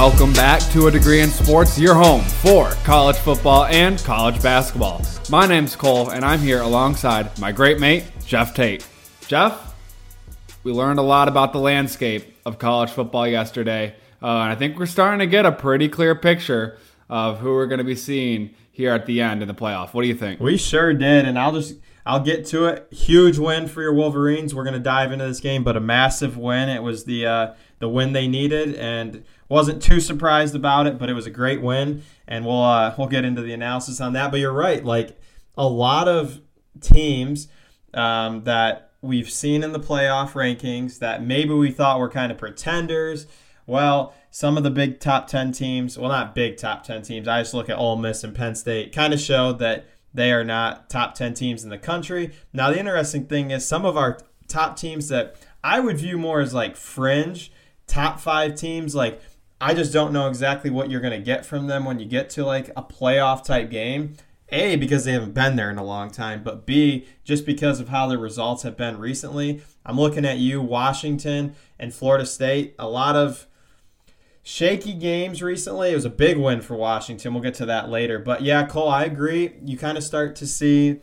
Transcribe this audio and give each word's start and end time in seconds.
Welcome 0.00 0.32
back 0.32 0.62
to 0.72 0.86
A 0.86 0.90
Degree 0.90 1.20
in 1.20 1.28
Sports, 1.28 1.78
your 1.78 1.94
home 1.94 2.22
for 2.22 2.70
college 2.84 3.16
football 3.16 3.66
and 3.66 3.98
college 3.98 4.42
basketball. 4.42 5.02
My 5.28 5.46
name's 5.46 5.76
Cole, 5.76 6.08
and 6.08 6.24
I'm 6.24 6.40
here 6.40 6.62
alongside 6.62 7.38
my 7.38 7.52
great 7.52 7.78
mate, 7.78 8.04
Jeff 8.24 8.54
Tate. 8.54 8.88
Jeff, 9.26 9.74
we 10.64 10.72
learned 10.72 10.98
a 10.98 11.02
lot 11.02 11.28
about 11.28 11.52
the 11.52 11.58
landscape 11.58 12.34
of 12.46 12.58
college 12.58 12.88
football 12.88 13.28
yesterday, 13.28 13.94
uh, 14.22 14.26
and 14.26 14.50
I 14.50 14.54
think 14.54 14.78
we're 14.78 14.86
starting 14.86 15.18
to 15.18 15.26
get 15.26 15.44
a 15.44 15.52
pretty 15.52 15.90
clear 15.90 16.14
picture 16.14 16.78
of 17.10 17.40
who 17.40 17.50
we're 17.50 17.66
going 17.66 17.76
to 17.76 17.84
be 17.84 17.94
seeing 17.94 18.54
here 18.72 18.94
at 18.94 19.04
the 19.04 19.20
end 19.20 19.42
in 19.42 19.48
the 19.48 19.54
playoff. 19.54 19.92
What 19.92 20.00
do 20.00 20.08
you 20.08 20.14
think? 20.14 20.40
We 20.40 20.56
sure 20.56 20.94
did, 20.94 21.26
and 21.26 21.38
I'll 21.38 21.52
just 21.52 21.74
I'll 22.06 22.24
get 22.24 22.46
to 22.46 22.64
it. 22.64 22.88
Huge 22.90 23.36
win 23.36 23.68
for 23.68 23.82
your 23.82 23.92
Wolverines. 23.92 24.54
We're 24.54 24.64
going 24.64 24.72
to 24.72 24.80
dive 24.80 25.12
into 25.12 25.26
this 25.26 25.40
game, 25.40 25.62
but 25.62 25.76
a 25.76 25.80
massive 25.80 26.38
win. 26.38 26.70
It 26.70 26.82
was 26.82 27.04
the 27.04 27.26
uh, 27.26 27.54
the 27.80 27.88
win 27.90 28.14
they 28.14 28.28
needed, 28.28 28.74
and 28.76 29.24
wasn't 29.50 29.82
too 29.82 30.00
surprised 30.00 30.54
about 30.54 30.86
it. 30.86 30.98
But 30.98 31.10
it 31.10 31.14
was 31.14 31.26
a 31.26 31.30
great 31.30 31.60
win, 31.60 32.02
and 32.26 32.46
we'll 32.46 32.62
uh, 32.62 32.94
we'll 32.96 33.08
get 33.08 33.26
into 33.26 33.42
the 33.42 33.52
analysis 33.52 34.00
on 34.00 34.14
that. 34.14 34.30
But 34.30 34.40
you're 34.40 34.52
right, 34.52 34.82
like 34.82 35.20
a 35.58 35.66
lot 35.66 36.08
of 36.08 36.40
teams 36.80 37.48
um, 37.92 38.44
that 38.44 38.92
we've 39.02 39.30
seen 39.30 39.62
in 39.62 39.72
the 39.72 39.80
playoff 39.80 40.32
rankings 40.32 40.98
that 40.98 41.22
maybe 41.22 41.52
we 41.52 41.70
thought 41.70 41.98
were 41.98 42.08
kind 42.08 42.30
of 42.32 42.38
pretenders. 42.38 43.26
Well, 43.66 44.14
some 44.30 44.56
of 44.56 44.62
the 44.62 44.70
big 44.70 45.00
top 45.00 45.26
10 45.26 45.52
teams, 45.52 45.98
well, 45.98 46.10
not 46.10 46.34
big 46.34 46.56
top 46.56 46.84
10 46.84 47.02
teams, 47.02 47.28
I 47.28 47.40
just 47.40 47.54
look 47.54 47.68
at 47.68 47.78
Ole 47.78 47.96
Miss 47.96 48.24
and 48.24 48.34
Penn 48.34 48.54
State, 48.54 48.92
kind 48.92 49.14
of 49.14 49.20
showed 49.20 49.58
that 49.58 49.86
they 50.12 50.32
are 50.32 50.44
not 50.44 50.90
top 50.90 51.14
10 51.14 51.34
teams 51.34 51.62
in 51.62 51.70
the 51.70 51.78
country. 51.78 52.32
Now, 52.52 52.70
the 52.70 52.78
interesting 52.78 53.26
thing 53.26 53.50
is 53.50 53.66
some 53.66 53.84
of 53.84 53.96
our 53.96 54.18
top 54.48 54.76
teams 54.76 55.08
that 55.08 55.36
I 55.62 55.80
would 55.80 55.98
view 55.98 56.18
more 56.18 56.40
as 56.40 56.52
like 56.52 56.76
fringe, 56.76 57.52
top 57.86 58.20
five 58.20 58.54
teams, 58.54 58.94
like 58.94 59.20
I 59.60 59.74
just 59.74 59.92
don't 59.92 60.12
know 60.12 60.26
exactly 60.26 60.70
what 60.70 60.90
you're 60.90 61.00
going 61.00 61.18
to 61.18 61.24
get 61.24 61.44
from 61.44 61.66
them 61.66 61.84
when 61.84 61.98
you 61.98 62.06
get 62.06 62.30
to 62.30 62.44
like 62.44 62.68
a 62.70 62.82
playoff 62.82 63.44
type 63.44 63.70
game. 63.70 64.16
A, 64.52 64.74
because 64.76 65.04
they 65.04 65.12
haven't 65.12 65.34
been 65.34 65.54
there 65.54 65.70
in 65.70 65.78
a 65.78 65.84
long 65.84 66.10
time, 66.10 66.42
but 66.42 66.66
B, 66.66 67.06
just 67.22 67.46
because 67.46 67.78
of 67.78 67.88
how 67.88 68.08
their 68.08 68.18
results 68.18 68.64
have 68.64 68.76
been 68.76 68.98
recently. 68.98 69.62
I'm 69.86 69.96
looking 69.96 70.24
at 70.24 70.38
you, 70.38 70.60
Washington 70.60 71.54
and 71.78 71.94
Florida 71.94 72.26
State. 72.26 72.74
A 72.76 72.88
lot 72.88 73.14
of 73.14 73.46
shaky 74.42 74.94
games 74.94 75.40
recently. 75.40 75.92
It 75.92 75.94
was 75.94 76.04
a 76.04 76.10
big 76.10 76.36
win 76.36 76.62
for 76.62 76.74
Washington. 76.74 77.32
We'll 77.32 77.42
get 77.42 77.54
to 77.54 77.66
that 77.66 77.90
later. 77.90 78.18
But 78.18 78.42
yeah, 78.42 78.66
Cole, 78.66 78.88
I 78.88 79.04
agree. 79.04 79.54
You 79.64 79.78
kind 79.78 79.96
of 79.96 80.02
start 80.02 80.34
to 80.36 80.46
see 80.46 80.98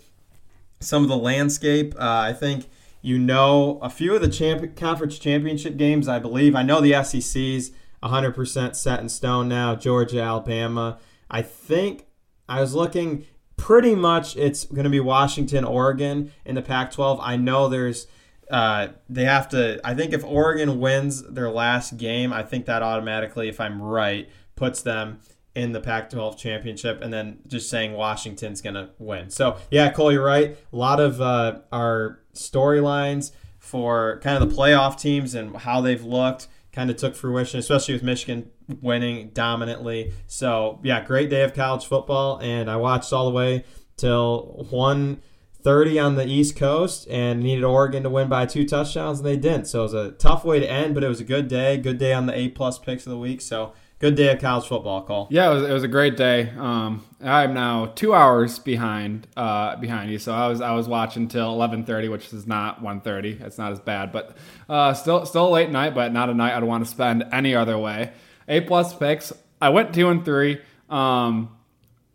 some 0.82 1.04
of 1.04 1.10
the 1.10 1.18
landscape. 1.18 1.96
Uh, 1.96 2.20
I 2.20 2.34
think 2.34 2.68
you 3.02 3.18
know 3.18 3.80
a 3.82 3.90
few 3.90 4.14
of 4.14 4.22
the 4.22 4.30
champ- 4.30 4.76
conference 4.76 5.18
championship 5.20 5.78
games, 5.78 6.08
I 6.10 6.20
believe. 6.20 6.56
I 6.56 6.64
know 6.64 6.82
the 6.82 7.02
SEC's 7.04 7.72
100% 8.04 8.76
set 8.76 9.00
in 9.00 9.10
stone 9.10 9.48
now. 9.48 9.76
Georgia, 9.76 10.22
Alabama. 10.22 11.00
I 11.30 11.42
think 11.42 12.06
I 12.48 12.62
was 12.62 12.74
looking 12.74 13.26
pretty 13.58 13.96
much 13.96 14.38
it's 14.38 14.66
going 14.66 14.84
to 14.84 14.90
be 14.90 15.00
Washington, 15.00 15.64
Oregon 15.64 16.32
in 16.46 16.56
the 16.56 16.62
Pac 16.62 16.92
12. 16.92 17.20
I 17.22 17.36
know 17.36 17.68
there's 17.68 18.08
uh, 18.50 18.88
they 19.10 19.26
have 19.26 19.50
to. 19.50 19.80
I 19.84 19.94
think 19.94 20.14
if 20.14 20.24
Oregon 20.24 20.80
wins 20.80 21.24
their 21.24 21.50
last 21.50 21.98
game, 21.98 22.32
I 22.32 22.44
think 22.44 22.66
that 22.66 22.82
automatically, 22.82 23.50
if 23.50 23.60
I'm 23.60 23.82
right, 23.82 24.30
puts 24.56 24.82
them 24.82 25.20
in 25.54 25.72
the 25.72 25.82
Pac-12 25.82 26.38
championship, 26.38 27.02
and 27.02 27.12
then 27.12 27.40
just 27.48 27.70
saying 27.70 27.94
Washington's 27.94 28.62
gonna 28.62 28.92
win. 29.00 29.30
So 29.30 29.58
yeah, 29.72 29.92
Cole, 29.92 30.12
you're 30.12 30.24
right. 30.24 30.56
A 30.72 30.76
lot 30.76 31.00
of 31.00 31.20
uh, 31.20 31.60
our 31.72 32.20
storylines 32.34 33.32
for 33.60 34.20
kind 34.24 34.42
of 34.42 34.50
the 34.50 34.56
playoff 34.56 35.00
teams 35.00 35.36
and 35.36 35.58
how 35.58 35.82
they've 35.82 36.04
looked 36.04 36.48
kind 36.78 36.92
of 36.92 36.96
took 36.96 37.16
fruition, 37.16 37.60
especially 37.60 37.96
with 37.96 38.04
Michigan 38.04 38.52
winning 38.82 39.32
dominantly. 39.34 40.14
So 40.28 40.80
yeah, 40.84 41.04
great 41.04 41.28
day 41.28 41.42
of 41.42 41.56
college 41.56 41.88
football, 41.88 42.38
and 42.40 42.70
I 42.70 42.76
watched 42.76 43.12
all 43.12 43.26
the 43.26 43.36
way 43.36 43.66
till 43.98 44.68
one 44.70 45.24
30 45.64 45.98
on 45.98 46.16
the 46.16 46.28
East 46.28 46.56
Coast 46.56 47.08
and 47.10 47.42
needed 47.42 47.64
Oregon 47.64 48.04
to 48.04 48.12
win 48.12 48.30
by 48.30 48.46
two 48.46 48.64
touchdowns, 48.64 49.18
and 49.18 49.26
they 49.26 49.38
didn't. 49.38 49.66
So 49.66 49.80
it 49.80 49.84
was 49.84 49.94
a 49.96 50.12
tough 50.12 50.46
way 50.46 50.60
to 50.60 50.70
end, 50.70 50.94
but 50.94 51.04
it 51.04 51.08
was 51.08 51.20
a 51.20 51.24
good 51.24 51.48
day. 51.48 51.78
Good 51.78 51.98
day 51.98 52.14
on 52.14 52.28
the 52.28 52.38
A 52.38 52.50
plus 52.50 52.78
picks 52.78 53.08
of 53.08 53.10
the 53.10 53.18
week. 53.18 53.42
So 53.42 53.74
good 54.00 54.16
day 54.16 54.32
of 54.32 54.40
college 54.40 54.68
football, 54.68 55.04
Cole. 55.04 55.28
Yeah, 55.30 55.50
it 55.50 55.54
was, 55.54 55.64
it 55.70 55.74
was 55.74 55.84
a 55.84 55.88
great 55.88 56.18
day. 56.18 56.52
Um, 56.58 57.06
I'm 57.22 57.54
now 57.54 57.88
two 57.88 58.14
hours 58.14 58.60
behind 58.60 59.28
uh, 59.36 59.76
behind 59.78 60.12
you, 60.12 60.20
so 60.20 60.34
I 60.34 60.48
was 60.48 60.62
I 60.62 60.74
was 60.74 60.88
watching 60.88 61.28
till 61.28 61.56
11:30, 61.56 62.12
which 62.12 62.34
is 62.34 62.48
not 62.48 62.82
1:30. 62.82 63.42
It's 63.42 63.58
not 63.58 63.72
as 63.72 63.80
bad, 63.80 64.12
but 64.12 64.38
uh, 64.70 64.94
still 64.94 65.26
still 65.26 65.50
late 65.52 65.70
night, 65.70 65.96
but 65.96 66.14
not 66.14 66.30
a 66.30 66.34
night 66.34 66.56
I'd 66.56 66.64
want 66.64 66.86
to 66.86 66.90
spend 66.90 67.26
any 67.32 67.56
other 67.56 67.78
way. 67.78 68.12
A 68.48 68.62
plus 68.62 68.96
picks. 68.96 69.34
I 69.62 69.70
went 69.70 69.94
two 69.94 70.10
and 70.10 70.24
three. 70.24 70.62
Um, 70.90 71.58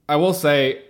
I 0.08 0.16
will 0.16 0.32
say 0.32 0.82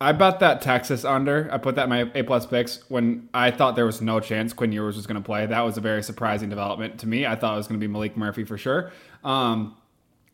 I 0.00 0.12
bet 0.12 0.40
that 0.40 0.60
Texas 0.60 1.04
under. 1.04 1.48
I 1.50 1.58
put 1.58 1.76
that 1.76 1.84
in 1.84 1.88
my 1.88 2.10
A 2.14 2.22
plus 2.22 2.46
picks 2.46 2.88
when 2.88 3.28
I 3.32 3.50
thought 3.50 3.74
there 3.74 3.86
was 3.86 4.02
no 4.02 4.20
chance 4.20 4.52
Quinn 4.52 4.72
Ewers 4.72 4.96
was 4.96 5.06
going 5.06 5.20
to 5.20 5.24
play. 5.24 5.46
That 5.46 5.60
was 5.62 5.76
a 5.76 5.80
very 5.80 6.02
surprising 6.02 6.50
development 6.50 7.00
to 7.00 7.06
me. 7.06 7.26
I 7.26 7.36
thought 7.36 7.54
it 7.54 7.56
was 7.56 7.68
going 7.68 7.80
to 7.80 7.88
be 7.88 7.92
Maalik 7.92 8.16
Murphy 8.16 8.44
for 8.44 8.58
sure. 8.58 8.92
Um, 9.22 9.76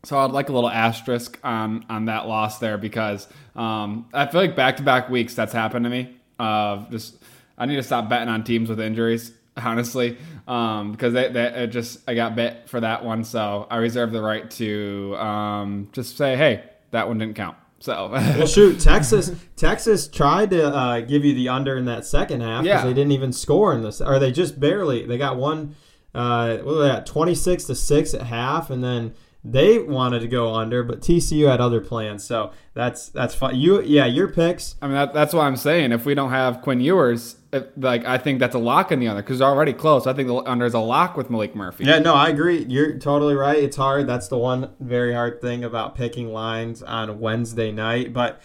so 0.04 0.18
I'd 0.18 0.30
like 0.30 0.48
a 0.48 0.52
little 0.52 0.70
asterisk 0.70 1.38
on 1.44 1.84
on 1.88 2.06
that 2.06 2.26
loss 2.26 2.58
there 2.58 2.78
because 2.78 3.28
um, 3.54 4.08
I 4.12 4.26
feel 4.26 4.40
like 4.40 4.56
back 4.56 4.78
to 4.78 4.82
back 4.82 5.10
weeks 5.10 5.34
that's 5.34 5.52
happened 5.52 5.84
to 5.84 5.90
me. 5.90 6.16
Uh, 6.38 6.88
just 6.90 7.16
I 7.58 7.66
need 7.66 7.76
to 7.76 7.82
stop 7.82 8.08
betting 8.08 8.28
on 8.28 8.42
teams 8.42 8.70
with 8.70 8.80
injuries, 8.80 9.32
honestly, 9.56 10.16
um, 10.48 10.92
because 10.92 11.12
they, 11.12 11.30
they 11.30 11.66
just 11.66 12.00
I 12.08 12.14
got 12.14 12.34
bit 12.34 12.68
for 12.68 12.80
that 12.80 13.04
one. 13.04 13.24
So 13.24 13.66
I 13.70 13.76
reserve 13.76 14.12
the 14.12 14.22
right 14.22 14.50
to 14.52 15.16
um, 15.16 15.88
just 15.92 16.16
say, 16.16 16.36
hey, 16.36 16.64
that 16.92 17.06
one 17.06 17.18
didn't 17.18 17.36
count. 17.36 17.56
So 17.80 18.10
well, 18.12 18.46
shoot, 18.46 18.80
Texas 18.80 19.32
Texas 19.56 20.08
tried 20.08 20.50
to 20.50 20.66
uh, 20.66 21.00
give 21.00 21.24
you 21.24 21.34
the 21.34 21.50
under 21.50 21.76
in 21.76 21.84
that 21.86 22.06
second 22.06 22.40
half 22.40 22.62
because 22.62 22.82
yeah. 22.82 22.86
they 22.86 22.94
didn't 22.94 23.12
even 23.12 23.32
score 23.32 23.74
in 23.74 23.82
this, 23.82 24.00
or 24.00 24.18
they 24.18 24.32
just 24.32 24.58
barely. 24.58 25.06
They 25.06 25.18
got 25.18 25.36
one. 25.36 25.76
Uh, 26.14 26.56
what 26.56 26.66
was 26.66 26.88
that? 26.88 27.06
Twenty 27.06 27.34
six 27.34 27.64
to 27.64 27.74
six 27.74 28.14
at 28.14 28.22
half, 28.22 28.70
and 28.70 28.82
then 28.82 29.14
they 29.42 29.78
wanted 29.78 30.20
to 30.20 30.28
go 30.28 30.54
under, 30.54 30.82
but 30.82 31.00
TCU 31.00 31.50
had 31.50 31.60
other 31.60 31.80
plans. 31.80 32.24
So 32.24 32.52
that's 32.74 33.08
that's 33.08 33.34
fine. 33.34 33.56
You 33.56 33.80
yeah, 33.82 34.04
your 34.04 34.28
picks. 34.28 34.74
I 34.82 34.86
mean 34.86 34.96
that, 34.96 35.14
that's 35.14 35.32
what 35.32 35.42
I'm 35.42 35.56
saying. 35.56 35.92
If 35.92 36.04
we 36.04 36.14
don't 36.14 36.30
have 36.30 36.60
Quinn 36.60 36.80
Ewers, 36.80 37.36
uh, 37.52 37.62
like 37.76 38.04
I 38.04 38.18
think 38.18 38.38
that's 38.38 38.54
a 38.54 38.58
lock 38.58 38.92
in 38.92 39.00
the 39.00 39.08
under 39.08 39.22
because 39.22 39.38
they're 39.38 39.48
already 39.48 39.72
close. 39.72 40.06
I 40.06 40.12
think 40.12 40.28
the 40.28 40.36
under 40.36 40.66
is 40.66 40.74
a 40.74 40.80
lock 40.80 41.16
with 41.16 41.28
Maalik 41.28 41.54
Murphy. 41.54 41.84
Yeah, 41.84 42.00
no, 42.00 42.14
I 42.14 42.28
agree. 42.28 42.66
You're 42.68 42.98
totally 42.98 43.34
right. 43.34 43.56
It's 43.56 43.76
hard. 43.76 44.06
That's 44.06 44.28
the 44.28 44.38
one 44.38 44.72
very 44.78 45.14
hard 45.14 45.40
thing 45.40 45.64
about 45.64 45.94
picking 45.94 46.32
lines 46.32 46.82
on 46.82 47.18
Wednesday 47.18 47.72
night, 47.72 48.12
but 48.12 48.42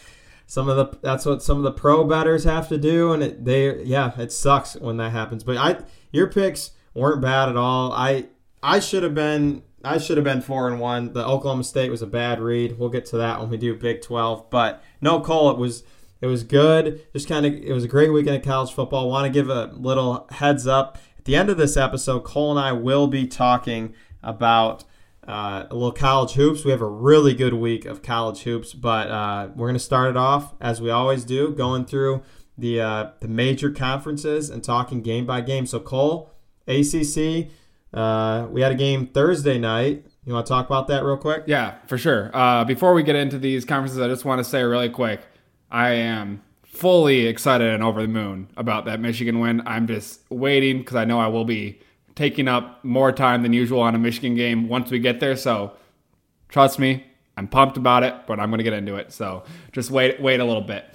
some 0.47 0.69
of 0.69 0.77
the 0.77 0.97
that's 1.01 1.25
what 1.25 1.43
some 1.43 1.57
of 1.57 1.63
the 1.63 1.71
pro 1.71 2.03
betters 2.03 2.43
have 2.43 2.69
to 2.69 2.77
do 2.77 3.11
and 3.11 3.23
it 3.23 3.43
they 3.45 3.81
yeah 3.83 4.11
it 4.19 4.31
sucks 4.31 4.75
when 4.75 4.97
that 4.97 5.11
happens 5.11 5.43
but 5.43 5.57
i 5.57 5.75
your 6.11 6.27
picks 6.27 6.71
weren't 6.93 7.19
bad 7.19 7.49
at 7.49 7.57
all 7.57 7.91
i 7.93 8.25
i 8.61 8.79
should 8.79 9.01
have 9.01 9.15
been 9.15 9.63
I 9.85 9.97
should 9.97 10.17
have 10.17 10.23
been 10.23 10.41
four 10.41 10.67
and 10.67 10.79
one. 10.79 11.13
The 11.13 11.25
Oklahoma 11.25 11.63
State 11.63 11.91
was 11.91 12.01
a 12.01 12.07
bad 12.07 12.39
read. 12.39 12.77
We'll 12.77 12.89
get 12.89 13.05
to 13.07 13.17
that 13.17 13.39
when 13.39 13.49
we 13.49 13.57
do 13.57 13.75
Big 13.75 14.01
Twelve. 14.01 14.49
But 14.49 14.83
no, 15.01 15.19
Cole, 15.21 15.51
it 15.51 15.57
was 15.57 15.83
it 16.21 16.27
was 16.27 16.43
good. 16.43 17.05
Just 17.13 17.27
kind 17.27 17.45
of 17.45 17.53
it 17.53 17.71
was 17.71 17.83
a 17.83 17.87
great 17.87 18.11
weekend 18.11 18.37
of 18.37 18.43
college 18.43 18.73
football. 18.73 19.09
Want 19.09 19.25
to 19.25 19.31
give 19.31 19.49
a 19.49 19.71
little 19.73 20.27
heads 20.31 20.65
up 20.67 20.97
at 21.17 21.25
the 21.25 21.35
end 21.35 21.49
of 21.49 21.57
this 21.57 21.77
episode. 21.77 22.23
Cole 22.23 22.51
and 22.51 22.59
I 22.59 22.71
will 22.71 23.07
be 23.07 23.27
talking 23.27 23.93
about. 24.23 24.83
Uh, 25.27 25.65
a 25.71 25.73
little 25.73 25.91
college 25.91 26.33
hoops. 26.33 26.63
We 26.63 26.69
have 26.69 26.83
a 26.83 26.87
really 26.87 27.33
good 27.33 27.55
week 27.55 27.85
of 27.85 28.03
college 28.03 28.43
hoops, 28.43 28.75
but 28.75 29.09
uh, 29.09 29.49
we're 29.55 29.65
going 29.65 29.73
to 29.73 29.79
start 29.79 30.11
it 30.11 30.17
off 30.17 30.53
as 30.61 30.79
we 30.79 30.91
always 30.91 31.25
do, 31.25 31.51
going 31.51 31.85
through 31.85 32.21
the 32.57 32.81
uh, 32.81 33.09
the 33.19 33.27
major 33.27 33.71
conferences 33.71 34.49
and 34.49 34.63
talking 34.63 35.01
game 35.01 35.25
by 35.25 35.41
game. 35.41 35.65
So 35.65 35.79
Cole, 35.79 36.31
ACC, 36.67 37.49
uh, 37.95 38.47
we 38.51 38.61
had 38.61 38.71
a 38.71 38.75
game 38.75 39.07
Thursday 39.07 39.57
night. 39.57 40.05
You 40.25 40.33
want 40.33 40.45
to 40.45 40.49
talk 40.49 40.65
about 40.65 40.87
that 40.87 41.03
real 41.03 41.17
quick? 41.17 41.43
Yeah, 41.45 41.75
for 41.87 41.97
sure. 41.97 42.31
Uh, 42.33 42.65
before 42.65 42.93
we 42.93 43.03
get 43.03 43.15
into 43.15 43.39
these 43.39 43.63
conferences, 43.63 43.99
I 43.99 44.07
just 44.07 44.25
want 44.25 44.39
to 44.39 44.43
say 44.43 44.63
really 44.63 44.89
quick 44.89 45.21
I 45.71 45.91
am 45.91 46.41
fully 46.63 47.25
excited 47.27 47.73
and 47.73 47.83
over 47.83 48.01
the 48.01 48.07
moon 48.07 48.49
about 48.57 48.85
that 48.85 48.99
Michigan 48.99 49.39
win. 49.39 49.61
I'm 49.65 49.87
just 49.87 50.21
waiting 50.29 50.79
because 50.79 50.95
I 50.95 51.05
know 51.05 51.19
I 51.19 51.27
will 51.27 51.45
be 51.45 51.79
taking 52.15 52.47
up 52.47 52.83
more 52.83 53.11
time 53.11 53.43
than 53.43 53.53
usual 53.53 53.81
on 53.81 53.95
a 53.95 53.99
Michigan 53.99 54.35
game 54.35 54.67
once 54.67 54.91
we 54.91 54.99
get 54.99 55.19
there. 55.19 55.35
So 55.35 55.73
trust 56.49 56.79
me, 56.79 57.05
I'm 57.37 57.47
pumped 57.47 57.77
about 57.77 58.03
it, 58.03 58.15
but 58.27 58.39
I'm 58.39 58.49
going 58.49 58.59
to 58.59 58.63
get 58.63 58.73
into 58.73 58.95
it. 58.95 59.11
So 59.11 59.43
just 59.71 59.91
wait, 59.91 60.21
wait 60.21 60.39
a 60.39 60.45
little 60.45 60.61
bit. 60.61 60.85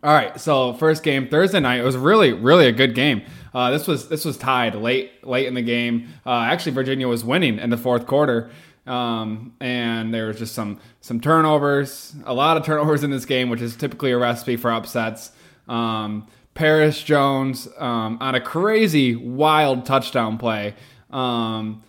All 0.00 0.12
right, 0.12 0.40
so 0.40 0.74
first 0.74 1.02
game 1.02 1.26
Thursday 1.28 1.58
night. 1.58 1.80
It 1.80 1.84
was 1.84 1.96
really, 1.96 2.32
really 2.32 2.66
a 2.68 2.72
good 2.72 2.94
game. 2.94 3.22
Uh, 3.52 3.72
this 3.72 3.88
was 3.88 4.08
this 4.08 4.24
was 4.24 4.36
tied 4.36 4.76
late, 4.76 5.26
late 5.26 5.46
in 5.46 5.54
the 5.54 5.62
game. 5.62 6.08
Uh, 6.24 6.42
actually, 6.42 6.72
Virginia 6.72 7.08
was 7.08 7.24
winning 7.24 7.58
in 7.58 7.70
the 7.70 7.76
fourth 7.76 8.06
quarter, 8.06 8.50
um, 8.86 9.54
and 9.58 10.14
there 10.14 10.28
was 10.28 10.38
just 10.38 10.54
some 10.54 10.78
some 11.00 11.20
turnovers, 11.20 12.14
a 12.26 12.32
lot 12.32 12.56
of 12.56 12.64
turnovers 12.64 13.02
in 13.02 13.10
this 13.10 13.24
game, 13.24 13.50
which 13.50 13.60
is 13.60 13.74
typically 13.74 14.12
a 14.12 14.18
recipe 14.18 14.56
for 14.56 14.70
upsets. 14.70 15.32
Um, 15.66 16.28
Paris 16.54 17.02
Jones 17.02 17.66
um, 17.78 18.18
on 18.20 18.36
a 18.36 18.40
crazy, 18.40 19.16
wild 19.16 19.84
touchdown 19.84 20.38
play 20.38 20.76
um, 21.10 21.82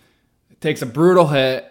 takes 0.60 0.82
a 0.82 0.86
brutal 0.86 1.28
hit 1.28 1.69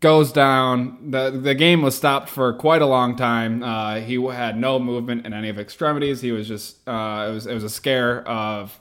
goes 0.00 0.32
down. 0.32 1.10
the 1.10 1.30
The 1.30 1.54
game 1.54 1.82
was 1.82 1.96
stopped 1.96 2.28
for 2.28 2.52
quite 2.54 2.82
a 2.82 2.86
long 2.86 3.16
time. 3.16 3.62
Uh, 3.62 3.96
he 4.00 4.22
had 4.26 4.58
no 4.58 4.78
movement 4.78 5.26
in 5.26 5.32
any 5.32 5.48
of 5.48 5.58
extremities. 5.58 6.20
He 6.20 6.32
was 6.32 6.48
just 6.48 6.86
uh, 6.88 7.26
it 7.28 7.32
was 7.32 7.46
it 7.46 7.54
was 7.54 7.64
a 7.64 7.70
scare 7.70 8.26
of 8.26 8.78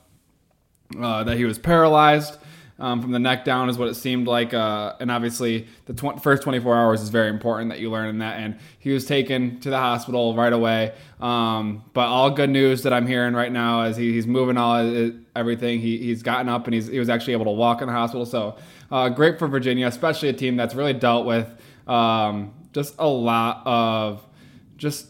uh, 1.00 1.24
that 1.25 1.38
he 1.38 1.45
was 1.45 1.60
paralyzed. 1.60 2.38
Um, 2.80 3.02
from 3.02 3.12
the 3.12 3.20
neck 3.20 3.44
down 3.44 3.70
is 3.70 3.78
what 3.78 3.90
it 3.90 3.96
seemed 3.96 4.28
like. 4.28 4.54
Uh, 4.54 4.96
and 5.00 5.12
obviously, 5.12 5.68
the 5.86 5.94
tw- 5.94 6.22
first 6.22 6.44
24 6.44 6.76
hours 6.76 7.02
is 7.02 7.10
very 7.10 7.30
important 7.30 7.70
that 7.72 7.80
you 7.80 7.92
learn 7.92 8.08
in 8.08 8.20
that. 8.20 8.40
And 8.40 8.58
he 8.80 8.92
was 8.92 9.06
taken 9.06 9.60
to 9.60 9.70
the 9.70 9.78
hospital 9.78 10.34
right 10.36 10.54
away. 10.54 10.94
Um, 11.20 11.84
but 11.94 12.08
all 12.08 12.31
good 12.31 12.50
news 12.50 12.84
that 12.84 12.94
I'm 12.94 13.06
hearing 13.06 13.34
right 13.34 13.52
now 13.52 13.84
is 13.84 13.98
he, 13.98 14.14
he's 14.14 14.28
moving 14.28 14.58
all 14.58 15.12
everything. 15.36 15.80
He, 15.80 15.98
he's 15.98 16.24
gotten 16.24 16.48
up 16.48 16.66
and 16.66 16.74
he's, 16.74 16.88
he 16.88 17.00
was 17.00 17.10
actually 17.10 17.34
able 17.34 17.46
to 17.46 17.52
walk 17.52 17.81
in 17.81 17.88
the 17.88 17.94
hospital. 17.94 18.26
So 18.26 18.58
uh, 18.92 19.10
great 19.10 19.38
for 19.38 19.48
Virginia, 19.48 19.88
especially 19.88 20.30
a 20.30 20.34
team 20.34 20.56
that's 20.56 20.74
really 20.74 20.94
dealt 20.94 21.26
with 21.26 21.48
um, 21.88 22.54
just 22.72 22.96
a 23.00 23.08
lot 23.08 23.62
of 23.66 24.26
just 24.78 25.08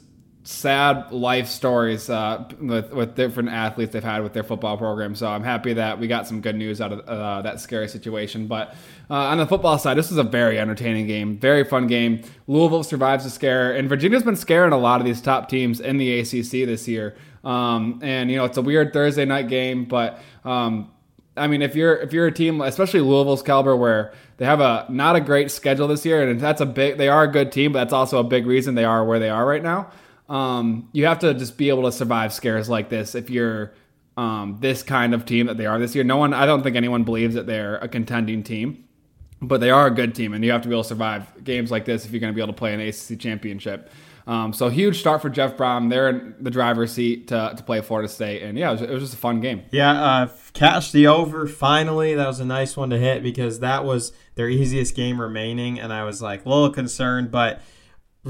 sad 0.49 1.11
life 1.11 1.47
stories 1.47 2.09
uh, 2.09 2.43
with 2.59 2.91
with 2.91 3.15
different 3.15 3.49
athletes 3.49 3.93
they've 3.93 4.03
had 4.03 4.23
with 4.23 4.33
their 4.33 4.43
football 4.43 4.77
program. 4.77 5.13
So 5.13 5.27
I'm 5.27 5.43
happy 5.43 5.73
that 5.73 5.99
we 5.99 6.07
got 6.07 6.25
some 6.27 6.41
good 6.41 6.55
news 6.55 6.81
out 6.81 6.91
of 6.91 6.99
uh, 7.01 7.43
that 7.43 7.59
scary 7.59 7.87
situation. 7.87 8.47
But 8.47 8.73
uh, 9.11 9.13
on 9.13 9.37
the 9.37 9.45
football 9.45 9.77
side, 9.77 9.95
this 9.95 10.09
was 10.09 10.17
a 10.17 10.23
very 10.23 10.59
entertaining 10.59 11.05
game, 11.05 11.37
very 11.37 11.63
fun 11.63 11.85
game. 11.85 12.23
Louisville 12.47 12.83
survives 12.83 13.25
the 13.25 13.29
scare, 13.29 13.73
and 13.75 13.87
Virginia's 13.87 14.23
been 14.23 14.35
scaring 14.35 14.73
a 14.73 14.77
lot 14.77 14.99
of 14.99 15.05
these 15.05 15.21
top 15.21 15.49
teams 15.49 15.79
in 15.79 15.97
the 15.97 16.19
ACC 16.19 16.65
this 16.67 16.87
year. 16.87 17.15
Um, 17.43 17.99
and 18.01 18.31
you 18.31 18.37
know 18.37 18.45
it's 18.45 18.57
a 18.57 18.63
weird 18.63 18.91
Thursday 18.91 19.25
night 19.25 19.49
game, 19.49 19.85
but 19.85 20.19
um, 20.43 20.89
I 21.37 21.45
mean, 21.45 21.61
if 21.61 21.75
you're 21.75 21.95
if 21.97 22.11
you're 22.11 22.25
a 22.25 22.31
team, 22.31 22.61
especially 22.61 23.01
Louisville's 23.01 23.43
caliber, 23.43 23.75
where 23.75 24.13
they 24.37 24.45
have 24.45 24.61
a 24.61 24.87
not 24.89 25.15
a 25.15 25.21
great 25.21 25.51
schedule 25.51 25.87
this 25.87 26.07
year, 26.07 26.27
and 26.27 26.39
that's 26.39 26.59
a 26.59 26.65
big, 26.65 26.97
they 26.97 27.07
are 27.07 27.23
a 27.23 27.31
good 27.31 27.51
team, 27.51 27.71
but 27.71 27.79
that's 27.79 27.93
also 27.93 28.17
a 28.17 28.23
big 28.23 28.47
reason 28.47 28.73
they 28.73 28.83
are 28.83 29.05
where 29.05 29.19
they 29.19 29.29
are 29.29 29.45
right 29.45 29.61
now. 29.61 29.91
Um, 30.29 30.89
you 30.93 31.07
have 31.07 31.19
to 31.19 31.33
just 31.33 31.57
be 31.57 31.69
able 31.69 31.83
to 31.83 31.91
survive 31.91 32.31
scares 32.31 32.69
like 32.69 32.89
this 32.89 33.15
if 33.15 33.29
you're 33.29 33.73
um, 34.15 34.57
this 34.59 34.83
kind 34.83 35.13
of 35.13 35.25
team 35.25 35.47
that 35.47 35.57
they 35.57 35.65
are 35.65 35.79
this 35.79 35.95
year. 35.95 36.03
No 36.03 36.17
one, 36.17 36.33
I 36.33 36.45
don't 36.45 36.61
think 36.61 36.75
anyone 36.75 37.03
believes 37.03 37.35
that 37.35 37.47
they're 37.47 37.77
a 37.77 37.87
contending 37.87 38.43
team, 38.43 38.85
but 39.41 39.59
they 39.59 39.71
are 39.71 39.87
a 39.87 39.91
good 39.91 40.13
team, 40.13 40.33
and 40.33 40.43
you 40.43 40.51
have 40.51 40.61
to 40.61 40.67
be 40.67 40.75
able 40.75 40.83
to 40.83 40.89
survive 40.89 41.43
games 41.43 41.71
like 41.71 41.85
this 41.85 42.05
if 42.05 42.11
you're 42.11 42.19
going 42.19 42.31
to 42.31 42.35
be 42.35 42.41
able 42.41 42.53
to 42.53 42.57
play 42.57 42.73
an 42.73 42.79
ACC 42.79 43.19
championship. 43.19 43.89
Um, 44.27 44.53
so 44.53 44.69
huge 44.69 44.99
start 44.99 45.23
for 45.23 45.29
Jeff 45.29 45.57
Brohm. 45.57 45.89
They're 45.89 46.09
in 46.09 46.35
the 46.39 46.51
driver's 46.51 46.91
seat 46.91 47.29
to, 47.29 47.53
to 47.57 47.63
play 47.63 47.81
Florida 47.81 48.07
State, 48.07 48.43
and 48.43 48.57
yeah, 48.57 48.69
it 48.69 48.73
was, 48.73 48.81
it 48.83 48.89
was 48.91 49.03
just 49.03 49.13
a 49.15 49.17
fun 49.17 49.41
game. 49.41 49.63
Yeah, 49.71 49.91
uh, 49.91 50.29
catch 50.53 50.91
the 50.91 51.07
over 51.07 51.47
finally. 51.47 52.13
That 52.13 52.27
was 52.27 52.39
a 52.39 52.45
nice 52.45 52.77
one 52.77 52.91
to 52.91 52.99
hit 52.99 53.23
because 53.23 53.61
that 53.61 53.85
was 53.85 54.11
their 54.35 54.47
easiest 54.47 54.95
game 54.95 55.19
remaining, 55.19 55.79
and 55.79 55.91
I 55.91 56.03
was 56.03 56.21
like 56.21 56.45
a 56.45 56.49
little 56.49 56.69
concerned, 56.69 57.31
but 57.31 57.61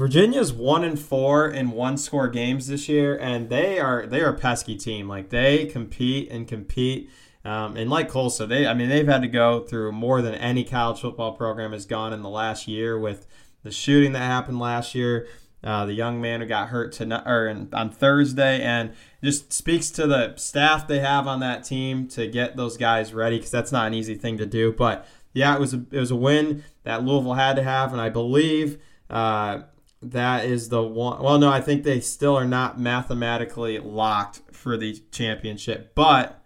Virginia's 0.00 0.50
one 0.50 0.82
and 0.82 0.98
four 0.98 1.46
in 1.46 1.72
one 1.72 1.98
score 1.98 2.26
games 2.26 2.68
this 2.68 2.88
year, 2.88 3.18
and 3.18 3.50
they 3.50 3.78
are 3.78 4.06
they 4.06 4.22
are 4.22 4.30
a 4.30 4.34
pesky 4.34 4.74
team. 4.74 5.06
Like 5.06 5.28
they 5.28 5.66
compete 5.66 6.30
and 6.30 6.48
compete. 6.48 7.10
Um, 7.44 7.76
and 7.76 7.90
like 7.90 8.08
Cole 8.08 8.30
said, 8.30 8.48
they 8.48 8.66
I 8.66 8.72
mean 8.72 8.88
they've 8.88 9.06
had 9.06 9.20
to 9.20 9.28
go 9.28 9.60
through 9.60 9.92
more 9.92 10.22
than 10.22 10.34
any 10.36 10.64
college 10.64 11.02
football 11.02 11.32
program 11.32 11.72
has 11.72 11.84
gone 11.84 12.14
in 12.14 12.22
the 12.22 12.30
last 12.30 12.66
year 12.66 12.98
with 12.98 13.26
the 13.62 13.70
shooting 13.70 14.12
that 14.12 14.20
happened 14.20 14.58
last 14.58 14.94
year, 14.94 15.28
uh, 15.62 15.84
the 15.84 15.92
young 15.92 16.18
man 16.18 16.40
who 16.40 16.46
got 16.46 16.70
hurt 16.70 16.92
tonight 16.92 17.24
or 17.26 17.46
in, 17.46 17.68
on 17.74 17.90
Thursday, 17.90 18.62
and 18.62 18.94
just 19.22 19.52
speaks 19.52 19.90
to 19.90 20.06
the 20.06 20.34
staff 20.36 20.88
they 20.88 21.00
have 21.00 21.26
on 21.26 21.40
that 21.40 21.62
team 21.62 22.08
to 22.08 22.26
get 22.26 22.56
those 22.56 22.78
guys 22.78 23.12
ready 23.12 23.36
because 23.36 23.50
that's 23.50 23.70
not 23.70 23.86
an 23.86 23.92
easy 23.92 24.14
thing 24.14 24.38
to 24.38 24.46
do. 24.46 24.72
But 24.72 25.06
yeah, 25.34 25.54
it 25.54 25.60
was 25.60 25.74
a, 25.74 25.84
it 25.90 26.00
was 26.00 26.10
a 26.10 26.16
win 26.16 26.64
that 26.84 27.04
Louisville 27.04 27.34
had 27.34 27.56
to 27.56 27.62
have, 27.62 27.92
and 27.92 28.00
I 28.00 28.08
believe. 28.08 28.78
Uh, 29.10 29.64
that 30.02 30.44
is 30.44 30.68
the 30.68 30.82
one. 30.82 31.22
Well, 31.22 31.38
no, 31.38 31.50
I 31.50 31.60
think 31.60 31.84
they 31.84 32.00
still 32.00 32.36
are 32.36 32.46
not 32.46 32.80
mathematically 32.80 33.78
locked 33.78 34.40
for 34.52 34.76
the 34.76 35.02
championship, 35.10 35.94
but 35.94 36.42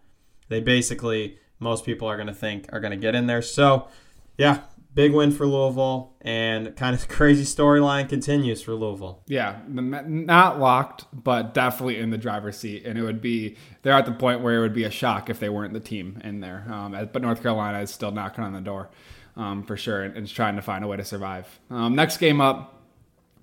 they 0.48 0.60
basically 0.60 1.38
most 1.58 1.84
people 1.84 2.08
are 2.08 2.16
going 2.16 2.26
to 2.26 2.34
think 2.34 2.68
are 2.72 2.80
going 2.80 2.90
to 2.90 2.96
get 2.96 3.14
in 3.14 3.26
there. 3.26 3.42
So, 3.42 3.88
yeah, 4.36 4.62
big 4.94 5.12
win 5.12 5.30
for 5.30 5.46
Louisville, 5.46 6.14
and 6.20 6.74
kind 6.76 6.94
of 6.94 7.06
crazy 7.08 7.44
storyline 7.44 8.08
continues 8.08 8.62
for 8.62 8.74
Louisville. 8.74 9.22
Yeah, 9.26 9.60
not 9.68 10.58
locked, 10.58 11.04
but 11.12 11.54
definitely 11.54 11.98
in 11.98 12.10
the 12.10 12.18
driver's 12.18 12.58
seat, 12.58 12.84
and 12.84 12.98
it 12.98 13.02
would 13.02 13.20
be 13.20 13.56
they're 13.82 13.92
at 13.92 14.06
the 14.06 14.12
point 14.12 14.40
where 14.40 14.56
it 14.56 14.60
would 14.60 14.74
be 14.74 14.84
a 14.84 14.90
shock 14.90 15.30
if 15.30 15.38
they 15.38 15.48
weren't 15.48 15.72
the 15.72 15.80
team 15.80 16.20
in 16.24 16.40
there. 16.40 16.66
Um, 16.70 16.92
but 17.12 17.22
North 17.22 17.42
Carolina 17.42 17.80
is 17.80 17.90
still 17.90 18.10
knocking 18.10 18.44
on 18.44 18.52
the 18.52 18.60
door 18.60 18.90
um, 19.36 19.62
for 19.64 19.76
sure, 19.76 20.02
and, 20.02 20.16
and 20.16 20.28
trying 20.28 20.56
to 20.56 20.62
find 20.62 20.84
a 20.84 20.88
way 20.88 20.96
to 20.96 21.04
survive. 21.04 21.60
Um, 21.70 21.94
next 21.94 22.18
game 22.18 22.40
up. 22.40 22.73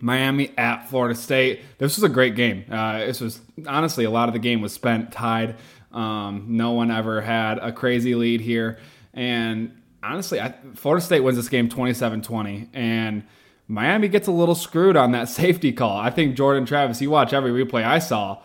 Miami 0.01 0.51
at 0.57 0.89
Florida 0.89 1.15
State. 1.15 1.61
This 1.77 1.97
was 1.97 2.03
a 2.03 2.09
great 2.09 2.35
game. 2.35 2.65
Uh, 2.69 2.99
this 2.99 3.21
was 3.21 3.41
honestly 3.67 4.03
a 4.05 4.11
lot 4.11 4.29
of 4.29 4.33
the 4.33 4.39
game 4.39 4.61
was 4.61 4.73
spent 4.73 5.11
tied. 5.11 5.55
Um, 5.91 6.45
no 6.49 6.71
one 6.71 6.91
ever 6.91 7.21
had 7.21 7.57
a 7.59 7.71
crazy 7.71 8.15
lead 8.15 8.41
here. 8.41 8.79
And 9.13 9.81
honestly, 10.01 10.39
I, 10.39 10.55
Florida 10.75 11.03
State 11.03 11.21
wins 11.21 11.37
this 11.37 11.49
game 11.49 11.69
27 11.69 12.21
20. 12.21 12.69
And 12.73 13.23
Miami 13.67 14.07
gets 14.07 14.27
a 14.27 14.31
little 14.31 14.55
screwed 14.55 14.95
on 14.97 15.11
that 15.11 15.29
safety 15.29 15.71
call. 15.71 15.97
I 15.97 16.09
think 16.09 16.35
Jordan 16.35 16.65
Travis, 16.65 17.01
you 17.01 17.09
watch 17.09 17.33
every 17.33 17.51
replay 17.51 17.83
I 17.83 17.99
saw, 17.99 18.41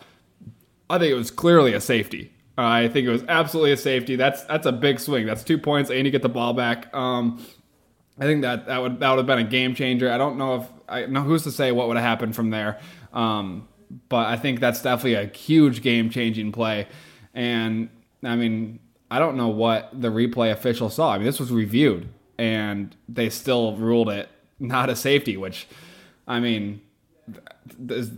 I 0.89 0.99
think 0.99 1.11
it 1.11 1.17
was 1.17 1.31
clearly 1.31 1.73
a 1.73 1.81
safety. 1.81 2.33
Uh, 2.59 2.63
I 2.63 2.89
think 2.89 3.07
it 3.07 3.11
was 3.11 3.23
absolutely 3.29 3.73
a 3.73 3.77
safety. 3.77 4.17
That's 4.17 4.43
that's 4.45 4.65
a 4.67 4.73
big 4.73 4.99
swing. 4.99 5.27
That's 5.27 5.45
two 5.45 5.59
points, 5.59 5.91
and 5.91 6.07
you 6.07 6.11
get 6.11 6.23
the 6.23 6.31
ball 6.31 6.55
back. 6.55 6.95
Um, 6.95 7.45
I 8.19 8.25
think 8.25 8.43
that 8.43 8.67
that 8.67 8.81
would 8.81 9.01
that 9.01 9.11
would 9.11 9.19
have 9.19 9.27
been 9.27 9.39
a 9.39 9.45
game 9.45 9.75
changer. 9.75 10.11
I 10.11 10.19
don't 10.19 10.39
know 10.39 10.57
if 10.57 10.69
I 10.89 11.07
know 11.07 11.23
who's 11.23 11.43
to 11.45 11.51
say 11.51 11.73
what 11.73 11.89
would 11.89 11.97
have 11.97 12.07
happened 12.07 12.35
from 12.35 12.51
there. 12.51 12.81
Um, 13.13 13.69
but 14.09 14.27
I 14.27 14.37
think 14.37 14.61
that's 14.61 14.83
definitely 14.83 15.15
a 15.15 15.27
huge 15.27 15.83
game 15.83 16.11
changing 16.11 16.53
play. 16.53 16.89
And 17.35 17.91
I 18.23 18.37
mean, 18.37 18.81
I 19.11 19.19
don't 19.19 19.37
know 19.37 19.49
what 19.49 19.91
the 20.01 20.09
replay 20.09 20.51
official 20.51 20.91
saw. 20.91 21.13
I 21.13 21.19
mean, 21.19 21.27
this 21.27 21.39
was 21.39 21.53
reviewed 21.53 22.09
and 22.39 22.95
they 23.09 23.31
still 23.31 23.77
ruled 23.77 24.09
it 24.09 24.29
not 24.59 24.91
a 24.91 24.97
safety, 24.97 25.37
which, 25.37 25.69
I 26.27 26.41
mean, 26.41 26.81
the, 27.79 28.11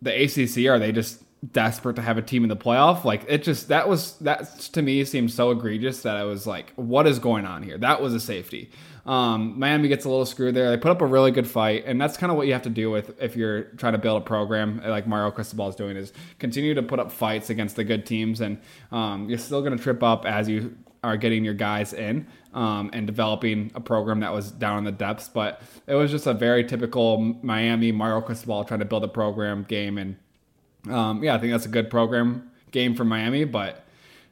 the 0.00 0.24
ACC, 0.24 0.68
are 0.70 0.78
they 0.78 0.92
just 0.92 1.22
desperate 1.52 1.96
to 1.96 2.02
have 2.02 2.16
a 2.16 2.22
team 2.22 2.42
in 2.42 2.48
the 2.48 2.56
playoff? 2.56 3.04
Like, 3.04 3.24
it 3.28 3.42
just, 3.42 3.68
that 3.68 3.88
was, 3.88 4.16
that 4.18 4.60
to 4.72 4.82
me 4.82 5.04
seemed 5.04 5.30
so 5.30 5.50
egregious 5.50 6.02
that 6.02 6.16
I 6.16 6.24
was 6.24 6.46
like, 6.46 6.72
what 6.76 7.06
is 7.06 7.18
going 7.18 7.44
on 7.44 7.62
here? 7.62 7.76
That 7.78 8.00
was 8.00 8.14
a 8.14 8.20
safety. 8.20 8.70
Um, 9.10 9.58
Miami 9.58 9.88
gets 9.88 10.04
a 10.04 10.08
little 10.08 10.24
screwed 10.24 10.54
there. 10.54 10.70
They 10.70 10.76
put 10.76 10.92
up 10.92 11.00
a 11.00 11.06
really 11.06 11.32
good 11.32 11.48
fight, 11.48 11.82
and 11.84 12.00
that's 12.00 12.16
kind 12.16 12.30
of 12.30 12.36
what 12.36 12.46
you 12.46 12.52
have 12.52 12.62
to 12.62 12.70
do 12.70 12.92
with 12.92 13.20
if 13.20 13.34
you're 13.34 13.64
trying 13.76 13.94
to 13.94 13.98
build 13.98 14.22
a 14.22 14.24
program 14.24 14.80
like 14.86 15.08
Mario 15.08 15.32
Cristobal 15.32 15.68
is 15.68 15.74
doing 15.74 15.96
is 15.96 16.12
continue 16.38 16.74
to 16.74 16.82
put 16.84 17.00
up 17.00 17.10
fights 17.10 17.50
against 17.50 17.74
the 17.74 17.82
good 17.82 18.06
teams, 18.06 18.40
and 18.40 18.60
um, 18.92 19.28
you're 19.28 19.36
still 19.36 19.62
going 19.62 19.76
to 19.76 19.82
trip 19.82 20.04
up 20.04 20.24
as 20.24 20.48
you 20.48 20.76
are 21.02 21.16
getting 21.16 21.44
your 21.44 21.54
guys 21.54 21.92
in 21.92 22.24
um, 22.54 22.88
and 22.92 23.08
developing 23.08 23.72
a 23.74 23.80
program 23.80 24.20
that 24.20 24.32
was 24.32 24.52
down 24.52 24.78
in 24.78 24.84
the 24.84 24.92
depths. 24.92 25.28
But 25.28 25.60
it 25.88 25.96
was 25.96 26.12
just 26.12 26.28
a 26.28 26.34
very 26.34 26.62
typical 26.62 27.18
Miami 27.42 27.90
Mario 27.90 28.20
Cristobal 28.20 28.62
trying 28.62 28.78
to 28.78 28.86
build 28.86 29.02
a 29.02 29.08
program 29.08 29.64
game, 29.64 29.98
and 29.98 30.16
um, 30.88 31.24
yeah, 31.24 31.34
I 31.34 31.38
think 31.38 31.50
that's 31.50 31.66
a 31.66 31.70
good 31.70 31.90
program 31.90 32.48
game 32.70 32.94
for 32.94 33.04
Miami, 33.04 33.42
but 33.42 33.84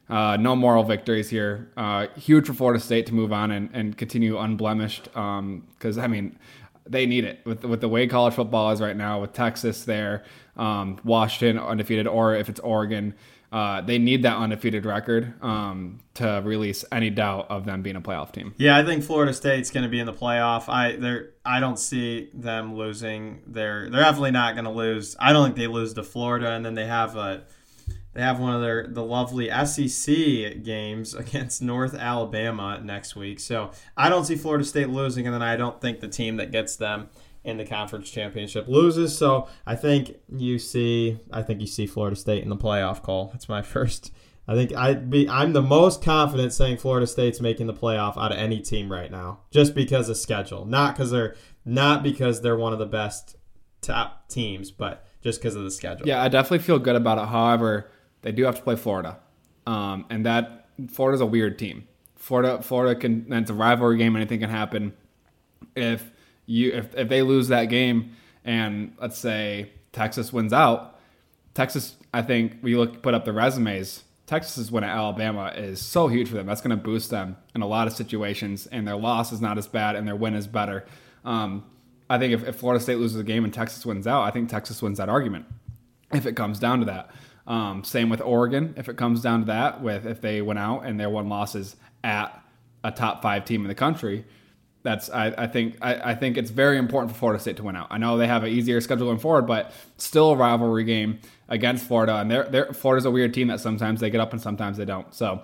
uh, 0.09 0.37
no 0.37 0.55
moral 0.55 0.83
victories 0.83 1.29
here. 1.29 1.71
Uh, 1.77 2.07
huge 2.17 2.47
for 2.47 2.53
Florida 2.53 2.79
State 2.79 3.05
to 3.07 3.13
move 3.13 3.31
on 3.31 3.51
and, 3.51 3.69
and 3.73 3.97
continue 3.97 4.37
unblemished. 4.37 5.03
Because 5.05 5.97
um, 5.97 6.03
I 6.03 6.07
mean, 6.07 6.37
they 6.87 7.05
need 7.05 7.23
it 7.23 7.41
with 7.45 7.63
with 7.63 7.81
the 7.81 7.89
way 7.89 8.07
college 8.07 8.33
football 8.33 8.71
is 8.71 8.81
right 8.81 8.95
now, 8.95 9.21
with 9.21 9.33
Texas 9.33 9.83
there, 9.85 10.23
um, 10.57 10.99
Washington 11.03 11.63
undefeated, 11.63 12.07
or 12.07 12.35
if 12.35 12.49
it's 12.49 12.59
Oregon, 12.61 13.13
uh, 13.51 13.81
they 13.81 13.97
need 13.97 14.23
that 14.23 14.37
undefeated 14.37 14.85
record 14.85 15.33
um, 15.43 15.99
to 16.15 16.41
release 16.43 16.85
any 16.91 17.09
doubt 17.09 17.47
of 17.49 17.65
them 17.65 17.81
being 17.81 17.95
a 17.95 18.01
playoff 18.01 18.31
team. 18.31 18.53
Yeah, 18.57 18.77
I 18.77 18.83
think 18.83 19.03
Florida 19.03 19.33
State's 19.33 19.71
going 19.71 19.83
to 19.83 19.89
be 19.89 19.99
in 19.99 20.05
the 20.05 20.13
playoff. 20.13 20.67
I 20.67 20.95
they 20.95 21.21
I 21.45 21.59
don't 21.59 21.79
see 21.79 22.29
them 22.33 22.75
losing. 22.75 23.41
They're 23.45 23.89
they're 23.89 24.01
definitely 24.01 24.31
not 24.31 24.55
going 24.55 24.65
to 24.65 24.71
lose. 24.71 25.15
I 25.19 25.33
don't 25.33 25.45
think 25.45 25.57
they 25.57 25.67
lose 25.67 25.93
to 25.93 26.03
Florida, 26.03 26.51
and 26.51 26.65
then 26.65 26.73
they 26.73 26.85
have 26.85 27.15
a 27.15 27.43
they 28.13 28.21
have 28.21 28.39
one 28.39 28.53
of 28.53 28.61
their 28.61 28.87
the 28.87 29.03
lovely 29.03 29.49
SEC 29.65 30.63
games 30.63 31.13
against 31.15 31.61
North 31.61 31.93
Alabama 31.93 32.81
next 32.83 33.15
week. 33.15 33.39
So 33.39 33.71
I 33.95 34.09
don't 34.09 34.25
see 34.25 34.35
Florida 34.35 34.63
State 34.63 34.89
losing, 34.89 35.25
and 35.25 35.33
then 35.33 35.43
I 35.43 35.55
don't 35.55 35.79
think 35.79 35.99
the 35.99 36.07
team 36.07 36.37
that 36.37 36.51
gets 36.51 36.75
them 36.75 37.09
in 37.43 37.57
the 37.57 37.65
conference 37.65 38.09
championship 38.09 38.67
loses. 38.67 39.17
So 39.17 39.47
I 39.65 39.75
think 39.75 40.17
you 40.35 40.59
see 40.59 41.19
I 41.31 41.41
think 41.41 41.61
you 41.61 41.67
see 41.67 41.85
Florida 41.85 42.15
State 42.15 42.43
in 42.43 42.49
the 42.49 42.57
playoff 42.57 43.01
call. 43.01 43.29
That's 43.31 43.47
my 43.47 43.61
first. 43.63 44.11
I 44.47 44.55
think 44.55 44.73
I 44.75 44.95
be 44.95 45.29
I'm 45.29 45.53
the 45.53 45.61
most 45.61 46.03
confident 46.03 46.53
saying 46.53 46.77
Florida 46.77 47.05
State's 47.05 47.39
making 47.39 47.67
the 47.67 47.73
playoff 47.73 48.17
out 48.17 48.31
of 48.31 48.39
any 48.39 48.59
team 48.59 48.91
right 48.91 49.11
now, 49.11 49.41
just 49.51 49.75
because 49.75 50.09
of 50.09 50.17
schedule, 50.17 50.65
not 50.65 50.95
because 50.95 51.11
they're 51.11 51.35
not 51.63 52.01
because 52.01 52.41
they're 52.41 52.57
one 52.57 52.73
of 52.73 52.79
the 52.79 52.87
best 52.87 53.35
top 53.81 54.27
teams, 54.27 54.71
but 54.71 55.05
just 55.21 55.39
because 55.39 55.55
of 55.55 55.63
the 55.63 55.69
schedule. 55.69 56.07
Yeah, 56.07 56.21
I 56.21 56.29
definitely 56.29 56.65
feel 56.65 56.79
good 56.79 56.95
about 56.95 57.19
it. 57.19 57.27
However 57.27 57.91
they 58.21 58.31
do 58.31 58.43
have 58.45 58.55
to 58.55 58.61
play 58.61 58.75
Florida, 58.75 59.19
um, 59.65 60.05
and 60.09 60.25
that 60.25 60.67
Florida's 60.89 61.21
a 61.21 61.25
weird 61.25 61.57
team. 61.59 61.87
Florida, 62.15 62.61
Florida 62.61 62.99
can. 62.99 63.31
It's 63.31 63.49
a 63.49 63.53
rivalry 63.53 63.97
game. 63.97 64.15
Anything 64.15 64.39
can 64.39 64.49
happen. 64.49 64.93
If 65.75 66.11
you 66.45 66.71
if 66.73 66.95
if 66.95 67.09
they 67.09 67.21
lose 67.21 67.47
that 67.49 67.65
game 67.65 68.15
and 68.43 68.93
let's 68.99 69.17
say 69.17 69.71
Texas 69.91 70.33
wins 70.33 70.53
out, 70.53 70.99
Texas 71.53 71.95
I 72.13 72.21
think 72.21 72.57
we 72.61 72.75
look 72.75 73.01
put 73.01 73.13
up 73.13 73.25
the 73.25 73.33
resumes. 73.33 74.03
Texas's 74.25 74.71
win 74.71 74.83
at 74.83 74.95
Alabama 74.95 75.51
is 75.55 75.81
so 75.81 76.07
huge 76.07 76.29
for 76.29 76.35
them. 76.35 76.45
That's 76.45 76.61
going 76.61 76.77
to 76.77 76.83
boost 76.83 77.09
them 77.09 77.35
in 77.55 77.63
a 77.63 77.67
lot 77.67 77.87
of 77.87 77.93
situations, 77.93 78.67
and 78.67 78.87
their 78.87 78.95
loss 78.95 79.31
is 79.31 79.41
not 79.41 79.57
as 79.57 79.67
bad, 79.67 79.95
and 79.95 80.07
their 80.07 80.15
win 80.15 80.35
is 80.35 80.45
better. 80.45 80.85
Um, 81.25 81.65
I 82.11 82.19
think 82.19 82.33
if, 82.33 82.47
if 82.47 82.55
Florida 82.57 82.81
State 82.81 82.99
loses 82.99 83.19
a 83.19 83.23
game 83.23 83.43
and 83.43 83.51
Texas 83.51 83.85
wins 83.87 84.05
out, 84.05 84.21
I 84.21 84.29
think 84.29 84.47
Texas 84.47 84.83
wins 84.83 84.99
that 84.99 85.09
argument 85.09 85.47
if 86.13 86.27
it 86.27 86.35
comes 86.35 86.59
down 86.59 86.79
to 86.79 86.85
that. 86.85 87.09
Um, 87.49 87.83
same 87.83 88.09
with 88.09 88.21
Oregon, 88.21 88.75
if 88.77 88.89
it 88.89 88.95
comes 88.95 89.21
down 89.21 89.39
to 89.39 89.45
that, 89.47 89.81
with 89.81 90.05
if 90.05 90.21
they 90.21 90.39
went 90.41 90.59
out 90.59 90.81
and 90.81 90.99
their 90.99 91.09
one 91.09 91.29
loss 91.29 91.55
is 91.55 91.75
at 92.03 92.39
a 92.83 92.91
top 92.91 93.23
five 93.23 93.43
team 93.43 93.61
in 93.61 93.67
the 93.67 93.75
country, 93.75 94.23
that's 94.83 95.09
I, 95.09 95.33
I 95.35 95.47
think 95.47 95.77
I, 95.81 96.11
I, 96.11 96.15
think 96.15 96.37
it's 96.37 96.51
very 96.51 96.77
important 96.77 97.11
for 97.11 97.17
Florida 97.17 97.41
State 97.41 97.57
to 97.57 97.63
win 97.63 97.75
out. 97.75 97.87
I 97.89 97.97
know 97.97 98.17
they 98.17 98.27
have 98.27 98.43
an 98.43 98.51
easier 98.51 98.79
schedule 98.81 99.07
going 99.07 99.17
forward, 99.17 99.47
but 99.47 99.73
still 99.97 100.31
a 100.31 100.35
rivalry 100.35 100.83
game 100.83 101.19
against 101.49 101.87
Florida, 101.87 102.17
and 102.17 102.29
they're, 102.29 102.43
they're 102.43 102.71
Florida's 102.71 103.05
a 103.05 103.11
weird 103.11 103.33
team 103.33 103.47
that 103.47 103.59
sometimes 103.59 103.99
they 103.99 104.11
get 104.11 104.21
up 104.21 104.31
and 104.31 104.41
sometimes 104.41 104.77
they 104.77 104.85
don't. 104.85 105.11
So 105.13 105.41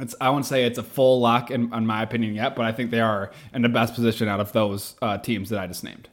it's 0.00 0.16
I 0.20 0.30
wouldn't 0.30 0.46
say 0.46 0.64
it's 0.64 0.78
a 0.78 0.82
full 0.82 1.20
lock 1.20 1.52
in, 1.52 1.72
in 1.72 1.86
my 1.86 2.02
opinion 2.02 2.34
yet, 2.34 2.56
but 2.56 2.64
I 2.66 2.72
think 2.72 2.90
they 2.90 3.00
are 3.00 3.30
in 3.54 3.62
the 3.62 3.68
best 3.68 3.94
position 3.94 4.26
out 4.26 4.40
of 4.40 4.52
those 4.52 4.96
uh, 5.00 5.16
teams 5.18 5.50
that 5.50 5.60
I 5.60 5.68
just 5.68 5.84
named. 5.84 6.08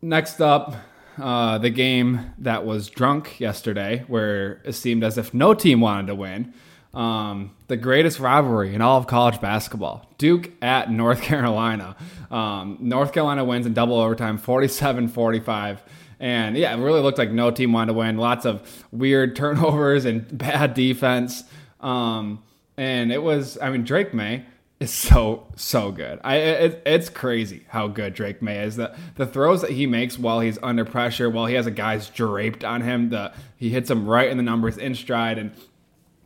Next 0.00 0.40
up, 0.40 0.74
uh, 1.18 1.58
the 1.58 1.70
game 1.70 2.32
that 2.38 2.64
was 2.64 2.88
drunk 2.88 3.38
yesterday, 3.40 4.04
where 4.08 4.60
it 4.64 4.72
seemed 4.72 5.04
as 5.04 5.18
if 5.18 5.34
no 5.34 5.54
team 5.54 5.80
wanted 5.80 6.06
to 6.08 6.14
win. 6.14 6.54
Um, 6.94 7.52
the 7.68 7.76
greatest 7.78 8.18
rivalry 8.20 8.74
in 8.74 8.82
all 8.82 8.98
of 8.98 9.06
college 9.06 9.40
basketball 9.40 10.06
Duke 10.18 10.50
at 10.60 10.90
North 10.90 11.22
Carolina. 11.22 11.96
Um, 12.30 12.76
North 12.80 13.12
Carolina 13.12 13.44
wins 13.44 13.66
in 13.66 13.72
double 13.72 13.98
overtime 13.98 14.38
47 14.38 15.08
45. 15.08 15.82
And 16.20 16.56
yeah, 16.56 16.72
it 16.74 16.80
really 16.80 17.00
looked 17.00 17.18
like 17.18 17.30
no 17.30 17.50
team 17.50 17.72
wanted 17.72 17.92
to 17.94 17.98
win. 17.98 18.16
Lots 18.16 18.46
of 18.46 18.86
weird 18.92 19.34
turnovers 19.34 20.04
and 20.04 20.26
bad 20.38 20.74
defense. 20.74 21.44
Um, 21.80 22.42
and 22.76 23.10
it 23.10 23.22
was, 23.22 23.58
I 23.60 23.70
mean, 23.70 23.84
Drake 23.84 24.14
Maye 24.14 24.44
is 24.82 24.92
so 24.92 25.46
so 25.56 25.92
good. 25.92 26.20
I 26.24 26.36
it, 26.36 26.82
it's 26.84 27.08
crazy 27.08 27.64
how 27.68 27.86
good 27.86 28.14
Drake 28.14 28.42
Maye 28.42 28.64
is. 28.64 28.76
The 28.76 28.94
the 29.14 29.26
throws 29.26 29.62
that 29.62 29.70
he 29.70 29.86
makes 29.86 30.18
while 30.18 30.40
he's 30.40 30.58
under 30.62 30.84
pressure, 30.84 31.30
while 31.30 31.46
he 31.46 31.54
has 31.54 31.66
a 31.66 31.70
guy's 31.70 32.08
draped 32.08 32.64
on 32.64 32.82
him, 32.82 33.10
the 33.10 33.32
he 33.56 33.70
hits 33.70 33.90
him 33.90 34.06
right 34.06 34.28
in 34.28 34.36
the 34.36 34.42
numbers 34.42 34.78
in 34.78 34.94
stride. 34.94 35.38
And 35.38 35.52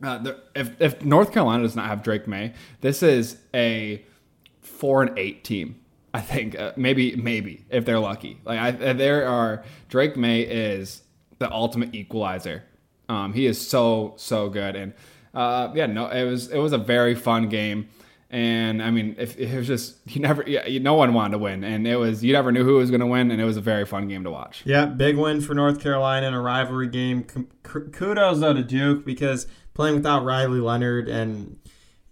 uh, 0.03 0.17
the, 0.17 0.39
if 0.55 0.81
if 0.81 1.05
North 1.05 1.31
Carolina 1.31 1.63
does 1.63 1.75
not 1.75 1.85
have 1.85 2.03
Drake 2.03 2.27
Maye, 2.27 2.53
this 2.81 3.03
is 3.03 3.37
a 3.53 4.03
four 4.61 5.03
and 5.03 5.17
eight 5.17 5.43
team. 5.43 5.79
I 6.13 6.21
think 6.21 6.57
uh, 6.57 6.73
maybe 6.75 7.15
maybe 7.15 7.65
if 7.69 7.85
they're 7.85 7.99
lucky. 7.99 8.39
Like 8.43 8.59
I, 8.59 8.93
there 8.93 9.27
are 9.27 9.63
Drake 9.87 10.17
Maye 10.17 10.41
is 10.41 11.03
the 11.37 11.51
ultimate 11.51 11.93
equalizer. 11.93 12.63
Um, 13.07 13.33
he 13.33 13.45
is 13.45 13.65
so 13.65 14.15
so 14.17 14.49
good 14.49 14.75
and. 14.75 14.93
Uh, 15.33 15.71
yeah, 15.75 15.85
no, 15.85 16.07
it 16.07 16.23
was 16.23 16.47
it 16.47 16.57
was 16.57 16.73
a 16.73 16.79
very 16.79 17.13
fun 17.13 17.47
game. 17.47 17.87
And 18.29 18.83
I 18.83 18.91
mean, 18.91 19.15
if 19.17 19.37
it 19.37 19.55
was 19.55 19.67
just 19.67 19.97
you 20.05 20.21
never, 20.21 20.43
yeah, 20.45 20.79
no 20.79 20.95
one 20.95 21.13
wanted 21.13 21.31
to 21.31 21.37
win, 21.37 21.63
and 21.63 21.87
it 21.87 21.95
was 21.95 22.23
you 22.23 22.33
never 22.33 22.51
knew 22.51 22.63
who 22.63 22.75
was 22.75 22.89
going 22.89 23.01
to 23.01 23.07
win, 23.07 23.31
and 23.31 23.41
it 23.41 23.45
was 23.45 23.57
a 23.57 23.61
very 23.61 23.85
fun 23.85 24.07
game 24.07 24.23
to 24.25 24.31
watch. 24.31 24.63
Yeah, 24.65 24.85
big 24.85 25.17
win 25.17 25.41
for 25.41 25.53
North 25.53 25.79
Carolina 25.79 26.27
in 26.27 26.33
a 26.33 26.41
rivalry 26.41 26.89
game. 26.89 27.23
Kudos 27.63 28.39
though 28.39 28.53
to 28.53 28.63
Duke 28.63 29.05
because 29.05 29.47
playing 29.73 29.95
without 29.95 30.25
Riley 30.25 30.59
Leonard 30.59 31.07
and 31.07 31.57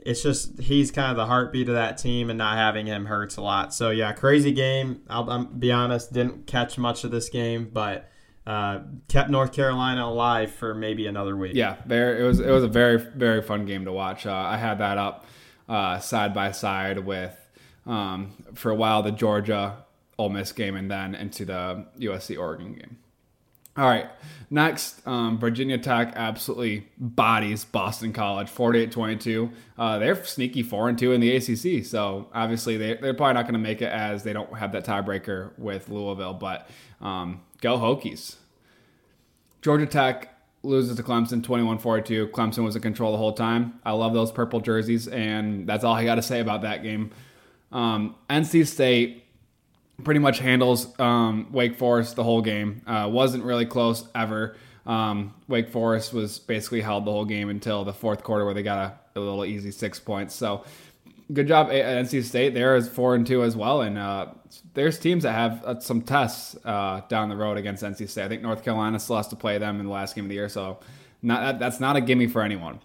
it's 0.06 0.22
just 0.22 0.60
he's 0.60 0.92
kind 0.92 1.10
of 1.10 1.18
the 1.18 1.26
heartbeat 1.26 1.68
of 1.68 1.74
that 1.76 1.98
team, 1.98 2.30
and 2.30 2.38
not 2.38 2.58
having 2.58 2.86
him 2.86 3.06
hurts 3.08 3.38
a 3.38 3.42
lot. 3.42 3.74
So 3.74 3.90
yeah, 3.90 4.14
crazy 4.14 4.52
game. 4.52 5.02
I'll, 5.10 5.30
I'll 5.30 5.46
be 5.46 5.72
honest, 5.72 6.14
didn't 6.14 6.46
catch 6.46 6.78
much 6.78 7.04
of 7.04 7.12
this 7.12 7.28
game, 7.28 7.70
but 7.74 8.10
uh, 8.46 8.82
kept 9.08 9.32
North 9.32 9.52
Carolina 9.52 10.06
alive 10.06 10.52
for 10.52 10.76
maybe 10.76 11.08
another 11.08 11.36
week. 11.36 11.56
Yeah, 11.56 11.78
there 11.88 12.18
it 12.20 12.24
was. 12.24 12.40
It 12.40 12.52
was 12.52 12.64
a 12.64 12.68
very 12.68 12.98
very 12.98 13.42
fun 13.42 13.66
game 13.66 13.86
to 13.86 13.92
watch. 13.92 14.28
Uh, 14.28 14.34
I 14.34 14.58
had 14.58 14.78
that 14.78 15.00
up 15.00 15.26
uh, 15.68 16.00
side 16.00 16.34
by 16.34 16.52
side 16.52 17.00
with 17.00 17.38
um, 17.86 18.34
for 18.54 18.72
a 18.72 18.76
while 18.76 19.04
the 19.04 19.12
Georgia 19.12 19.84
Ole 20.18 20.30
Miss 20.30 20.52
game 20.52 20.76
and 20.76 20.90
then 20.90 21.16
into 21.16 21.46
the 21.46 21.86
USC 22.00 22.40
Oregon 22.40 22.74
game. 22.74 22.98
All 23.78 23.86
right, 23.86 24.06
next, 24.50 25.06
um, 25.06 25.38
Virginia 25.38 25.78
Tech 25.78 26.14
absolutely 26.16 26.88
bodies 26.98 27.66
Boston 27.66 28.14
College 28.14 28.48
48 28.48 28.90
22. 28.90 29.52
Uh, 29.78 30.00
they're 30.00 30.24
sneaky 30.24 30.64
4 30.64 30.88
and 30.90 30.98
2 30.98 31.12
in 31.12 31.20
the 31.20 31.36
ACC, 31.36 31.86
so 31.86 32.30
obviously 32.34 32.78
they, 32.78 32.94
they're 32.94 33.14
probably 33.14 33.34
not 33.34 33.44
going 33.44 33.54
to 33.54 33.60
make 33.60 33.82
it 33.82 33.92
as 33.92 34.24
they 34.24 34.32
don't 34.32 34.58
have 34.58 34.72
that 34.72 34.86
tiebreaker 34.86 35.52
with 35.60 35.90
Louisville, 35.90 36.34
but 36.34 36.70
um, 37.02 37.42
go 37.60 37.78
Hokies. 37.78 38.38
Georgia 39.62 39.86
Tech 39.86 40.35
loses 40.66 40.98
to 40.98 41.04
Clemson 41.04 41.42
21-42. 41.42 42.32
Clemson 42.32 42.64
was 42.64 42.76
in 42.76 42.82
control 42.82 43.12
the 43.12 43.18
whole 43.18 43.34
time. 43.34 43.80
I 43.86 43.92
love 43.92 44.14
those 44.14 44.32
purple 44.32 44.60
jerseys, 44.60 45.08
and 45.08 45.68
that's 45.68 45.84
all 45.84 45.94
I 45.94 46.04
got 46.04 46.16
to 46.16 46.22
say 46.22 46.40
about 46.40 46.62
that 46.64 46.84
game. 46.84 47.12
Um, 47.72 48.16
NC 48.30 48.68
State 48.68 49.26
pretty 50.04 50.20
much 50.20 50.40
handles 50.40 50.98
um, 51.00 51.52
Wake 51.52 51.78
Forest 51.78 52.16
the 52.16 52.24
whole 52.24 52.42
game. 52.42 52.82
Uh, 52.86 53.10
wasn't 53.12 53.44
really 53.44 53.66
close 53.66 54.08
ever. 54.14 54.56
Um, 54.86 55.34
Wake 55.48 55.70
Forest 55.70 56.14
was 56.14 56.40
basically 56.40 56.82
held 56.82 57.06
the 57.06 57.12
whole 57.12 57.26
game 57.26 57.50
until 57.50 57.84
the 57.84 57.94
fourth 57.94 58.24
quarter 58.24 58.46
where 58.46 58.54
they 58.54 58.64
got 58.64 58.78
a, 59.16 59.20
a 59.20 59.20
little 59.20 59.46
easy 59.46 59.72
six 59.72 60.00
points. 60.00 60.36
So 60.36 60.64
good 61.34 61.48
job 61.48 61.70
NC 61.70 62.24
State. 62.24 62.54
There 62.54 62.76
is 62.76 62.88
four 62.88 63.16
and 63.16 63.26
two 63.26 63.44
as 63.44 63.56
well, 63.56 63.82
and 63.82 63.98
uh, 63.98 64.28
there's 64.74 65.00
teams 65.00 65.24
that 65.24 65.32
have 65.34 65.64
uh, 65.66 65.80
some 65.80 66.02
tests 66.02 66.56
uh, 66.66 67.02
down 67.10 67.30
the 67.30 67.36
road 67.36 67.58
against 67.58 67.84
NC 67.84 68.10
State. 68.10 68.26
I 68.26 68.28
think 68.28 68.42
North 68.42 68.64
Carolina 68.64 69.00
still 69.00 69.18
has 69.18 69.28
to 69.30 69.36
play 69.36 69.58
them 69.58 69.80
in 69.80 69.86
the 69.88 69.92
last 69.92 70.16
game 70.16 70.26
of 70.26 70.30
the 70.30 70.36
year, 70.36 70.50
so 70.50 70.80
not, 71.22 71.42
that, 71.42 71.60
that's 71.60 71.80
not 71.80 71.96
a 71.96 72.02
gimme 72.02 72.28
for 72.28 72.42
anyone. 72.42 72.80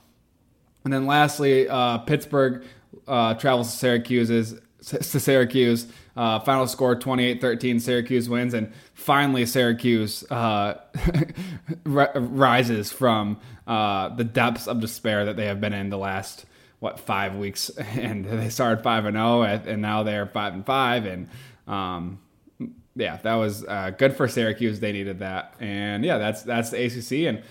And 0.84 0.92
then 0.92 1.06
lastly, 1.06 1.68
uh, 1.68 1.98
Pittsburgh 1.98 2.64
uh, 3.06 3.34
travels 3.34 3.70
to 3.70 3.76
Syracuse's 3.76 4.58
to 4.82 5.20
Syracuse. 5.20 5.86
Uh, 6.16 6.40
final 6.40 6.66
score 6.66 6.96
28-13. 6.96 7.80
Syracuse 7.80 8.30
wins, 8.30 8.54
and 8.54 8.72
finally 8.94 9.44
Syracuse 9.44 10.24
rises 11.84 12.90
from 12.90 13.38
the 13.66 14.30
depths 14.32 14.66
of 14.66 14.80
despair 14.80 15.26
that 15.26 15.36
they 15.36 15.44
have 15.44 15.60
been 15.60 15.74
in 15.74 15.90
the 15.90 15.98
last 15.98 16.46
what 16.80 16.98
five 16.98 17.36
weeks, 17.36 17.70
and 17.78 18.24
they 18.24 18.48
started 18.48 18.82
five 18.82 19.04
and 19.04 19.14
zero, 19.14 19.42
oh, 19.42 19.42
and 19.42 19.80
now 19.80 20.02
they're 20.02 20.26
five 20.26 20.54
and 20.54 20.66
five, 20.66 21.06
and 21.06 21.28
um, 21.68 22.18
yeah, 22.96 23.16
that 23.18 23.34
was 23.34 23.64
uh, 23.64 23.90
good 23.96 24.16
for 24.16 24.26
Syracuse. 24.26 24.80
They 24.80 24.92
needed 24.92 25.20
that, 25.20 25.54
and 25.60 26.04
yeah, 26.04 26.18
that's 26.18 26.42
that's 26.42 26.70
the 26.70 26.84
ACC, 26.84 27.28
and 27.28 27.42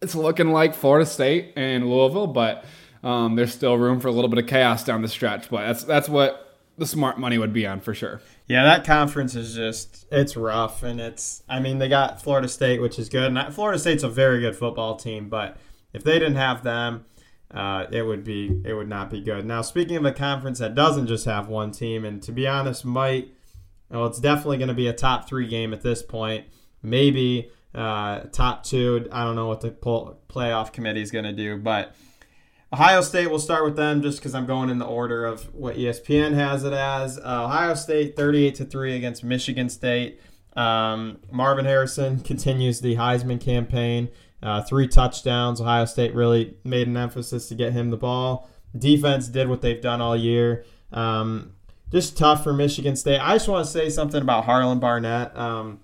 it's 0.00 0.14
looking 0.14 0.50
like 0.50 0.74
Florida 0.74 1.06
State 1.06 1.52
and 1.56 1.88
Louisville, 1.88 2.26
but 2.26 2.64
um, 3.02 3.36
there's 3.36 3.52
still 3.52 3.76
room 3.76 4.00
for 4.00 4.08
a 4.08 4.12
little 4.12 4.28
bit 4.28 4.38
of 4.38 4.48
chaos 4.48 4.84
down 4.84 5.02
the 5.02 5.08
stretch. 5.08 5.50
But 5.50 5.66
that's 5.66 5.84
that's 5.84 6.08
what 6.08 6.58
the 6.78 6.86
smart 6.86 7.18
money 7.18 7.38
would 7.38 7.52
be 7.52 7.66
on 7.66 7.80
for 7.80 7.94
sure. 7.94 8.20
Yeah, 8.46 8.64
that 8.64 8.84
conference 8.84 9.34
is 9.34 9.54
just 9.54 10.06
it's 10.10 10.36
rough, 10.36 10.82
and 10.82 11.00
it's 11.00 11.42
I 11.48 11.60
mean 11.60 11.78
they 11.78 11.88
got 11.88 12.22
Florida 12.22 12.48
State, 12.48 12.80
which 12.80 12.98
is 12.98 13.08
good, 13.08 13.36
and 13.36 13.54
Florida 13.54 13.78
State's 13.78 14.02
a 14.02 14.08
very 14.08 14.40
good 14.40 14.56
football 14.56 14.96
team, 14.96 15.28
but 15.28 15.56
if 15.92 16.04
they 16.04 16.18
didn't 16.18 16.36
have 16.36 16.62
them 16.62 17.04
uh, 17.50 17.86
it 17.90 18.02
would 18.02 18.24
be 18.24 18.60
it 18.64 18.74
would 18.74 18.88
not 18.88 19.10
be 19.10 19.20
good. 19.20 19.46
Now, 19.46 19.62
speaking 19.62 19.96
of 19.96 20.04
a 20.04 20.12
conference 20.12 20.58
that 20.58 20.74
doesn't 20.74 21.06
just 21.06 21.24
have 21.26 21.48
one 21.48 21.70
team, 21.70 22.04
and 22.04 22.22
to 22.22 22.32
be 22.32 22.46
honest, 22.46 22.84
might 22.84 23.32
well, 23.90 24.06
it's 24.06 24.20
definitely 24.20 24.58
going 24.58 24.68
to 24.68 24.74
be 24.74 24.88
a 24.88 24.92
top 24.92 25.28
three 25.28 25.46
game 25.46 25.72
at 25.72 25.82
this 25.82 26.02
point. 26.02 26.46
Maybe 26.82 27.50
uh, 27.74 28.20
top 28.32 28.64
two. 28.64 29.08
I 29.12 29.24
don't 29.24 29.36
know 29.36 29.46
what 29.46 29.60
the 29.60 29.70
playoff 29.70 30.72
committee 30.72 31.02
is 31.02 31.10
going 31.10 31.24
to 31.24 31.32
do, 31.32 31.56
but 31.56 31.94
Ohio 32.72 33.00
State. 33.00 33.28
We'll 33.28 33.38
start 33.38 33.64
with 33.64 33.76
them 33.76 34.02
just 34.02 34.18
because 34.18 34.34
I'm 34.34 34.46
going 34.46 34.70
in 34.70 34.78
the 34.78 34.86
order 34.86 35.24
of 35.24 35.54
what 35.54 35.76
ESPN 35.76 36.34
has 36.34 36.64
it 36.64 36.72
as. 36.72 37.18
Uh, 37.18 37.44
Ohio 37.44 37.74
State 37.74 38.16
38 38.16 38.54
to 38.56 38.64
three 38.64 38.96
against 38.96 39.22
Michigan 39.22 39.68
State. 39.68 40.20
Um, 40.56 41.18
Marvin 41.30 41.64
Harrison 41.64 42.20
continues 42.24 42.80
the 42.80 42.96
Heisman 42.96 43.40
campaign. 43.40 44.08
Uh, 44.46 44.62
three 44.62 44.86
touchdowns. 44.86 45.60
Ohio 45.60 45.84
State 45.84 46.14
really 46.14 46.56
made 46.62 46.86
an 46.86 46.96
emphasis 46.96 47.48
to 47.48 47.56
get 47.56 47.72
him 47.72 47.90
the 47.90 47.96
ball. 47.96 48.48
Defense 48.78 49.26
did 49.26 49.48
what 49.48 49.60
they've 49.60 49.80
done 49.80 50.00
all 50.00 50.16
year. 50.16 50.64
Um, 50.92 51.54
just 51.90 52.16
tough 52.16 52.44
for 52.44 52.52
Michigan 52.52 52.94
State. 52.94 53.18
I 53.18 53.34
just 53.34 53.48
want 53.48 53.66
to 53.66 53.72
say 53.72 53.90
something 53.90 54.22
about 54.22 54.44
Harlon 54.44 54.78
Barnett. 54.78 55.36
Um, 55.36 55.80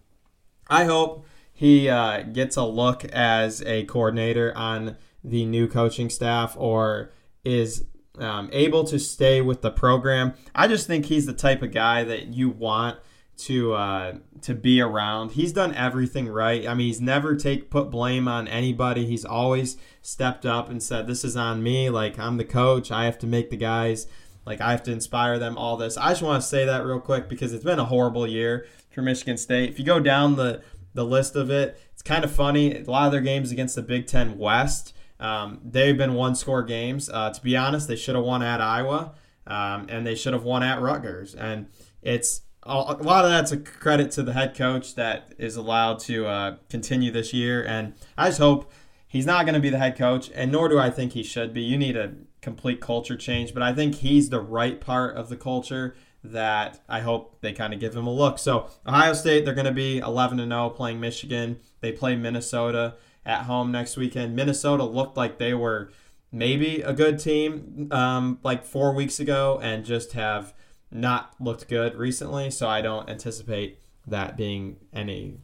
I 0.68 0.84
hope 0.84 1.26
he 1.52 1.88
uh, 1.88 2.22
gets 2.22 2.56
a 2.56 2.64
look 2.64 3.04
as 3.06 3.62
a 3.62 3.84
coordinator 3.86 4.56
on 4.56 4.96
the 5.24 5.44
new 5.44 5.66
coaching 5.66 6.08
staff 6.08 6.54
or 6.56 7.10
is 7.44 7.84
um, 8.18 8.48
able 8.52 8.84
to 8.84 8.98
stay 9.00 9.40
with 9.40 9.62
the 9.62 9.72
program. 9.72 10.34
I 10.54 10.68
just 10.68 10.86
think 10.86 11.06
he's 11.06 11.26
the 11.26 11.32
type 11.32 11.62
of 11.62 11.72
guy 11.72 12.04
that 12.04 12.28
you 12.28 12.50
want– 12.50 12.98
to 13.36 13.74
uh, 13.74 14.14
to 14.42 14.54
be 14.54 14.80
around. 14.80 15.32
He's 15.32 15.52
done 15.52 15.74
everything 15.74 16.28
right. 16.28 16.66
I 16.66 16.74
mean, 16.74 16.88
he's 16.88 17.00
never 17.00 17.36
take 17.36 17.70
put 17.70 17.90
blame 17.90 18.28
on 18.28 18.48
anybody. 18.48 19.06
He's 19.06 19.24
always 19.24 19.76
stepped 20.02 20.44
up 20.44 20.68
and 20.68 20.82
said, 20.82 21.06
"This 21.06 21.24
is 21.24 21.36
on 21.36 21.62
me. 21.62 21.90
Like 21.90 22.18
I'm 22.18 22.36
the 22.36 22.44
coach. 22.44 22.90
I 22.90 23.04
have 23.04 23.18
to 23.20 23.26
make 23.26 23.50
the 23.50 23.56
guys 23.56 24.06
Like 24.44 24.60
I 24.60 24.72
have 24.72 24.82
to 24.84 24.92
inspire 24.92 25.38
them. 25.38 25.56
All 25.56 25.76
this. 25.76 25.96
I 25.96 26.10
just 26.10 26.22
want 26.22 26.42
to 26.42 26.48
say 26.48 26.64
that 26.64 26.84
real 26.84 27.00
quick 27.00 27.28
because 27.28 27.52
it's 27.52 27.64
been 27.64 27.78
a 27.78 27.84
horrible 27.84 28.26
year 28.26 28.66
for 28.90 29.02
Michigan 29.02 29.36
State. 29.36 29.70
If 29.70 29.78
you 29.78 29.84
go 29.84 30.00
down 30.00 30.36
the 30.36 30.62
the 30.94 31.04
list 31.04 31.36
of 31.36 31.50
it, 31.50 31.80
it's 31.92 32.02
kind 32.02 32.24
of 32.24 32.32
funny. 32.32 32.74
A 32.76 32.82
lot 32.90 33.06
of 33.06 33.12
their 33.12 33.20
games 33.20 33.50
against 33.52 33.76
the 33.76 33.82
Big 33.82 34.06
Ten 34.06 34.36
West, 34.36 34.94
um, 35.20 35.60
they've 35.64 35.96
been 35.96 36.14
one 36.14 36.34
score 36.34 36.62
games. 36.62 37.08
Uh, 37.08 37.30
to 37.30 37.40
be 37.42 37.56
honest, 37.56 37.88
they 37.88 37.96
should 37.96 38.14
have 38.16 38.24
won 38.24 38.42
at 38.42 38.60
Iowa, 38.60 39.14
um, 39.46 39.86
and 39.88 40.06
they 40.06 40.14
should 40.14 40.32
have 40.34 40.44
won 40.44 40.62
at 40.62 40.82
Rutgers. 40.82 41.34
And 41.34 41.68
it's 42.02 42.42
a 42.64 42.74
lot 42.74 43.24
of 43.24 43.30
that's 43.30 43.52
a 43.52 43.56
credit 43.56 44.10
to 44.12 44.22
the 44.22 44.32
head 44.32 44.54
coach 44.54 44.94
that 44.94 45.34
is 45.38 45.56
allowed 45.56 45.98
to 46.00 46.26
uh, 46.26 46.56
continue 46.68 47.10
this 47.10 47.32
year. 47.32 47.64
And 47.64 47.94
I 48.16 48.28
just 48.28 48.38
hope 48.38 48.70
he's 49.08 49.26
not 49.26 49.44
going 49.44 49.54
to 49.54 49.60
be 49.60 49.70
the 49.70 49.78
head 49.78 49.96
coach, 49.96 50.30
and 50.34 50.52
nor 50.52 50.68
do 50.68 50.78
I 50.78 50.90
think 50.90 51.12
he 51.12 51.22
should 51.22 51.52
be. 51.52 51.62
You 51.62 51.76
need 51.76 51.96
a 51.96 52.12
complete 52.40 52.80
culture 52.80 53.16
change, 53.16 53.52
but 53.52 53.62
I 53.62 53.72
think 53.72 53.96
he's 53.96 54.28
the 54.28 54.40
right 54.40 54.80
part 54.80 55.16
of 55.16 55.28
the 55.28 55.36
culture 55.36 55.96
that 56.24 56.80
I 56.88 57.00
hope 57.00 57.40
they 57.40 57.52
kind 57.52 57.74
of 57.74 57.80
give 57.80 57.96
him 57.96 58.06
a 58.06 58.12
look. 58.12 58.38
So 58.38 58.68
Ohio 58.86 59.12
State, 59.12 59.44
they're 59.44 59.54
going 59.54 59.66
to 59.66 59.72
be 59.72 59.98
11 59.98 60.38
and 60.38 60.52
0 60.52 60.70
playing 60.70 61.00
Michigan. 61.00 61.58
They 61.80 61.90
play 61.90 62.14
Minnesota 62.14 62.94
at 63.26 63.42
home 63.42 63.72
next 63.72 63.96
weekend. 63.96 64.36
Minnesota 64.36 64.84
looked 64.84 65.16
like 65.16 65.38
they 65.38 65.54
were 65.54 65.90
maybe 66.30 66.80
a 66.80 66.92
good 66.92 67.18
team 67.18 67.88
um, 67.90 68.38
like 68.42 68.64
four 68.64 68.94
weeks 68.94 69.18
ago 69.18 69.58
and 69.62 69.84
just 69.84 70.12
have 70.12 70.54
not 70.92 71.34
looked 71.40 71.68
good 71.68 71.96
recently. 71.96 72.50
So 72.50 72.68
I 72.68 72.82
don't 72.82 73.08
anticipate 73.08 73.78
that 74.06 74.36
being 74.36 74.76
any 74.92 75.38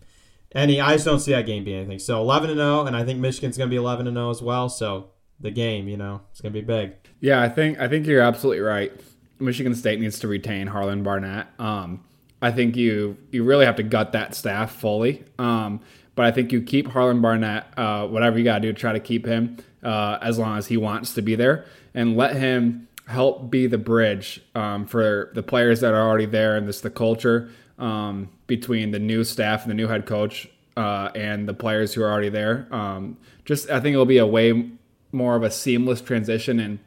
any. 0.55 0.81
I 0.81 0.95
just 0.95 1.05
don't 1.05 1.21
see 1.21 1.33
that 1.33 1.47
game 1.47 1.64
being 1.64 1.78
anything. 1.78 1.99
So 1.99 2.21
11 2.21 2.50
and 2.50 2.59
0, 2.59 2.87
and 2.87 2.97
I 2.97 3.05
think 3.05 3.21
Michigan's 3.21 3.57
going 3.59 3.69
to 3.69 3.73
be 3.73 3.76
11 3.76 4.07
and 4.07 4.17
0 4.17 4.31
as 4.31 4.43
well. 4.43 4.69
So 4.69 5.11
the 5.40 5.50
game, 5.50 5.88
you 5.88 5.97
know, 5.97 6.23
it's 6.31 6.40
going 6.40 6.52
to 6.52 6.61
be 6.61 6.64
big. 6.64 6.95
Yeah, 7.21 7.40
I 7.40 7.49
think 7.49 7.78
I 7.78 7.88
think 7.88 8.07
you're 8.07 8.23
absolutely 8.23 8.61
right. 8.61 8.93
Michigan 9.38 9.75
State 9.75 10.00
needs 10.00 10.19
to 10.21 10.28
retain 10.28 10.67
Harlon 10.67 11.02
Barnett. 11.02 11.49
Um, 11.59 12.05
I 12.40 12.50
think 12.50 12.76
you 12.76 13.17
you 13.31 13.45
really 13.45 13.67
have 13.67 13.76
to 13.76 13.83
gut 13.83 14.12
that 14.12 14.35
staff 14.35 14.73
fully. 14.73 15.25
Um, 15.38 15.81
but 16.14 16.26
I 16.26 16.33
think 16.33 16.50
you 16.50 16.61
keep 16.62 16.88
Harlon 16.88 17.21
Barnett, 17.21 17.67
uh, 17.76 18.07
whatever 18.09 18.38
you 18.38 18.45
got 18.45 18.57
to 18.57 18.61
do 18.61 18.73
try 18.73 18.93
to 18.93 18.99
keep 18.99 19.25
him 19.25 19.57
uh, 19.85 20.19
as 20.21 20.37
long 20.37 20.59
as 20.59 20.67
he 20.67 20.76
wants 20.76 21.14
to 21.14 21.23
be 21.23 21.37
there, 21.37 21.64
and 21.95 22.17
let 22.17 22.35
him 22.35 22.88
help 23.09 23.50
be 23.50 23.67
the 23.67 23.79
bridge 23.79 24.43
um, 24.55 24.87
for 24.87 25.31
the 25.35 25.43
players 25.43 25.81
that 25.81 25.95
are 25.95 26.07
already 26.07 26.27
there 26.27 26.57
and 26.57 26.69
this 26.69 26.83
the 26.83 26.91
culture 26.91 27.50
um, 27.79 28.29
between 28.47 28.91
the 28.91 28.99
new 28.99 29.25
staff 29.25 29.62
and 29.62 29.71
the 29.71 29.75
new 29.75 29.88
head 29.88 30.05
coach 30.05 30.47
uh, 30.77 31.11
and 31.15 31.49
the 31.49 31.55
players 31.55 31.95
who 31.95 32.03
are 32.03 32.12
already 32.12 32.29
there. 32.29 32.69
Um, 32.71 33.17
just 33.47 33.71
I 33.71 33.81
think 33.81 33.95
it'll 33.95 34.05
be 34.05 34.19
a 34.19 34.27
way 34.27 34.71
more 35.11 35.37
of 35.37 35.43
a 35.43 35.50
seamless 35.50 36.03
transition 36.03 36.61
and 36.61 36.79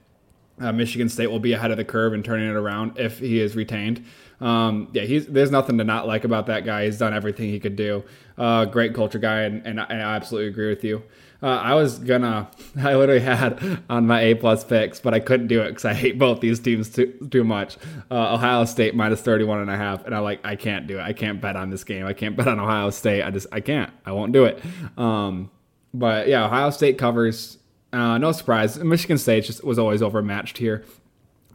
uh, 0.59 0.71
Michigan 0.71 1.09
State 1.09 1.27
will 1.27 1.39
be 1.39 1.53
ahead 1.53 1.71
of 1.71 1.77
the 1.77 1.83
curve 1.83 2.13
and 2.13 2.23
turning 2.23 2.47
it 2.47 2.55
around 2.55 2.99
if 2.99 3.17
he 3.17 3.39
is 3.39 3.55
retained. 3.55 4.05
Um, 4.39 4.89
yeah, 4.93 5.03
he's 5.03 5.25
there's 5.25 5.49
nothing 5.49 5.79
to 5.79 5.83
not 5.83 6.07
like 6.07 6.23
about 6.23 6.45
that 6.47 6.65
guy. 6.65 6.85
He's 6.85 6.99
done 6.99 7.13
everything 7.13 7.49
he 7.49 7.59
could 7.59 7.75
do. 7.75 8.03
Uh, 8.37 8.65
great 8.65 8.93
culture 8.93 9.19
guy, 9.19 9.41
and, 9.41 9.65
and, 9.65 9.79
I 9.79 9.85
absolutely 9.85 10.49
agree 10.49 10.69
with 10.69 10.83
you. 10.83 11.03
Uh, 11.43 11.47
I 11.47 11.73
was 11.73 11.97
gonna, 11.99 12.51
I 12.77 12.95
literally 12.95 13.21
had 13.21 13.83
on 13.89 14.05
my 14.07 14.21
A 14.21 14.35
plus 14.35 14.63
picks, 14.63 14.99
but 14.99 15.13
I 15.13 15.19
couldn't 15.19 15.47
do 15.47 15.61
it 15.61 15.69
because 15.69 15.85
I 15.85 15.93
hate 15.93 16.19
both 16.19 16.39
these 16.39 16.59
teams 16.59 16.89
too 16.89 17.13
too 17.31 17.43
much. 17.43 17.77
Uh, 18.09 18.35
Ohio 18.35 18.65
State 18.65 18.95
minus 18.95 19.21
31 19.21 19.61
and 19.61 19.71
a 19.71 19.77
half, 19.77 20.05
and 20.05 20.13
I 20.13 20.19
like 20.19 20.39
I 20.45 20.55
can't 20.55 20.87
do 20.87 20.99
it. 20.99 21.01
I 21.01 21.13
can't 21.13 21.41
bet 21.41 21.55
on 21.55 21.69
this 21.69 21.83
game. 21.83 22.05
I 22.05 22.13
can't 22.13 22.35
bet 22.35 22.47
on 22.47 22.59
Ohio 22.59 22.89
State. 22.89 23.23
I 23.23 23.31
just 23.31 23.47
I 23.51 23.59
can't. 23.59 23.91
I 24.05 24.11
won't 24.11 24.33
do 24.33 24.45
it. 24.45 24.61
Um, 24.97 25.49
but 25.93 26.27
yeah, 26.27 26.45
Ohio 26.45 26.69
State 26.69 26.97
covers 26.97 27.57
uh, 27.93 28.17
no 28.17 28.31
surprise. 28.31 28.77
Michigan 28.77 29.17
State 29.17 29.45
just 29.45 29.63
was 29.63 29.77
always 29.77 30.01
overmatched 30.01 30.57
here. 30.57 30.83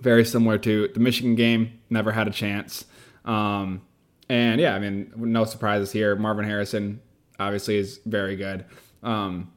Very 0.00 0.24
similar 0.24 0.58
to 0.58 0.88
the 0.88 1.00
Michigan 1.00 1.34
game. 1.34 1.80
Never 1.88 2.12
had 2.12 2.28
a 2.28 2.30
chance. 2.30 2.84
Um, 3.24 3.82
and 4.28 4.60
yeah, 4.60 4.74
I 4.74 4.78
mean, 4.78 5.12
no 5.16 5.44
surprises 5.44 5.92
here. 5.92 6.14
Marvin 6.16 6.44
Harrison 6.44 7.00
obviously 7.38 7.76
is 7.76 8.00
very 8.04 8.36
good. 8.36 8.66
Um, 9.02 9.52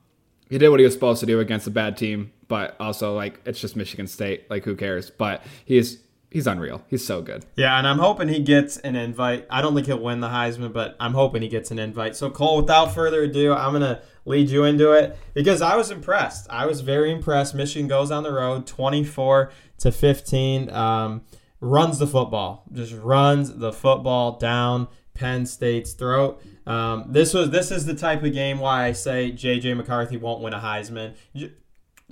he 0.49 0.57
did 0.57 0.69
what 0.69 0.79
he 0.79 0.83
was 0.85 0.93
supposed 0.93 1.19
to 1.19 1.25
do 1.25 1.39
against 1.39 1.67
a 1.67 1.71
bad 1.71 1.95
team, 1.97 2.31
but 2.47 2.75
also 2.79 3.15
like 3.15 3.39
it's 3.45 3.59
just 3.59 3.75
Michigan 3.75 4.07
State. 4.07 4.49
Like 4.49 4.65
who 4.65 4.75
cares? 4.75 5.09
But 5.09 5.43
he's 5.63 5.99
he's 6.31 6.47
unreal. 6.47 6.83
He's 6.87 7.05
so 7.05 7.21
good. 7.21 7.45
Yeah, 7.55 7.77
and 7.77 7.87
I'm 7.87 7.99
hoping 7.99 8.27
he 8.27 8.39
gets 8.39 8.77
an 8.77 8.95
invite. 8.95 9.45
I 9.49 9.61
don't 9.61 9.75
think 9.75 9.87
he'll 9.87 9.99
win 9.99 10.19
the 10.19 10.27
Heisman, 10.27 10.73
but 10.73 10.95
I'm 10.99 11.13
hoping 11.13 11.41
he 11.41 11.47
gets 11.47 11.71
an 11.71 11.79
invite. 11.79 12.15
So 12.15 12.29
Cole, 12.29 12.57
without 12.57 12.93
further 12.93 13.23
ado, 13.23 13.53
I'm 13.53 13.73
gonna 13.73 14.01
lead 14.25 14.49
you 14.49 14.63
into 14.63 14.91
it 14.91 15.17
because 15.33 15.61
I 15.61 15.75
was 15.75 15.91
impressed. 15.91 16.47
I 16.49 16.65
was 16.65 16.81
very 16.81 17.11
impressed. 17.11 17.53
Michigan 17.55 17.87
goes 17.87 18.11
on 18.11 18.23
the 18.23 18.31
road, 18.31 18.65
24 18.67 19.51
to 19.79 19.91
15. 19.91 20.69
Um, 20.71 21.21
runs 21.61 21.99
the 21.99 22.07
football, 22.07 22.63
just 22.71 22.93
runs 22.93 23.55
the 23.55 23.73
football 23.73 24.37
down 24.37 24.87
Penn 25.13 25.45
State's 25.45 25.93
throat. 25.93 26.41
Um, 26.69 27.05
this 27.09 27.33
was 27.33 27.49
this 27.49 27.71
is 27.71 27.85
the 27.87 27.95
type 27.95 28.23
of 28.23 28.31
game 28.31 28.59
why 28.59 28.85
I 28.85 28.91
say 28.91 29.31
JJ 29.31 29.75
McCarthy 29.75 30.17
won't 30.17 30.41
win 30.41 30.53
a 30.53 30.59
Heisman 30.59 31.15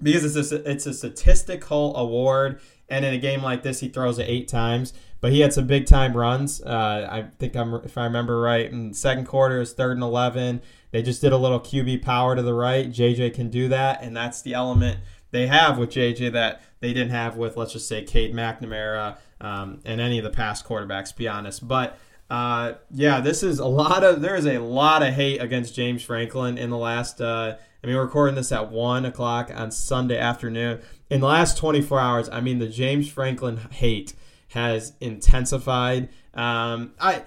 because 0.02 0.36
it's 0.36 0.52
a, 0.52 0.70
it's 0.70 0.88
a 0.88 0.94
statistical 0.94 1.96
award. 1.96 2.60
And 2.90 3.04
in 3.06 3.14
a 3.14 3.18
game 3.18 3.44
like 3.44 3.64
this, 3.64 3.82
he 3.82 3.90
throws 3.90 4.18
it 4.18 4.28
eight 4.30 4.48
times. 4.48 4.94
But 5.20 5.32
he 5.32 5.42
had 5.42 5.54
some 5.54 5.68
big 5.68 5.86
time 5.86 6.16
runs. 6.16 6.62
Uh, 6.62 7.08
I 7.10 7.26
think 7.38 7.56
I'm, 7.56 7.74
if 7.76 7.98
I 7.98 8.06
remember 8.06 8.40
right, 8.40 8.72
in 8.72 8.94
second 8.94 9.26
quarter 9.26 9.62
is 9.62 9.74
third 9.74 9.98
and 9.98 10.04
eleven. 10.04 10.62
They 10.92 11.02
just 11.02 11.22
did 11.22 11.34
a 11.34 11.38
little 11.38 11.60
QB 11.60 12.02
power 12.02 12.36
to 12.36 12.42
the 12.42 12.54
right. 12.54 12.90
JJ 12.90 13.34
can 13.34 13.50
do 13.50 13.68
that, 13.68 14.02
and 14.02 14.16
that's 14.16 14.42
the 14.42 14.54
element 14.54 15.00
they 15.32 15.48
have 15.48 15.78
with 15.78 15.90
JJ 15.90 16.32
that 16.32 16.62
they 16.80 16.94
didn't 16.94 17.10
have 17.10 17.36
with, 17.36 17.58
let's 17.58 17.74
just 17.74 17.88
say, 17.90 18.04
Cade 18.04 18.34
McNamara 18.34 19.18
um, 19.42 19.82
and 19.84 20.00
any 20.00 20.18
of 20.18 20.24
the 20.24 20.30
past 20.30 20.66
quarterbacks. 20.66 21.16
Be 21.16 21.28
honest, 21.28 21.68
but. 21.68 22.00
Uh, 22.30 22.74
yeah, 22.92 23.22
this 23.22 23.44
is 23.44 23.60
a 23.60 23.66
lot 23.66 24.04
of 24.04 24.22
there 24.22 24.36
is 24.36 24.46
a 24.46 24.58
lot 24.60 25.02
of 25.02 25.14
hate 25.14 25.42
against 25.42 25.76
James 25.76 26.04
Franklin 26.04 26.58
in 26.58 26.70
the 26.70 26.78
last. 26.78 27.22
Uh, 27.22 27.56
I 27.84 27.88
mean, 27.88 27.96
we're 27.96 28.04
recording 28.04 28.36
this 28.36 28.52
at 28.52 28.72
one 28.72 29.06
o'clock 29.06 29.52
on 29.54 29.72
Sunday 29.72 30.18
afternoon. 30.18 30.82
In 31.10 31.22
the 31.22 31.28
last 31.28 31.58
24 31.58 32.00
hours, 32.00 32.30
I 32.30 32.42
mean, 32.42 32.60
the 32.60 32.68
James 32.68 33.08
Franklin 33.08 33.58
hate 33.72 34.14
has 34.50 34.94
intensified. 35.00 36.10
Um, 36.34 36.94
I 37.00 37.24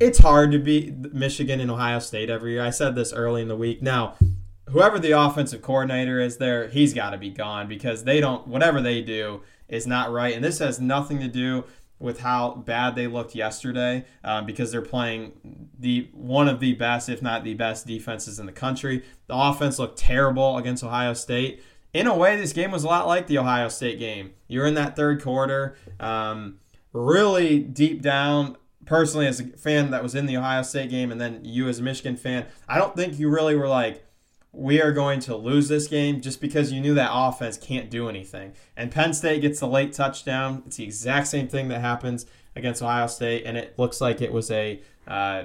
it's 0.00 0.18
hard 0.18 0.50
to 0.52 0.58
beat 0.58 1.14
Michigan 1.14 1.60
and 1.60 1.70
Ohio 1.70 2.00
State 2.00 2.30
every 2.30 2.52
year. 2.52 2.62
I 2.62 2.70
said 2.70 2.94
this 2.94 3.12
early 3.12 3.42
in 3.42 3.48
the 3.48 3.56
week. 3.56 3.82
Now, 3.82 4.16
whoever 4.68 4.98
the 4.98 5.12
offensive 5.12 5.62
coordinator 5.62 6.20
is 6.20 6.38
there, 6.38 6.68
he's 6.68 6.92
got 6.92 7.10
to 7.10 7.18
be 7.18 7.30
gone 7.30 7.68
because 7.68 8.04
they 8.04 8.20
don't 8.20 8.48
whatever 8.48 8.80
they 8.80 9.00
do 9.00 9.42
is 9.68 9.86
not 9.86 10.10
right. 10.10 10.34
And 10.34 10.44
this 10.44 10.58
has 10.58 10.80
nothing 10.80 11.20
to 11.20 11.28
do 11.28 11.64
with 11.98 12.20
how 12.20 12.54
bad 12.66 12.96
they 12.96 13.06
looked 13.06 13.34
yesterday 13.34 14.04
um, 14.24 14.46
because 14.46 14.70
they're 14.72 14.82
playing 14.82 15.70
the 15.78 16.08
one 16.12 16.48
of 16.48 16.60
the 16.60 16.74
best, 16.74 17.08
if 17.08 17.22
not 17.22 17.44
the 17.44 17.54
best, 17.54 17.86
defenses 17.86 18.38
in 18.38 18.46
the 18.46 18.52
country. 18.52 19.02
The 19.26 19.34
offense 19.36 19.78
looked 19.78 19.98
terrible 19.98 20.58
against 20.58 20.84
Ohio 20.84 21.14
State. 21.14 21.62
In 21.92 22.06
a 22.06 22.16
way, 22.16 22.36
this 22.36 22.52
game 22.52 22.72
was 22.72 22.84
a 22.84 22.88
lot 22.88 23.06
like 23.06 23.26
the 23.26 23.38
Ohio 23.38 23.68
State 23.68 23.98
game. 23.98 24.32
You're 24.48 24.66
in 24.66 24.74
that 24.74 24.96
third 24.96 25.22
quarter, 25.22 25.76
um, 26.00 26.58
really 26.92 27.60
deep 27.60 28.02
down 28.02 28.56
personally 28.84 29.26
as 29.26 29.40
a 29.40 29.44
fan 29.44 29.90
that 29.90 30.02
was 30.02 30.14
in 30.14 30.26
the 30.26 30.36
Ohio 30.36 30.62
State 30.62 30.90
game 30.90 31.10
and 31.10 31.20
then 31.20 31.40
you 31.44 31.68
as 31.68 31.78
a 31.78 31.82
Michigan 31.82 32.16
fan, 32.16 32.46
I 32.68 32.78
don't 32.78 32.94
think 32.94 33.18
you 33.18 33.28
really 33.28 33.54
were 33.54 33.68
like, 33.68 34.03
we 34.54 34.80
are 34.80 34.92
going 34.92 35.20
to 35.20 35.36
lose 35.36 35.68
this 35.68 35.88
game 35.88 36.20
just 36.20 36.40
because 36.40 36.72
you 36.72 36.80
knew 36.80 36.94
that 36.94 37.10
offense 37.12 37.56
can't 37.56 37.90
do 37.90 38.08
anything. 38.08 38.52
And 38.76 38.90
Penn 38.90 39.12
State 39.12 39.42
gets 39.42 39.60
the 39.60 39.66
late 39.66 39.92
touchdown. 39.92 40.62
It's 40.66 40.76
the 40.76 40.84
exact 40.84 41.26
same 41.26 41.48
thing 41.48 41.68
that 41.68 41.80
happens 41.80 42.26
against 42.56 42.82
Ohio 42.82 43.06
State, 43.06 43.44
and 43.46 43.56
it 43.56 43.78
looks 43.78 44.00
like 44.00 44.20
it 44.20 44.32
was 44.32 44.50
a 44.50 44.80
uh, 45.06 45.44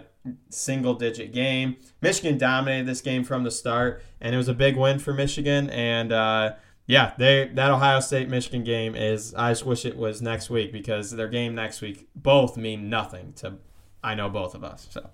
single 0.49 0.93
digit 0.93 1.33
game. 1.33 1.77
Michigan 2.01 2.37
dominated 2.37 2.87
this 2.87 3.01
game 3.01 3.23
from 3.23 3.43
the 3.43 3.51
start, 3.51 4.03
and 4.21 4.33
it 4.33 4.37
was 4.37 4.47
a 4.47 4.53
big 4.53 4.77
win 4.77 4.99
for 4.99 5.13
Michigan. 5.13 5.69
And 5.69 6.11
uh, 6.11 6.53
yeah, 6.85 7.13
they 7.17 7.49
that 7.53 7.71
Ohio 7.71 7.99
State 7.99 8.29
Michigan 8.29 8.63
game 8.63 8.95
is. 8.95 9.33
I 9.33 9.51
just 9.51 9.65
wish 9.65 9.85
it 9.85 9.97
was 9.97 10.21
next 10.21 10.49
week 10.49 10.71
because 10.71 11.11
their 11.11 11.27
game 11.27 11.55
next 11.55 11.81
week 11.81 12.07
both 12.15 12.57
mean 12.57 12.89
nothing 12.89 13.33
to. 13.37 13.57
I 14.03 14.15
know 14.15 14.29
both 14.29 14.55
of 14.55 14.63
us. 14.63 14.87
So 14.89 15.09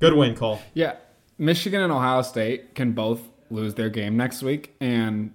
good 0.00 0.14
win, 0.14 0.34
Cole. 0.34 0.60
Yeah, 0.74 0.96
Michigan 1.38 1.80
and 1.80 1.92
Ohio 1.92 2.22
State 2.22 2.74
can 2.74 2.92
both 2.92 3.22
lose 3.50 3.74
their 3.74 3.90
game 3.90 4.16
next 4.16 4.42
week, 4.42 4.74
and 4.80 5.32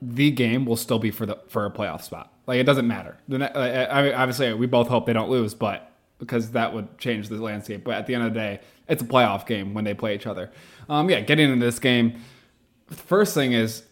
the 0.00 0.30
game 0.30 0.64
will 0.64 0.76
still 0.76 0.98
be 0.98 1.10
for 1.10 1.26
the 1.26 1.38
for 1.48 1.66
a 1.66 1.70
playoff 1.70 2.02
spot. 2.02 2.32
Like 2.46 2.58
it 2.58 2.64
doesn't 2.64 2.86
matter. 2.86 3.18
I 3.30 4.02
mean, 4.02 4.14
obviously, 4.14 4.52
we 4.54 4.66
both 4.66 4.88
hope 4.88 5.06
they 5.06 5.12
don't 5.12 5.30
lose, 5.30 5.54
but 5.54 5.92
because 6.18 6.52
that 6.52 6.72
would 6.72 6.98
change 6.98 7.28
the 7.28 7.36
landscape. 7.36 7.84
But 7.84 7.94
at 7.94 8.06
the 8.06 8.14
end 8.14 8.24
of 8.24 8.34
the 8.34 8.40
day, 8.40 8.60
it's 8.88 9.02
a 9.02 9.06
playoff 9.06 9.46
game 9.46 9.74
when 9.74 9.84
they 9.84 9.94
play 9.94 10.14
each 10.14 10.26
other. 10.26 10.50
Um, 10.88 11.08
yeah, 11.10 11.20
getting 11.20 11.50
into 11.50 11.64
this 11.64 11.78
game, 11.78 12.20
first 12.88 13.34
thing 13.34 13.52
is 13.52 13.82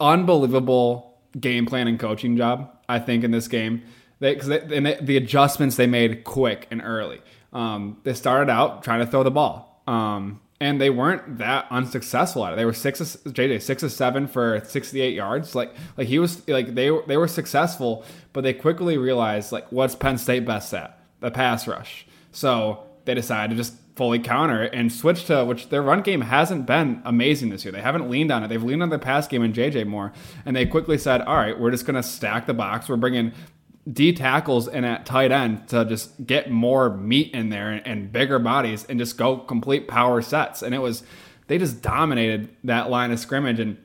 unbelievable 0.00 1.18
game 1.38 1.66
plan 1.66 1.88
and 1.88 1.98
coaching 1.98 2.36
job. 2.36 2.70
I 2.88 2.98
think 2.98 3.24
in 3.24 3.30
this 3.30 3.48
game, 3.48 3.82
they, 4.20 4.34
because 4.34 4.48
the 4.48 5.16
adjustments 5.16 5.76
they 5.76 5.86
made 5.86 6.24
quick 6.24 6.66
and 6.70 6.80
early. 6.82 7.20
Um, 7.52 7.98
they 8.04 8.14
started 8.14 8.50
out 8.50 8.82
trying 8.82 9.00
to 9.00 9.06
throw 9.06 9.22
the 9.22 9.30
ball, 9.30 9.82
um, 9.86 10.40
and 10.60 10.80
they 10.80 10.90
weren't 10.90 11.38
that 11.38 11.66
unsuccessful 11.70 12.44
at 12.44 12.52
it. 12.52 12.56
They 12.56 12.64
were 12.64 12.72
six 12.72 13.00
JJ 13.00 13.62
six 13.62 13.82
of 13.82 13.92
seven 13.92 14.26
for 14.26 14.60
68 14.64 15.14
yards. 15.14 15.54
Like 15.54 15.72
like 15.96 16.08
he 16.08 16.18
was 16.18 16.46
like 16.48 16.74
they 16.74 16.90
they 17.06 17.16
were 17.16 17.28
successful, 17.28 18.04
but 18.32 18.42
they 18.42 18.52
quickly 18.52 18.98
realized 18.98 19.52
like 19.52 19.70
what's 19.70 19.94
Penn 19.94 20.18
State 20.18 20.44
best 20.44 20.74
at 20.74 21.00
the 21.20 21.30
pass 21.30 21.66
rush. 21.66 22.06
So 22.32 22.84
they 23.04 23.14
decided 23.14 23.50
to 23.50 23.56
just 23.56 23.74
fully 23.96 24.18
counter 24.20 24.62
it 24.62 24.72
and 24.72 24.92
switch 24.92 25.24
to 25.24 25.44
which 25.44 25.70
their 25.70 25.82
run 25.82 26.02
game 26.02 26.20
hasn't 26.20 26.66
been 26.66 27.02
amazing 27.04 27.50
this 27.50 27.64
year. 27.64 27.72
They 27.72 27.80
haven't 27.80 28.08
leaned 28.08 28.30
on 28.30 28.44
it. 28.44 28.48
They've 28.48 28.62
leaned 28.62 28.82
on 28.82 28.90
the 28.90 28.98
pass 28.98 29.26
game 29.26 29.42
and 29.42 29.52
JJ 29.52 29.86
more, 29.86 30.12
and 30.44 30.54
they 30.54 30.66
quickly 30.66 30.98
said, 30.98 31.20
"All 31.22 31.36
right, 31.36 31.58
we're 31.58 31.70
just 31.70 31.84
going 31.84 31.96
to 31.96 32.02
stack 32.02 32.46
the 32.46 32.54
box. 32.54 32.88
We're 32.88 32.96
bringing 32.96 33.32
D 33.90 34.12
tackles 34.12 34.68
and 34.68 34.84
at 34.84 35.06
tight 35.06 35.32
end 35.32 35.68
to 35.68 35.84
just 35.84 36.26
get 36.26 36.50
more 36.50 36.94
meat 36.94 37.32
in 37.32 37.48
there 37.48 37.70
and, 37.70 37.86
and, 37.86 38.12
bigger 38.12 38.38
bodies 38.38 38.84
and 38.88 38.98
just 38.98 39.16
go 39.16 39.38
complete 39.38 39.88
power 39.88 40.20
sets. 40.20 40.62
And 40.62 40.74
it 40.74 40.78
was, 40.78 41.02
they 41.46 41.58
just 41.58 41.80
dominated 41.80 42.50
that 42.64 42.90
line 42.90 43.10
of 43.12 43.18
scrimmage 43.18 43.58
and 43.60 43.78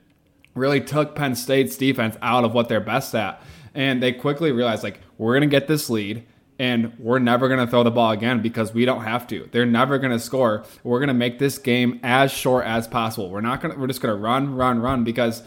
really 0.55 0.81
took 0.81 1.15
Penn 1.15 1.35
State's 1.35 1.77
defense 1.77 2.17
out 2.21 2.43
of 2.43 2.53
what 2.53 2.69
they're 2.69 2.81
best 2.81 3.15
at. 3.15 3.41
And 3.73 4.03
they 4.03 4.11
quickly 4.11 4.51
realized, 4.51 4.83
like, 4.83 4.99
we're 5.17 5.33
going 5.33 5.49
to 5.49 5.59
get 5.59 5.67
this 5.67 5.89
lead 5.89 6.25
and 6.59 6.93
we're 6.99 7.19
never 7.19 7.47
going 7.47 7.59
to 7.59 7.67
throw 7.67 7.83
the 7.83 7.91
ball 7.91 8.11
again 8.11 8.41
because 8.41 8.73
we 8.73 8.85
don't 8.85 9.03
have 9.03 9.25
to. 9.27 9.49
They're 9.51 9.65
never 9.65 9.97
going 9.97 10.11
to 10.11 10.19
score. 10.19 10.65
We're 10.83 10.99
going 10.99 11.07
to 11.07 11.13
make 11.13 11.39
this 11.39 11.57
game 11.57 11.99
as 12.03 12.31
short 12.31 12.65
as 12.65 12.87
possible. 12.87 13.29
We're 13.29 13.41
not 13.41 13.61
going 13.61 13.73
to, 13.73 13.79
we're 13.79 13.87
just 13.87 14.01
going 14.01 14.15
to 14.15 14.21
run, 14.21 14.55
run, 14.55 14.79
run 14.79 15.03
because 15.03 15.43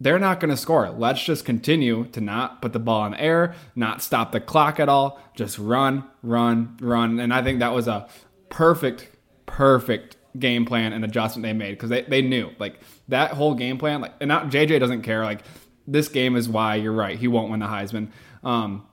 they're 0.00 0.18
not 0.18 0.40
going 0.40 0.50
to 0.50 0.56
score. 0.56 0.90
Let's 0.90 1.22
just 1.22 1.44
continue 1.44 2.04
to 2.06 2.20
not 2.20 2.62
put 2.62 2.72
the 2.72 2.78
ball 2.78 3.04
in 3.06 3.12
the 3.12 3.20
air, 3.20 3.54
not 3.74 4.00
stop 4.00 4.32
the 4.32 4.40
clock 4.40 4.78
at 4.78 4.88
all. 4.88 5.20
Just 5.34 5.58
run, 5.58 6.04
run, 6.22 6.76
run. 6.80 7.18
And 7.18 7.34
I 7.34 7.42
think 7.42 7.58
that 7.58 7.74
was 7.74 7.88
a 7.88 8.08
perfect, 8.48 9.08
perfect 9.46 10.16
game 10.38 10.64
plan 10.64 10.92
and 10.92 11.04
adjustment 11.04 11.42
they 11.42 11.52
made 11.52 11.72
because 11.72 11.90
they, 11.90 12.02
they 12.02 12.22
knew 12.22 12.50
like 12.58 12.78
that 13.08 13.32
whole 13.32 13.54
game 13.54 13.78
plan. 13.78 14.00
Like, 14.00 14.14
and 14.20 14.28
not 14.28 14.50
JJ 14.50 14.78
doesn't 14.78 15.02
care. 15.02 15.24
Like, 15.24 15.42
this 15.88 16.08
game 16.08 16.36
is 16.36 16.48
why 16.48 16.76
you're 16.76 16.92
right. 16.92 17.18
He 17.18 17.26
won't 17.26 17.50
win 17.50 17.60
the 17.60 17.66
Heisman. 17.66 18.10
Um, 18.44 18.86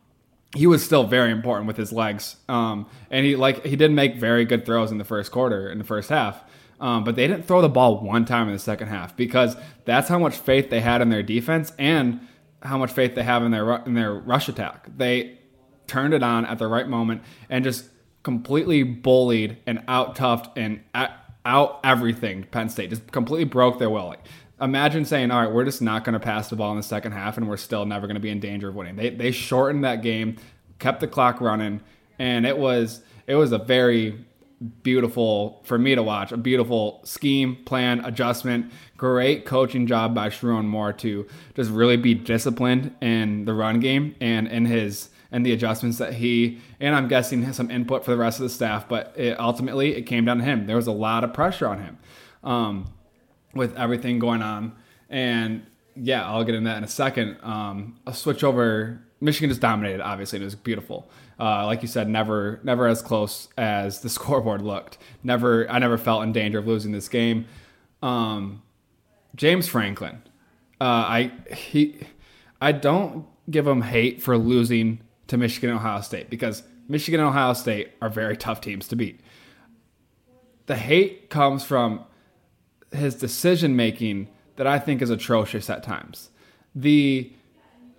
he 0.55 0.65
was 0.65 0.83
still 0.83 1.03
very 1.05 1.31
important 1.31 1.67
with 1.67 1.75
his 1.75 1.91
legs. 1.91 2.37
Um, 2.47 2.87
and 3.11 3.25
he 3.25 3.35
like 3.35 3.65
he 3.65 3.75
did 3.75 3.91
make 3.91 4.15
very 4.15 4.45
good 4.45 4.65
throws 4.65 4.91
in 4.91 4.97
the 4.97 5.03
first 5.03 5.31
quarter 5.31 5.69
in 5.69 5.77
the 5.77 5.83
first 5.83 6.09
half. 6.09 6.43
Um, 6.79 7.03
but 7.03 7.15
they 7.15 7.27
didn't 7.27 7.45
throw 7.45 7.61
the 7.61 7.69
ball 7.69 8.01
one 8.01 8.25
time 8.25 8.47
in 8.47 8.53
the 8.53 8.59
second 8.59 8.89
half 8.89 9.15
because 9.15 9.55
that's 9.85 10.09
how 10.09 10.19
much 10.19 10.35
faith 10.35 10.69
they 10.69 10.81
had 10.81 11.01
in 11.01 11.09
their 11.09 11.23
defense 11.23 11.71
and 11.79 12.19
how 12.61 12.77
much 12.77 12.91
faith 12.91 13.15
they 13.15 13.23
have 13.23 13.43
in 13.43 13.51
their 13.51 13.75
in 13.85 13.93
their 13.93 14.13
rush 14.13 14.49
attack. 14.49 14.89
They 14.97 15.39
turned 15.87 16.13
it 16.13 16.23
on 16.23 16.45
at 16.45 16.57
the 16.57 16.67
right 16.67 16.87
moment 16.87 17.21
and 17.49 17.63
just 17.63 17.85
completely 18.23 18.83
bullied 18.83 19.57
and 19.67 19.83
out 19.87 20.15
toughed 20.15 20.51
and 20.55 20.81
out 21.45 21.79
everything 21.83 22.43
Penn 22.43 22.69
State. 22.69 22.89
Just 22.89 23.11
completely 23.11 23.45
broke 23.45 23.77
their 23.79 23.89
will. 23.89 24.07
Like, 24.07 24.25
imagine 24.59 25.05
saying, 25.05 25.31
"All 25.31 25.41
right, 25.41 25.51
we're 25.51 25.65
just 25.65 25.81
not 25.81 26.03
going 26.03 26.13
to 26.13 26.19
pass 26.19 26.49
the 26.49 26.55
ball 26.55 26.71
in 26.71 26.77
the 26.77 26.83
second 26.83 27.11
half, 27.11 27.37
and 27.37 27.47
we're 27.47 27.57
still 27.57 27.85
never 27.85 28.07
going 28.07 28.15
to 28.15 28.21
be 28.21 28.29
in 28.29 28.39
danger 28.39 28.69
of 28.69 28.75
winning." 28.75 28.95
They 28.95 29.11
they 29.11 29.31
shortened 29.31 29.83
that 29.83 30.01
game, 30.01 30.37
kept 30.79 30.99
the 30.99 31.07
clock 31.07 31.39
running, 31.39 31.81
and 32.19 32.45
it 32.45 32.57
was 32.57 33.01
it 33.27 33.35
was 33.35 33.51
a 33.51 33.59
very 33.59 34.25
beautiful 34.83 35.61
for 35.63 35.77
me 35.77 35.95
to 35.95 36.03
watch. 36.03 36.31
A 36.31 36.37
beautiful 36.37 37.01
scheme, 37.03 37.57
plan, 37.65 38.03
adjustment. 38.05 38.71
Great 38.97 39.45
coaching 39.45 39.87
job 39.87 40.15
by 40.15 40.29
Sherrone 40.29 40.65
Moore 40.65 40.93
to 40.93 41.27
just 41.55 41.71
really 41.71 41.97
be 41.97 42.13
disciplined 42.13 42.95
in 43.01 43.45
the 43.45 43.53
run 43.53 43.79
game 43.79 44.15
and 44.21 44.47
in 44.47 44.65
his 44.65 45.09
and 45.31 45.45
the 45.45 45.51
adjustments 45.51 45.97
that 45.97 46.13
he 46.13 46.59
and 46.79 46.95
I'm 46.95 47.07
guessing 47.07 47.51
some 47.51 47.69
input 47.69 48.05
for 48.05 48.11
the 48.11 48.17
rest 48.17 48.39
of 48.39 48.43
the 48.43 48.49
staff. 48.49 48.87
But 48.87 49.13
it, 49.17 49.39
ultimately, 49.39 49.95
it 49.95 50.03
came 50.03 50.25
down 50.25 50.37
to 50.37 50.43
him. 50.43 50.65
There 50.65 50.77
was 50.77 50.87
a 50.87 50.93
lot 50.93 51.23
of 51.23 51.33
pressure 51.33 51.67
on 51.67 51.79
him 51.79 51.97
um, 52.43 52.93
with 53.53 53.75
everything 53.75 54.19
going 54.19 54.41
on, 54.41 54.73
and 55.09 55.65
yeah, 55.95 56.25
I'll 56.25 56.43
get 56.43 56.55
into 56.55 56.69
that 56.69 56.77
in 56.77 56.83
a 56.83 56.87
second. 56.87 57.37
Um, 57.43 57.99
I'll 58.07 58.13
switch 58.13 58.43
over. 58.43 59.01
Michigan 59.21 59.49
just 59.49 59.61
dominated, 59.61 60.01
obviously, 60.01 60.39
it 60.39 60.43
was 60.43 60.55
beautiful. 60.55 61.09
Uh, 61.39 61.65
like 61.65 61.81
you 61.81 61.87
said, 61.87 62.07
never 62.07 62.59
never 62.63 62.87
as 62.87 63.01
close 63.01 63.49
as 63.57 64.01
the 64.01 64.09
scoreboard 64.17 64.61
looked. 64.61 64.97
Never, 65.23 65.69
I 65.69 65.79
never 65.79 65.97
felt 65.97 66.23
in 66.23 66.31
danger 66.31 66.59
of 66.59 66.67
losing 66.67 66.91
this 66.91 67.09
game. 67.09 67.45
Um, 68.01 68.61
James 69.35 69.67
Franklin, 69.67 70.21
uh, 70.79 70.83
I 70.83 71.31
he, 71.53 71.99
I 72.61 72.71
don't 72.71 73.25
give 73.49 73.67
him 73.67 73.81
hate 73.81 74.21
for 74.21 74.37
losing 74.37 74.99
to 75.27 75.37
Michigan 75.37 75.69
and 75.69 75.79
Ohio 75.79 76.01
State 76.01 76.29
because 76.29 76.63
Michigan 76.87 77.19
and 77.19 77.29
Ohio 77.29 77.53
State 77.53 77.91
are 78.01 78.09
very 78.09 78.37
tough 78.37 78.61
teams 78.61 78.87
to 78.89 78.95
beat. 78.95 79.19
The 80.67 80.75
hate 80.75 81.29
comes 81.29 81.63
from 81.63 82.05
his 82.91 83.15
decision 83.15 83.75
making 83.75 84.29
that 84.55 84.67
I 84.67 84.79
think 84.79 85.01
is 85.01 85.09
atrocious 85.09 85.69
at 85.69 85.83
times. 85.83 86.29
The 86.73 87.31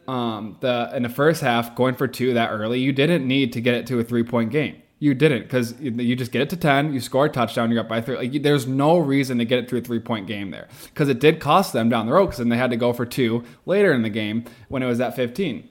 um, 0.09 0.57
the 0.61 0.91
in 0.95 1.03
the 1.03 1.09
first 1.09 1.41
half, 1.41 1.75
going 1.75 1.95
for 1.95 2.07
two 2.07 2.35
that 2.35 2.51
early, 2.51 2.81
you 2.81 2.93
didn't 2.93 3.27
need 3.27 3.53
to 3.55 3.61
get 3.61 3.75
it 3.75 3.87
to 3.89 3.99
a 3.99 4.05
three 4.05 4.23
point 4.23 4.51
game. 4.51 4.83
You 4.99 5.13
didn't 5.13 5.43
because 5.43 5.79
you 5.81 6.17
just 6.17 6.33
get 6.33 6.41
it 6.41 6.51
to 6.51 6.57
ten, 6.57 6.95
you 6.95 7.01
score 7.01 7.27
a 7.27 7.29
touchdown, 7.29 7.71
you're 7.71 7.81
up 7.81 7.89
by 7.89 8.01
three. 8.01 8.17
Like 8.17 8.43
there's 8.43 8.67
no 8.67 8.99
reason 8.99 9.39
to 9.39 9.45
get 9.45 9.59
it 9.59 9.69
to 9.69 9.77
a 9.77 9.81
three 9.81 10.01
point 10.01 10.27
game 10.27 10.51
there 10.51 10.69
because 10.87 11.09
it 11.09 11.21
did 11.21 11.39
cost 11.39 11.73
them 11.73 11.89
down 11.89 12.07
the 12.07 12.13
road 12.13 12.27
because 12.27 12.39
then 12.39 12.49
they 12.49 12.57
had 12.57 12.71
to 12.71 12.77
go 12.77 12.93
for 12.93 13.05
two 13.05 13.45
later 13.67 13.93
in 13.93 14.03
the 14.03 14.09
game 14.09 14.45
when 14.69 14.83
it 14.83 14.87
was 14.87 15.01
at 15.01 15.15
15. 15.15 15.69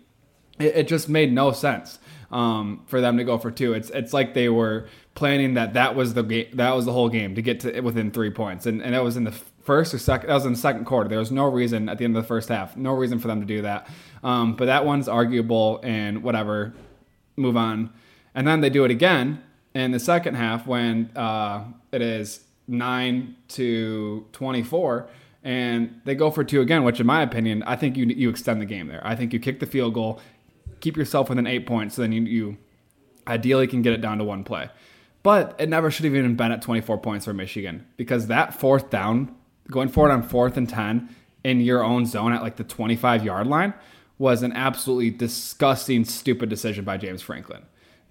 It, 0.60 0.76
it 0.76 0.88
just 0.88 1.10
made 1.10 1.34
no 1.34 1.52
sense 1.52 1.98
um, 2.32 2.84
for 2.86 3.02
them 3.02 3.18
to 3.18 3.24
go 3.24 3.38
for 3.38 3.50
two. 3.50 3.74
It's 3.74 3.90
it's 3.90 4.14
like 4.14 4.34
they 4.34 4.50
were 4.50 4.88
planning 5.16 5.56
that 5.56 5.74
that 5.74 5.96
was 5.96 6.14
the 6.14 6.24
game, 6.24 6.48
that 6.54 6.76
was 6.76 6.86
the 6.86 6.92
whole 6.92 7.10
game 7.10 7.34
to 7.36 7.42
get 7.42 7.62
to 7.62 7.82
within 7.82 8.12
three 8.12 8.30
points, 8.30 8.66
and 8.66 8.82
and 8.82 8.94
it 8.94 9.04
was 9.04 9.18
in 9.18 9.24
the 9.24 9.40
first 9.66 9.94
or 9.94 9.98
second. 9.98 10.30
That 10.30 10.36
was 10.36 10.46
in 10.46 10.54
the 10.54 10.58
second 10.58 10.86
quarter. 10.86 11.10
There 11.10 11.20
was 11.20 11.32
no 11.32 11.46
reason 11.46 11.90
at 11.90 11.98
the 11.98 12.06
end 12.06 12.16
of 12.16 12.24
the 12.24 12.28
first 12.28 12.50
half, 12.50 12.78
no 12.78 12.94
reason 12.94 13.20
for 13.20 13.28
them 13.28 13.42
to 13.42 13.46
do 13.46 13.64
that. 13.64 13.88
Um, 14.24 14.56
but 14.56 14.66
that 14.66 14.86
one's 14.86 15.08
arguable 15.08 15.82
and 15.84 16.24
whatever. 16.24 16.74
Move 17.36 17.58
on, 17.58 17.92
and 18.34 18.48
then 18.48 18.62
they 18.62 18.70
do 18.70 18.86
it 18.86 18.92
again 18.92 19.44
in 19.74 19.92
the 19.92 20.00
second 20.00 20.36
half 20.36 20.66
when 20.66 21.12
uh, 21.18 21.66
it 21.92 22.02
is 22.02 22.46
nine 22.68 23.36
to 23.50 24.26
twenty 24.32 24.64
four. 24.64 25.10
And 25.44 26.02
they 26.06 26.16
go 26.16 26.32
for 26.32 26.44
two 26.44 26.62
again, 26.62 26.84
which, 26.84 27.00
in 27.00 27.06
my 27.06 27.22
opinion, 27.22 27.62
I 27.64 27.76
think 27.76 27.98
you 27.98 28.06
you 28.06 28.30
extend 28.30 28.62
the 28.62 28.66
game 28.66 28.88
there. 28.88 29.06
I 29.06 29.16
think 29.16 29.34
you 29.34 29.40
kick 29.40 29.60
the 29.60 29.66
field 29.66 29.94
goal, 29.94 30.22
keep 30.80 30.96
yourself 30.96 31.30
within 31.30 31.46
eight 31.46 31.68
points, 31.68 31.96
so 31.96 32.02
then 32.02 32.14
you, 32.14 32.22
you 32.24 32.58
ideally 33.28 33.68
can 33.68 33.82
get 33.82 33.94
it 33.94 34.02
down 34.02 34.18
to 34.20 34.24
one 34.24 34.44
play. 34.44 34.70
But 35.24 35.56
it 35.58 35.70
never 35.70 35.90
should 35.90 36.06
have 36.06 36.16
even 36.16 36.36
been 36.36 36.52
at 36.52 36.62
24 36.62 37.00
points 37.00 37.26
for 37.26 37.34
Michigan 37.34 37.88
because 37.98 38.28
that 38.28 38.54
fourth 38.54 38.92
down 38.92 39.36
going 39.70 39.90
forward 39.90 40.12
on 40.12 40.24
fourth 40.24 40.58
and 40.58 40.70
10 40.70 41.10
in 41.44 41.62
your 41.62 41.84
own 41.84 42.06
zone 42.06 42.34
at 42.34 42.42
like 42.42 42.56
the 42.56 42.64
25 42.64 43.24
yard 43.24 43.48
line 43.48 43.74
was 44.18 44.44
an 44.44 44.54
absolutely 44.54 45.10
disgusting, 45.10 46.06
stupid 46.06 46.50
decision 46.50 46.86
by 46.86 46.98
James 46.98 47.22
Franklin. 47.22 47.62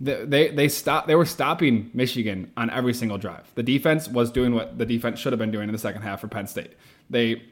They, 0.01 0.25
they, 0.25 0.49
they 0.51 0.69
stopped, 0.69 1.07
they 1.07 1.15
were 1.15 1.25
stopping 1.25 1.91
Michigan 1.95 2.53
on 2.57 2.69
every 2.71 2.93
single 2.93 3.17
drive. 3.17 3.51
The 3.55 3.63
defense 3.63 4.09
was 4.09 4.31
doing 4.31 4.55
what 4.55 4.77
the 4.77 4.85
defense 4.85 5.19
should 5.19 5.33
have 5.33 5.39
been 5.39 5.51
doing 5.51 5.69
in 5.69 5.73
the 5.73 5.79
second 5.79 6.03
half 6.03 6.21
for 6.21 6.29
Penn 6.29 6.47
State. 6.47 6.75
They 7.09 7.43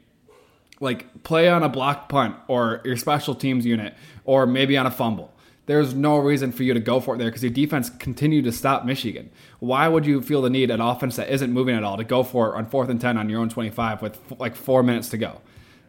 like 0.80 1.22
play 1.22 1.48
on 1.48 1.62
a 1.62 1.68
blocked 1.68 2.08
punt 2.08 2.36
or 2.48 2.82
your 2.84 2.96
special 2.96 3.34
teams 3.34 3.64
unit 3.64 3.94
or 4.24 4.46
maybe 4.46 4.76
on 4.76 4.86
a 4.86 4.90
fumble 4.90 5.32
there's 5.66 5.94
no 5.94 6.18
reason 6.18 6.50
for 6.50 6.64
you 6.64 6.74
to 6.74 6.80
go 6.80 6.98
for 6.98 7.14
it 7.14 7.18
there 7.18 7.28
because 7.28 7.42
your 7.42 7.52
defense 7.52 7.88
continued 7.88 8.44
to 8.44 8.52
stop 8.52 8.84
Michigan. 8.84 9.30
Why 9.60 9.86
would 9.86 10.04
you 10.04 10.20
feel 10.20 10.42
the 10.42 10.50
need 10.50 10.70
at 10.70 10.80
offense 10.82 11.16
that 11.16 11.30
isn't 11.30 11.52
moving 11.52 11.76
at 11.76 11.84
all 11.84 11.96
to 11.96 12.04
go 12.04 12.24
for 12.24 12.48
it 12.48 12.56
on 12.56 12.66
fourth 12.66 12.88
and 12.88 13.00
10 13.00 13.16
on 13.16 13.28
your 13.28 13.40
own 13.40 13.48
25 13.48 14.02
with 14.02 14.18
like 14.38 14.56
four 14.56 14.82
minutes 14.82 15.08
to 15.10 15.18
go? 15.18 15.40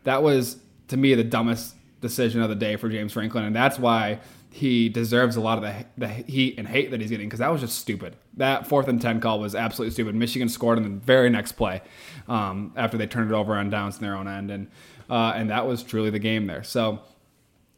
That 0.03 0.21
was, 0.21 0.57
to 0.89 0.97
me, 0.97 1.15
the 1.15 1.23
dumbest 1.23 1.75
decision 2.01 2.41
of 2.41 2.49
the 2.49 2.55
day 2.55 2.75
for 2.75 2.87
James 2.87 3.13
Franklin. 3.13 3.45
And 3.45 3.55
that's 3.55 3.79
why 3.79 4.19
he 4.51 4.89
deserves 4.89 5.35
a 5.37 5.41
lot 5.41 5.57
of 5.57 5.63
the, 5.63 5.85
the 5.97 6.07
heat 6.07 6.59
and 6.59 6.67
hate 6.67 6.91
that 6.91 7.01
he's 7.01 7.09
getting 7.09 7.27
because 7.27 7.39
that 7.39 7.51
was 7.51 7.61
just 7.61 7.79
stupid. 7.79 8.15
That 8.37 8.67
fourth 8.67 8.87
and 8.87 9.01
10 9.01 9.21
call 9.21 9.39
was 9.39 9.55
absolutely 9.55 9.93
stupid. 9.93 10.13
Michigan 10.13 10.49
scored 10.49 10.77
in 10.77 10.83
the 10.83 10.89
very 10.89 11.31
next 11.31 11.53
play 11.53 11.81
um, 12.27 12.71
after 12.75 12.95
they 12.95 13.07
turned 13.07 13.31
it 13.31 13.33
over 13.33 13.55
on 13.55 13.71
downs 13.71 13.97
in 13.97 14.03
their 14.03 14.15
own 14.15 14.27
end. 14.27 14.51
And, 14.51 14.67
uh, 15.09 15.33
and 15.35 15.49
that 15.49 15.65
was 15.65 15.81
truly 15.81 16.11
the 16.11 16.19
game 16.19 16.45
there. 16.45 16.63
So, 16.63 17.01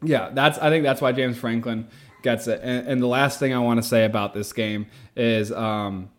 yeah, 0.02 0.30
that's 0.32 0.58
I 0.58 0.70
think 0.70 0.84
that's 0.84 1.00
why 1.00 1.12
James 1.12 1.38
Franklin 1.38 1.88
gets 2.22 2.46
it. 2.46 2.60
And, 2.62 2.86
and 2.86 3.02
the 3.02 3.06
last 3.06 3.38
thing 3.38 3.54
I 3.54 3.58
want 3.58 3.82
to 3.82 3.88
say 3.88 4.04
about 4.04 4.34
this 4.34 4.52
game 4.52 4.86
is 5.16 5.52
um, 5.52 6.10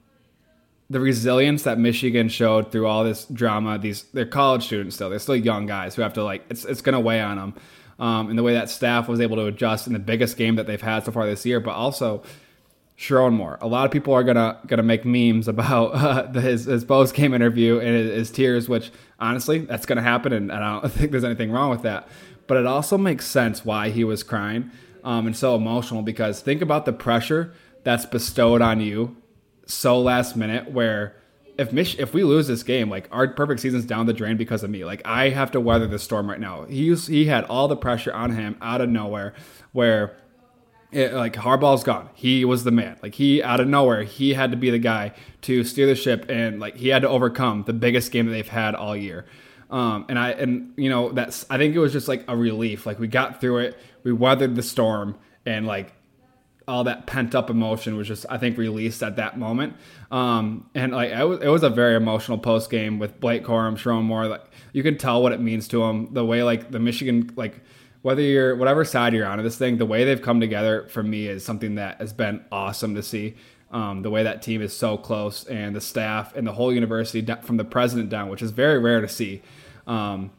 the 0.89 0.99
resilience 0.99 1.63
that 1.63 1.77
Michigan 1.77 2.29
showed 2.29 2.71
through 2.71 2.87
all 2.87 3.03
this 3.03 3.25
drama. 3.25 3.77
These 3.77 4.03
they're 4.13 4.25
college 4.25 4.65
students 4.65 4.95
still; 4.95 5.09
they're 5.09 5.19
still 5.19 5.35
young 5.35 5.65
guys 5.65 5.95
who 5.95 6.01
have 6.01 6.13
to 6.13 6.23
like 6.23 6.45
it's 6.49 6.65
it's 6.65 6.81
going 6.81 6.93
to 6.93 6.99
weigh 6.99 7.21
on 7.21 7.37
them. 7.37 7.53
Um, 7.99 8.29
and 8.29 8.37
the 8.37 8.43
way 8.43 8.53
that 8.53 8.69
staff 8.69 9.07
was 9.07 9.19
able 9.19 9.37
to 9.37 9.45
adjust 9.45 9.87
in 9.87 9.93
the 9.93 9.99
biggest 9.99 10.37
game 10.37 10.55
that 10.55 10.67
they've 10.67 10.81
had 10.81 11.03
so 11.03 11.11
far 11.11 11.25
this 11.25 11.43
year, 11.47 11.59
but 11.59 11.71
also 11.71 12.21
Sherrone 12.95 13.33
Moore. 13.33 13.57
A 13.59 13.67
lot 13.67 13.85
of 13.85 13.91
people 13.91 14.13
are 14.13 14.23
gonna 14.23 14.59
gonna 14.67 14.83
make 14.83 15.03
memes 15.03 15.47
about 15.53 15.87
uh, 15.93 16.39
his 16.39 16.65
his 16.65 16.83
post 16.83 17.15
game 17.15 17.33
interview 17.33 17.79
and 17.79 17.95
his, 17.95 18.15
his, 18.15 18.31
tears, 18.31 18.69
which 18.69 18.91
honestly 19.19 19.59
that's 19.59 19.85
gonna 19.85 20.01
happen, 20.01 20.33
and, 20.33 20.51
and 20.51 20.63
I 20.63 20.79
don't 20.79 20.91
think 20.93 21.11
there's 21.11 21.23
anything 21.23 21.51
wrong 21.51 21.69
with 21.69 21.83
that 21.83 22.07
but 22.47 22.57
it 22.57 22.65
also 22.65 22.97
makes 22.97 23.25
sense 23.25 23.63
why 23.63 23.89
he 23.89 24.03
was 24.03 24.23
crying 24.23 24.71
um, 25.03 25.27
and 25.27 25.35
so 25.35 25.55
emotional 25.55 26.01
because 26.01 26.41
think 26.41 26.61
about 26.61 26.85
the 26.85 26.93
pressure 26.93 27.53
that's 27.83 28.05
bestowed 28.05 28.61
on 28.61 28.79
you 28.79 29.15
so 29.65 29.99
last 29.99 30.35
minute 30.35 30.71
where 30.71 31.15
if 31.57 31.73
Mich- 31.73 31.97
if 31.99 32.13
we 32.13 32.23
lose 32.23 32.47
this 32.47 32.63
game, 32.63 32.89
like 32.89 33.07
our 33.11 33.27
perfect 33.27 33.61
season's 33.61 33.85
down 33.85 34.05
the 34.05 34.13
drain 34.13 34.37
because 34.37 34.63
of 34.63 34.69
me. 34.69 34.85
Like 34.85 35.01
I 35.05 35.29
have 35.29 35.51
to 35.51 35.59
weather 35.59 35.87
the 35.87 35.99
storm 35.99 36.29
right 36.29 36.39
now. 36.39 36.65
He's 36.65 37.07
he 37.07 37.25
had 37.25 37.45
all 37.45 37.67
the 37.67 37.75
pressure 37.75 38.13
on 38.13 38.31
him 38.31 38.57
out 38.61 38.81
of 38.81 38.89
nowhere, 38.89 39.33
where 39.71 40.15
it, 40.91 41.13
like 41.13 41.33
Harbaugh's 41.33 41.83
gone. 41.83 42.09
He 42.13 42.45
was 42.45 42.63
the 42.63 42.71
man. 42.71 42.97
Like 43.01 43.15
he 43.15 43.41
out 43.41 43.59
of 43.59 43.67
nowhere, 43.67 44.03
he 44.03 44.33
had 44.33 44.51
to 44.51 44.57
be 44.57 44.69
the 44.69 44.79
guy 44.79 45.13
to 45.41 45.63
steer 45.63 45.87
the 45.87 45.95
ship, 45.95 46.25
and 46.29 46.59
like 46.59 46.77
he 46.77 46.89
had 46.89 47.01
to 47.01 47.09
overcome 47.09 47.63
the 47.65 47.73
biggest 47.73 48.11
game 48.11 48.27
that 48.27 48.31
they've 48.31 48.47
had 48.47 48.75
all 48.75 48.95
year. 48.95 49.25
Um, 49.69 50.05
and 50.07 50.17
I 50.17 50.31
and 50.31 50.73
you 50.77 50.89
know 50.89 51.11
that's 51.11 51.45
I 51.49 51.57
think 51.57 51.75
it 51.75 51.79
was 51.79 51.91
just 51.91 52.07
like 52.07 52.23
a 52.27 52.37
relief. 52.37 52.85
Like 52.85 52.99
we 52.99 53.07
got 53.07 53.41
through 53.41 53.59
it, 53.59 53.77
we 54.03 54.11
weathered 54.13 54.55
the 54.55 54.63
storm, 54.63 55.17
and 55.45 55.65
like 55.67 55.93
all 56.67 56.83
that 56.83 57.07
pent 57.07 57.33
up 57.33 57.49
emotion 57.49 57.95
was 57.95 58.07
just 58.07 58.25
I 58.29 58.37
think 58.37 58.57
released 58.57 59.01
at 59.01 59.15
that 59.15 59.39
moment. 59.39 59.75
Um, 60.11 60.69
and 60.75 60.93
like 60.93 61.11
it 61.11 61.23
was, 61.23 61.39
it 61.41 61.47
was 61.47 61.63
a 61.63 61.69
very 61.69 61.95
emotional 61.95 62.37
post 62.37 62.69
game 62.69 62.99
with 62.99 63.19
Blake 63.19 63.43
Corum, 63.45 63.77
Sherrone 63.77 64.03
Moore. 64.03 64.27
Like 64.27 64.43
you 64.73 64.83
can 64.83 64.97
tell 64.97 65.21
what 65.21 65.31
it 65.31 65.41
means 65.41 65.67
to 65.69 65.83
him. 65.83 66.13
The 66.13 66.25
way 66.25 66.43
like 66.43 66.71
the 66.71 66.79
Michigan 66.79 67.31
like 67.35 67.61
whether 68.01 68.21
you're 68.21 68.55
whatever 68.55 68.85
side 68.85 69.13
you're 69.13 69.25
on 69.25 69.39
of 69.39 69.43
this 69.43 69.57
thing, 69.57 69.77
the 69.77 69.85
way 69.85 70.03
they've 70.03 70.21
come 70.21 70.39
together 70.39 70.87
for 70.89 71.03
me 71.03 71.27
is 71.27 71.43
something 71.43 71.75
that 71.75 71.99
has 71.99 72.13
been 72.13 72.43
awesome 72.51 72.95
to 72.95 73.03
see. 73.03 73.35
Um, 73.69 74.01
the 74.01 74.09
way 74.09 74.23
that 74.23 74.41
team 74.41 74.61
is 74.61 74.73
so 74.73 74.97
close 74.97 75.43
and 75.45 75.75
the 75.75 75.81
staff 75.81 76.33
and 76.33 76.47
the 76.47 76.53
whole 76.53 76.73
university 76.73 77.25
from 77.41 77.57
the 77.57 77.65
president 77.65 78.09
down, 78.09 78.29
which 78.29 78.41
is 78.41 78.51
very 78.51 78.79
rare 78.79 79.01
to 79.01 79.09
see. 79.09 79.41
Um, 79.87 80.31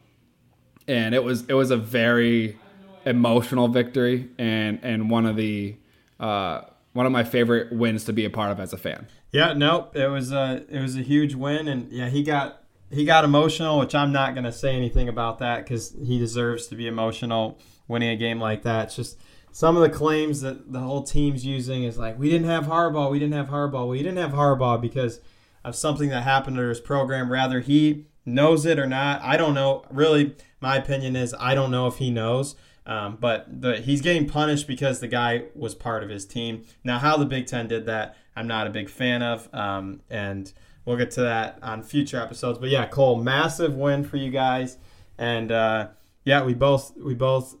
and 0.87 1.13
it 1.13 1.23
was 1.23 1.45
it 1.47 1.53
was 1.53 1.71
a 1.71 1.77
very 1.77 2.57
emotional 3.05 3.67
victory 3.67 4.29
and 4.37 4.79
and 4.83 5.09
one 5.09 5.25
of 5.25 5.35
the 5.35 5.75
uh, 6.19 6.61
one 6.93 7.05
of 7.05 7.11
my 7.11 7.23
favorite 7.23 7.71
wins 7.71 8.03
to 8.05 8.13
be 8.13 8.25
a 8.25 8.29
part 8.29 8.51
of 8.51 8.59
as 8.59 8.73
a 8.73 8.77
fan. 8.77 9.07
Yeah, 9.31 9.53
nope. 9.53 9.95
It 9.95 10.07
was 10.07 10.31
a 10.31 10.65
it 10.69 10.81
was 10.81 10.97
a 10.97 11.01
huge 11.01 11.35
win, 11.35 11.67
and 11.67 11.91
yeah, 11.91 12.09
he 12.09 12.23
got 12.23 12.63
he 12.91 13.05
got 13.05 13.23
emotional, 13.23 13.79
which 13.79 13.93
I'm 13.93 14.11
not 14.11 14.35
gonna 14.35 14.51
say 14.51 14.75
anything 14.75 15.07
about 15.07 15.39
that 15.39 15.63
because 15.63 15.95
he 16.03 16.17
deserves 16.17 16.67
to 16.67 16.75
be 16.75 16.87
emotional 16.87 17.59
winning 17.87 18.09
a 18.09 18.15
game 18.15 18.39
like 18.39 18.63
that. 18.63 18.87
It's 18.87 18.95
just 18.95 19.19
some 19.51 19.75
of 19.75 19.81
the 19.81 19.89
claims 19.89 20.41
that 20.41 20.71
the 20.71 20.79
whole 20.79 21.03
team's 21.03 21.45
using 21.45 21.83
is 21.83 21.97
like 21.97 22.17
we 22.17 22.29
didn't 22.29 22.47
have 22.47 22.65
Harbaugh, 22.65 23.11
we 23.11 23.19
didn't 23.19 23.35
have 23.35 23.47
Harbaugh, 23.47 23.87
we 23.87 23.99
didn't 23.99 24.17
have 24.17 24.31
Harbaugh 24.31 24.81
because 24.81 25.19
of 25.63 25.75
something 25.75 26.09
that 26.09 26.23
happened 26.23 26.57
to 26.57 26.63
his 26.63 26.79
program. 26.79 27.31
Rather, 27.31 27.59
he 27.59 28.07
knows 28.33 28.65
it 28.65 28.79
or 28.79 28.87
not. 28.87 29.21
I 29.21 29.37
don't 29.37 29.53
know. 29.53 29.83
Really, 29.91 30.35
my 30.61 30.77
opinion 30.77 31.15
is 31.15 31.35
I 31.39 31.55
don't 31.55 31.71
know 31.71 31.87
if 31.87 31.97
he 31.97 32.11
knows. 32.11 32.55
Um, 32.85 33.17
but 33.19 33.61
the, 33.61 33.77
he's 33.77 34.01
getting 34.01 34.27
punished 34.27 34.65
because 34.67 34.99
the 34.99 35.07
guy 35.07 35.43
was 35.53 35.75
part 35.75 36.03
of 36.03 36.09
his 36.09 36.25
team. 36.25 36.63
Now, 36.83 36.97
how 36.97 37.17
the 37.17 37.25
Big 37.25 37.45
Ten 37.45 37.67
did 37.67 37.85
that, 37.85 38.17
I'm 38.35 38.47
not 38.47 38.65
a 38.65 38.71
big 38.71 38.89
fan 38.89 39.21
of. 39.21 39.53
Um, 39.53 40.01
and 40.09 40.51
we'll 40.85 40.97
get 40.97 41.11
to 41.11 41.21
that 41.21 41.59
on 41.61 41.83
future 41.83 42.19
episodes. 42.19 42.57
But 42.57 42.69
yeah, 42.69 42.87
Cole, 42.87 43.21
massive 43.21 43.75
win 43.75 44.03
for 44.03 44.17
you 44.17 44.31
guys. 44.31 44.77
And 45.19 45.51
uh, 45.51 45.89
yeah, 46.23 46.43
we 46.43 46.55
both 46.55 46.95
we 46.97 47.13
both 47.13 47.55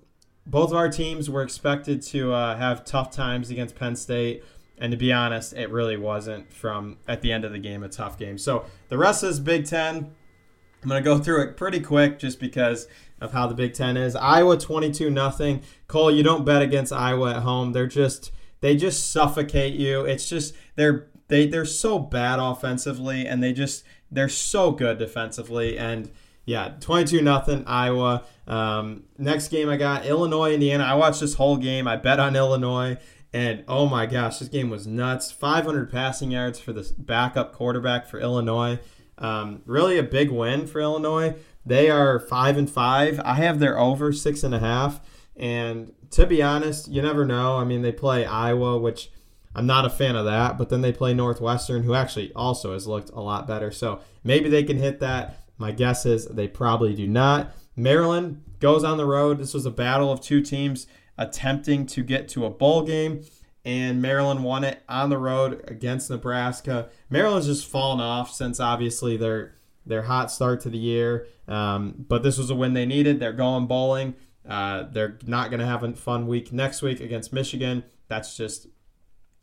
both 0.47 0.71
of 0.71 0.77
our 0.77 0.89
teams 0.89 1.29
were 1.29 1.43
expected 1.43 2.01
to 2.03 2.33
uh, 2.33 2.57
have 2.57 2.83
tough 2.83 3.11
times 3.11 3.51
against 3.51 3.75
Penn 3.75 3.95
State. 3.95 4.43
And 4.79 4.91
to 4.91 4.97
be 4.97 5.11
honest, 5.11 5.53
it 5.53 5.69
really 5.69 5.97
wasn't 5.97 6.51
from 6.51 6.97
at 7.07 7.21
the 7.21 7.31
end 7.31 7.45
of 7.45 7.51
the 7.51 7.59
game 7.59 7.83
a 7.83 7.89
tough 7.89 8.17
game. 8.17 8.37
So 8.37 8.65
the 8.87 8.97
rest 8.97 9.21
of 9.21 9.29
this 9.29 9.39
Big 9.39 9.65
Ten, 9.65 10.15
I'm 10.81 10.89
going 10.89 11.03
to 11.03 11.09
go 11.09 11.17
through 11.17 11.43
it 11.43 11.57
pretty 11.57 11.79
quick 11.79 12.19
just 12.19 12.39
because 12.39 12.87
of 13.21 13.33
how 13.33 13.47
the 13.47 13.55
Big 13.55 13.73
Ten 13.73 13.97
is. 13.97 14.15
Iowa 14.15 14.57
22 14.57 15.09
nothing. 15.09 15.61
Cole, 15.87 16.11
you 16.11 16.23
don't 16.23 16.45
bet 16.45 16.61
against 16.61 16.93
Iowa 16.93 17.35
at 17.35 17.43
home. 17.43 17.73
They're 17.73 17.87
just 17.87 18.31
they 18.61 18.75
just 18.75 19.11
suffocate 19.11 19.73
you. 19.73 20.01
It's 20.01 20.29
just 20.29 20.55
they're 20.75 21.07
they 21.27 21.47
they're 21.47 21.65
so 21.65 21.99
bad 21.99 22.39
offensively 22.39 23.27
and 23.27 23.43
they 23.43 23.53
just 23.53 23.83
they're 24.11 24.29
so 24.29 24.71
good 24.71 24.97
defensively 24.97 25.77
and 25.77 26.09
yeah 26.45 26.73
22 26.79 27.21
nothing 27.21 27.63
Iowa. 27.65 28.23
Um, 28.47 29.03
next 29.17 29.49
game 29.49 29.69
I 29.69 29.77
got 29.77 30.05
Illinois 30.05 30.53
Indiana. 30.53 30.83
I 30.85 30.95
watched 30.95 31.19
this 31.19 31.35
whole 31.35 31.57
game. 31.57 31.87
I 31.87 31.95
bet 31.97 32.19
on 32.19 32.35
Illinois. 32.35 32.97
And 33.31 33.63
oh 33.67 33.85
my 33.85 34.07
gosh, 34.07 34.39
this 34.39 34.47
game 34.47 34.71
was 34.71 34.87
nuts. 34.87 35.31
500 35.31 35.91
passing 35.91 36.31
yards 36.31 36.59
for 36.59 36.73
the 36.73 36.91
backup 36.97 37.53
quarterback 37.53 38.07
for 38.07 38.19
Illinois. 38.19 38.79
Um, 39.19 39.61
really 39.65 39.97
a 39.97 40.03
big 40.03 40.31
win 40.31 40.65
for 40.65 40.81
Illinois. 40.81 41.35
They 41.65 41.89
are 41.89 42.19
five 42.19 42.57
and 42.57 42.69
five. 42.69 43.19
I 43.23 43.35
have 43.35 43.59
their 43.59 43.77
over 43.77 44.11
six 44.11 44.43
and 44.43 44.55
a 44.55 44.59
half. 44.59 45.01
And 45.35 45.93
to 46.11 46.25
be 46.25 46.41
honest, 46.41 46.87
you 46.87 47.01
never 47.01 47.25
know. 47.25 47.57
I 47.57 47.63
mean, 47.63 47.81
they 47.81 47.91
play 47.91 48.25
Iowa, 48.25 48.79
which 48.79 49.11
I'm 49.53 49.65
not 49.65 49.85
a 49.85 49.89
fan 49.89 50.15
of 50.15 50.25
that, 50.25 50.57
but 50.57 50.69
then 50.69 50.81
they 50.81 50.91
play 50.91 51.13
Northwestern, 51.13 51.83
who 51.83 51.93
actually 51.93 52.33
also 52.33 52.73
has 52.73 52.87
looked 52.87 53.09
a 53.11 53.19
lot 53.19 53.47
better. 53.47 53.71
So 53.71 53.99
maybe 54.23 54.49
they 54.49 54.63
can 54.63 54.77
hit 54.77 54.99
that. 54.99 55.43
My 55.57 55.71
guess 55.71 56.05
is 56.05 56.25
they 56.27 56.47
probably 56.47 56.95
do 56.95 57.07
not. 57.07 57.53
Maryland 57.75 58.43
goes 58.59 58.83
on 58.83 58.97
the 58.97 59.05
road. 59.05 59.37
This 59.37 59.53
was 59.53 59.65
a 59.65 59.71
battle 59.71 60.11
of 60.11 60.21
two 60.21 60.41
teams 60.41 60.87
attempting 61.17 61.85
to 61.85 62.03
get 62.03 62.29
to 62.29 62.45
a 62.45 62.49
bowl 62.49 62.83
game, 62.83 63.23
and 63.65 64.01
Maryland 64.01 64.43
won 64.43 64.63
it 64.63 64.81
on 64.87 65.09
the 65.09 65.17
road 65.17 65.63
against 65.67 66.09
Nebraska. 66.09 66.89
Maryland's 67.09 67.47
just 67.47 67.67
fallen 67.67 67.99
off 67.99 68.31
since 68.31 68.59
obviously 68.59 69.17
they're 69.17 69.53
their 69.85 70.03
hot 70.03 70.31
start 70.31 70.61
to 70.61 70.69
the 70.69 70.77
year. 70.77 71.27
Um, 71.47 72.05
but 72.07 72.23
this 72.23 72.37
was 72.37 72.49
a 72.49 72.55
win 72.55 72.73
they 72.73 72.85
needed. 72.85 73.19
They're 73.19 73.33
going 73.33 73.67
bowling. 73.67 74.15
Uh, 74.47 74.83
they're 74.83 75.17
not 75.25 75.49
going 75.49 75.59
to 75.59 75.65
have 75.65 75.83
a 75.83 75.93
fun 75.93 76.27
week 76.27 76.53
next 76.53 76.81
week 76.81 76.99
against 77.01 77.33
Michigan. 77.33 77.83
That's 78.07 78.37
just 78.37 78.67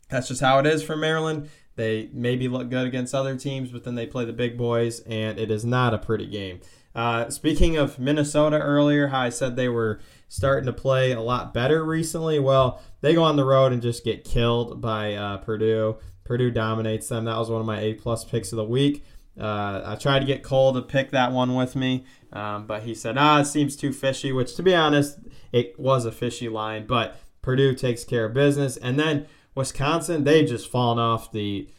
that's 0.09 0.29
just 0.29 0.41
how 0.41 0.59
it 0.59 0.65
is 0.65 0.83
for 0.83 0.95
Maryland. 0.95 1.49
They 1.75 2.09
maybe 2.11 2.47
look 2.47 2.69
good 2.69 2.87
against 2.87 3.13
other 3.13 3.35
teams, 3.35 3.71
but 3.71 3.83
then 3.83 3.95
they 3.95 4.07
play 4.07 4.25
the 4.25 4.33
big 4.33 4.57
boys, 4.57 5.01
and 5.01 5.37
it 5.37 5.51
is 5.51 5.63
not 5.63 5.93
a 5.93 5.97
pretty 5.97 6.25
game. 6.25 6.59
Uh, 6.95 7.29
speaking 7.29 7.77
of 7.77 7.99
Minnesota 7.99 8.57
earlier, 8.57 9.07
how 9.07 9.19
I 9.19 9.29
said 9.29 9.55
they 9.55 9.69
were 9.69 9.99
starting 10.27 10.65
to 10.65 10.73
play 10.73 11.11
a 11.11 11.21
lot 11.21 11.53
better 11.53 11.83
recently. 11.83 12.39
Well, 12.39 12.81
they 13.01 13.13
go 13.13 13.23
on 13.23 13.35
the 13.35 13.45
road 13.45 13.71
and 13.71 13.81
just 13.81 14.03
get 14.03 14.23
killed 14.23 14.81
by 14.81 15.13
uh, 15.13 15.37
Purdue. 15.37 15.97
Purdue 16.23 16.51
dominates 16.51 17.07
them. 17.07 17.25
That 17.25 17.37
was 17.37 17.49
one 17.49 17.61
of 17.61 17.67
my 17.67 17.79
A 17.79 17.93
plus 17.93 18.25
picks 18.25 18.51
of 18.51 18.57
the 18.57 18.63
week. 18.63 19.05
Uh, 19.39 19.81
I 19.85 19.95
tried 19.95 20.19
to 20.19 20.25
get 20.25 20.43
Cole 20.43 20.73
to 20.73 20.81
pick 20.81 21.11
that 21.11 21.31
one 21.31 21.55
with 21.55 21.75
me, 21.75 22.05
um, 22.33 22.65
but 22.65 22.83
he 22.83 22.95
said, 22.95 23.17
ah, 23.17 23.41
it 23.41 23.45
seems 23.45 23.75
too 23.75 23.93
fishy, 23.93 24.31
which 24.31 24.55
to 24.55 24.63
be 24.63 24.73
honest, 24.73 25.19
it 25.51 25.79
was 25.79 26.05
a 26.05 26.11
fishy 26.11 26.49
line, 26.49 26.87
but 26.87 27.19
Purdue 27.43 27.75
takes 27.75 28.03
care 28.03 28.25
of 28.25 28.33
business. 28.33 28.77
And 28.77 28.99
then 28.99 29.27
Wisconsin, 29.53 30.23
they've 30.23 30.47
just 30.47 30.69
fallen 30.69 30.99
off 30.99 31.31
the 31.31 31.69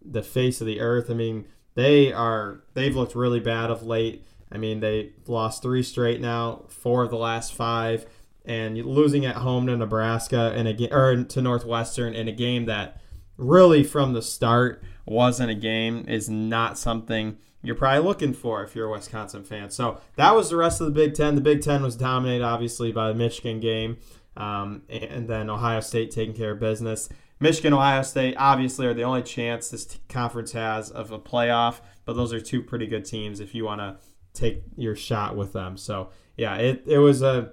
the 0.00 0.22
face 0.22 0.60
of 0.60 0.66
the 0.66 0.80
earth. 0.80 1.10
I 1.10 1.14
mean, 1.14 1.46
they 1.74 2.12
are 2.12 2.62
they've 2.74 2.94
looked 2.94 3.14
really 3.14 3.40
bad 3.40 3.70
of 3.70 3.82
late. 3.82 4.24
I 4.50 4.58
mean, 4.58 4.80
they 4.80 5.12
lost 5.26 5.62
three 5.62 5.82
straight 5.82 6.20
now, 6.20 6.64
four 6.68 7.02
of 7.02 7.10
the 7.10 7.16
last 7.16 7.54
five, 7.54 8.06
and 8.44 8.76
losing 8.78 9.26
at 9.26 9.36
home 9.36 9.66
to 9.66 9.76
Nebraska 9.76 10.52
and 10.56 10.66
again 10.66 10.92
or 10.92 11.24
to 11.24 11.42
Northwestern 11.42 12.14
in 12.14 12.28
a 12.28 12.32
game 12.32 12.64
that 12.64 13.00
really 13.36 13.84
from 13.84 14.14
the 14.14 14.22
start 14.22 14.82
wasn't 15.06 15.50
a 15.50 15.54
game 15.54 16.04
is 16.08 16.28
not 16.28 16.78
something 16.78 17.36
you're 17.62 17.74
probably 17.74 18.06
looking 18.06 18.32
for 18.32 18.62
if 18.62 18.74
you're 18.74 18.86
a 18.86 18.90
Wisconsin 18.90 19.44
fan. 19.44 19.70
So 19.70 20.00
that 20.16 20.34
was 20.34 20.50
the 20.50 20.56
rest 20.56 20.80
of 20.80 20.86
the 20.86 20.92
Big 20.92 21.14
Ten. 21.14 21.34
The 21.34 21.40
Big 21.40 21.60
Ten 21.62 21.82
was 21.82 21.96
dominated, 21.96 22.44
obviously, 22.44 22.92
by 22.92 23.08
the 23.08 23.14
Michigan 23.14 23.60
game, 23.60 23.98
um, 24.36 24.82
and 24.88 25.28
then 25.28 25.50
Ohio 25.50 25.80
State 25.80 26.10
taking 26.10 26.34
care 26.34 26.52
of 26.52 26.60
business. 26.60 27.08
Michigan, 27.40 27.72
Ohio 27.72 28.02
State, 28.02 28.34
obviously, 28.38 28.86
are 28.86 28.94
the 28.94 29.02
only 29.02 29.22
chance 29.22 29.68
this 29.70 29.98
conference 30.08 30.52
has 30.52 30.90
of 30.90 31.10
a 31.10 31.18
playoff, 31.18 31.80
but 32.04 32.14
those 32.14 32.32
are 32.32 32.40
two 32.40 32.62
pretty 32.62 32.86
good 32.86 33.04
teams 33.04 33.40
if 33.40 33.54
you 33.54 33.64
want 33.64 33.80
to 33.80 33.96
take 34.34 34.62
your 34.76 34.96
shot 34.96 35.36
with 35.36 35.52
them. 35.52 35.76
So, 35.76 36.10
yeah, 36.36 36.56
it, 36.56 36.82
it 36.86 36.98
was 36.98 37.22
a 37.22 37.52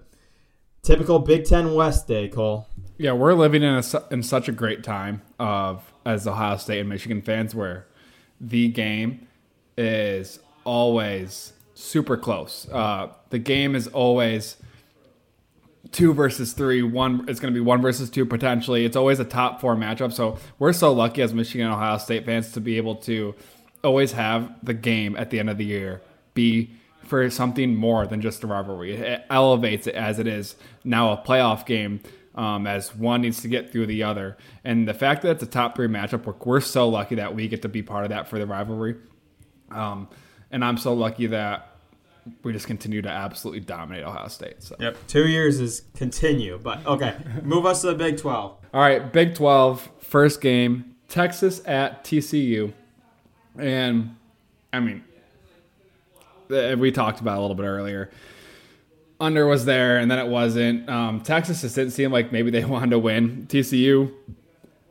typical 0.83 1.19
Big 1.19 1.45
Ten 1.45 1.73
West 1.73 2.07
day, 2.07 2.27
Cole. 2.27 2.67
Yeah, 2.97 3.13
we're 3.13 3.33
living 3.33 3.63
in 3.63 3.73
a, 3.73 3.83
in 4.11 4.23
such 4.23 4.47
a 4.47 4.51
great 4.51 4.83
time 4.83 5.21
of 5.39 5.93
as 6.05 6.27
Ohio 6.27 6.57
State 6.57 6.79
and 6.79 6.89
Michigan 6.89 7.21
fans 7.21 7.53
where 7.53 7.88
the 8.39 8.69
game 8.69 9.27
is 9.77 10.39
always 10.63 11.53
super 11.73 12.15
close. 12.15 12.67
Uh, 12.71 13.09
the 13.29 13.39
game 13.39 13.75
is 13.75 13.88
always 13.88 14.57
two 15.91 16.13
versus 16.13 16.53
three. 16.53 16.81
One 16.81 17.25
it's 17.27 17.39
going 17.39 17.53
to 17.53 17.57
be 17.57 17.63
one 17.63 17.81
versus 17.81 18.09
two 18.09 18.25
potentially. 18.25 18.85
It's 18.85 18.95
always 18.95 19.19
a 19.19 19.25
top 19.25 19.59
four 19.59 19.75
matchup. 19.75 20.13
So 20.13 20.38
we're 20.59 20.73
so 20.73 20.93
lucky 20.93 21.21
as 21.21 21.33
Michigan 21.33 21.67
and 21.67 21.75
Ohio 21.75 21.97
State 21.97 22.25
fans 22.25 22.51
to 22.53 22.61
be 22.61 22.77
able 22.77 22.95
to 22.97 23.35
always 23.83 24.13
have 24.13 24.53
the 24.63 24.73
game 24.73 25.15
at 25.15 25.29
the 25.29 25.39
end 25.39 25.49
of 25.49 25.57
the 25.57 25.65
year 25.65 26.01
be 26.35 26.69
for 27.03 27.29
something 27.29 27.75
more 27.75 28.05
than 28.05 28.21
just 28.21 28.43
a 28.43 28.47
rivalry. 28.47 28.95
It 28.95 29.25
elevates 29.29 29.87
it 29.87 29.95
as 29.95 30.19
it 30.19 30.27
is 30.27 30.55
now 30.83 31.11
a 31.11 31.17
playoff 31.17 31.65
game 31.65 32.01
um, 32.35 32.67
as 32.67 32.95
one 32.95 33.21
needs 33.21 33.41
to 33.41 33.47
get 33.47 33.71
through 33.71 33.87
the 33.87 34.03
other. 34.03 34.37
And 34.63 34.87
the 34.87 34.93
fact 34.93 35.21
that 35.23 35.31
it's 35.31 35.43
a 35.43 35.47
top 35.47 35.75
three 35.75 35.87
matchup, 35.87 36.25
we're, 36.25 36.35
we're 36.43 36.61
so 36.61 36.87
lucky 36.87 37.15
that 37.15 37.33
we 37.33 37.47
get 37.47 37.61
to 37.63 37.69
be 37.69 37.81
part 37.81 38.03
of 38.03 38.09
that 38.09 38.27
for 38.27 38.37
the 38.37 38.45
rivalry. 38.45 38.95
Um, 39.71 40.09
and 40.51 40.63
I'm 40.63 40.77
so 40.77 40.93
lucky 40.93 41.27
that 41.27 41.75
we 42.43 42.53
just 42.53 42.67
continue 42.67 43.01
to 43.01 43.09
absolutely 43.09 43.61
dominate 43.61 44.03
Ohio 44.03 44.27
State. 44.27 44.63
So. 44.63 44.75
Yep, 44.79 44.97
two 45.07 45.27
years 45.27 45.59
is 45.59 45.83
continue, 45.95 46.59
but 46.61 46.85
okay, 46.85 47.15
move 47.43 47.65
us 47.65 47.81
to 47.81 47.87
the 47.87 47.95
Big 47.95 48.17
12. 48.17 48.57
All 48.73 48.81
right, 48.81 49.13
Big 49.13 49.35
12, 49.35 49.89
first 49.99 50.41
game, 50.41 50.95
Texas 51.07 51.61
at 51.65 52.03
TCU. 52.03 52.73
And 53.57 54.15
I 54.73 54.79
mean, 54.79 55.03
we 56.49 56.91
talked 56.91 57.19
about 57.19 57.38
a 57.38 57.41
little 57.41 57.55
bit 57.55 57.65
earlier. 57.65 58.10
Under 59.19 59.47
was 59.47 59.65
there, 59.65 59.97
and 59.97 60.12
then 60.12 60.19
it 60.19 60.27
wasn't. 60.27 60.89
Um, 60.89 61.21
Texas 61.21 61.62
just 61.62 61.75
didn't 61.75 61.91
seem 61.91 62.12
like 62.12 62.31
maybe 62.31 62.51
they 62.51 62.65
wanted 62.65 62.91
to 62.91 62.99
win. 62.99 63.47
TCU 63.47 64.12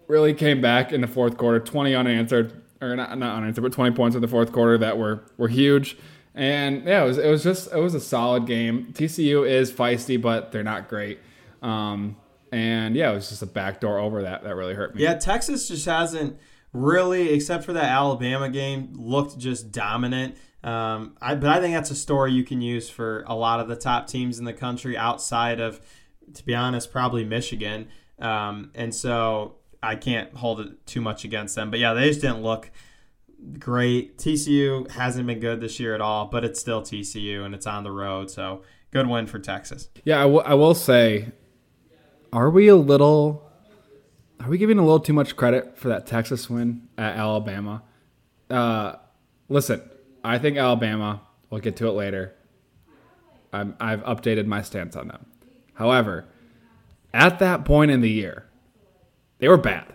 really 0.08 0.34
came 0.34 0.60
back 0.60 0.92
in 0.92 1.00
the 1.00 1.06
fourth 1.06 1.36
quarter, 1.36 1.60
20 1.60 1.94
unanswered, 1.94 2.62
or 2.80 2.96
not, 2.96 3.16
not 3.18 3.36
unanswered, 3.36 3.62
but 3.62 3.72
20 3.72 3.94
points 3.94 4.14
in 4.14 4.22
the 4.22 4.28
fourth 4.28 4.52
quarter 4.52 4.78
that 4.78 4.98
were 4.98 5.24
were 5.36 5.48
huge. 5.48 5.96
And 6.34 6.84
yeah, 6.84 7.04
it 7.04 7.06
was 7.06 7.18
it 7.18 7.28
was 7.28 7.42
just 7.42 7.72
it 7.72 7.78
was 7.78 7.94
a 7.94 8.00
solid 8.00 8.46
game. 8.46 8.92
TCU 8.92 9.48
is 9.48 9.70
feisty, 9.70 10.20
but 10.20 10.52
they're 10.52 10.64
not 10.64 10.88
great. 10.88 11.20
Um, 11.62 12.16
and 12.50 12.96
yeah, 12.96 13.10
it 13.10 13.14
was 13.14 13.28
just 13.28 13.42
a 13.42 13.46
backdoor 13.46 13.98
over 13.98 14.22
that 14.22 14.42
that 14.44 14.54
really 14.54 14.74
hurt 14.74 14.94
me. 14.94 15.02
Yeah, 15.02 15.14
Texas 15.14 15.68
just 15.68 15.86
hasn't 15.86 16.38
really, 16.72 17.30
except 17.30 17.64
for 17.64 17.72
that 17.72 17.84
Alabama 17.84 18.48
game, 18.48 18.92
looked 18.94 19.38
just 19.38 19.72
dominant. 19.72 20.36
Um, 20.64 21.16
I, 21.20 21.34
but 21.34 21.50
I 21.50 21.60
think 21.60 21.74
that's 21.74 21.90
a 21.90 21.94
story 21.94 22.32
you 22.32 22.42
can 22.42 22.62
use 22.62 22.88
for 22.88 23.22
a 23.26 23.34
lot 23.34 23.60
of 23.60 23.68
the 23.68 23.76
top 23.76 24.06
teams 24.08 24.38
in 24.38 24.46
the 24.46 24.54
country 24.54 24.96
outside 24.96 25.60
of, 25.60 25.78
to 26.32 26.44
be 26.44 26.54
honest, 26.54 26.90
probably 26.90 27.22
Michigan. 27.22 27.88
Um, 28.18 28.70
and 28.74 28.94
so 28.94 29.56
I 29.82 29.96
can't 29.96 30.34
hold 30.34 30.60
it 30.60 30.86
too 30.86 31.02
much 31.02 31.24
against 31.24 31.54
them. 31.54 31.70
But 31.70 31.80
yeah, 31.80 31.92
they 31.92 32.08
just 32.08 32.22
didn't 32.22 32.42
look 32.42 32.70
great. 33.58 34.16
TCU 34.16 34.90
hasn't 34.92 35.26
been 35.26 35.38
good 35.38 35.60
this 35.60 35.78
year 35.78 35.94
at 35.94 36.00
all, 36.00 36.26
but 36.26 36.44
it's 36.46 36.58
still 36.58 36.80
TCU 36.80 37.44
and 37.44 37.54
it's 37.54 37.66
on 37.66 37.84
the 37.84 37.92
road. 37.92 38.30
So 38.30 38.62
good 38.90 39.06
win 39.06 39.26
for 39.26 39.38
Texas. 39.38 39.90
Yeah, 40.02 40.20
I, 40.20 40.22
w- 40.22 40.42
I 40.42 40.54
will 40.54 40.74
say, 40.74 41.32
are 42.32 42.48
we 42.48 42.68
a 42.68 42.76
little, 42.76 43.46
are 44.40 44.48
we 44.48 44.56
giving 44.56 44.78
a 44.78 44.82
little 44.82 45.00
too 45.00 45.12
much 45.12 45.36
credit 45.36 45.76
for 45.76 45.88
that 45.88 46.06
Texas 46.06 46.48
win 46.48 46.88
at 46.96 47.16
Alabama? 47.16 47.82
Uh, 48.48 48.94
listen, 49.50 49.82
I 50.24 50.38
think 50.38 50.56
Alabama, 50.56 51.20
we'll 51.50 51.60
get 51.60 51.76
to 51.76 51.86
it 51.86 51.92
later. 51.92 52.34
I'm, 53.52 53.76
I've 53.78 54.02
updated 54.04 54.46
my 54.46 54.62
stance 54.62 54.96
on 54.96 55.08
them. 55.08 55.26
However, 55.74 56.24
at 57.12 57.38
that 57.38 57.64
point 57.64 57.90
in 57.90 58.00
the 58.00 58.10
year, 58.10 58.46
they 59.38 59.48
were 59.48 59.58
bad. 59.58 59.92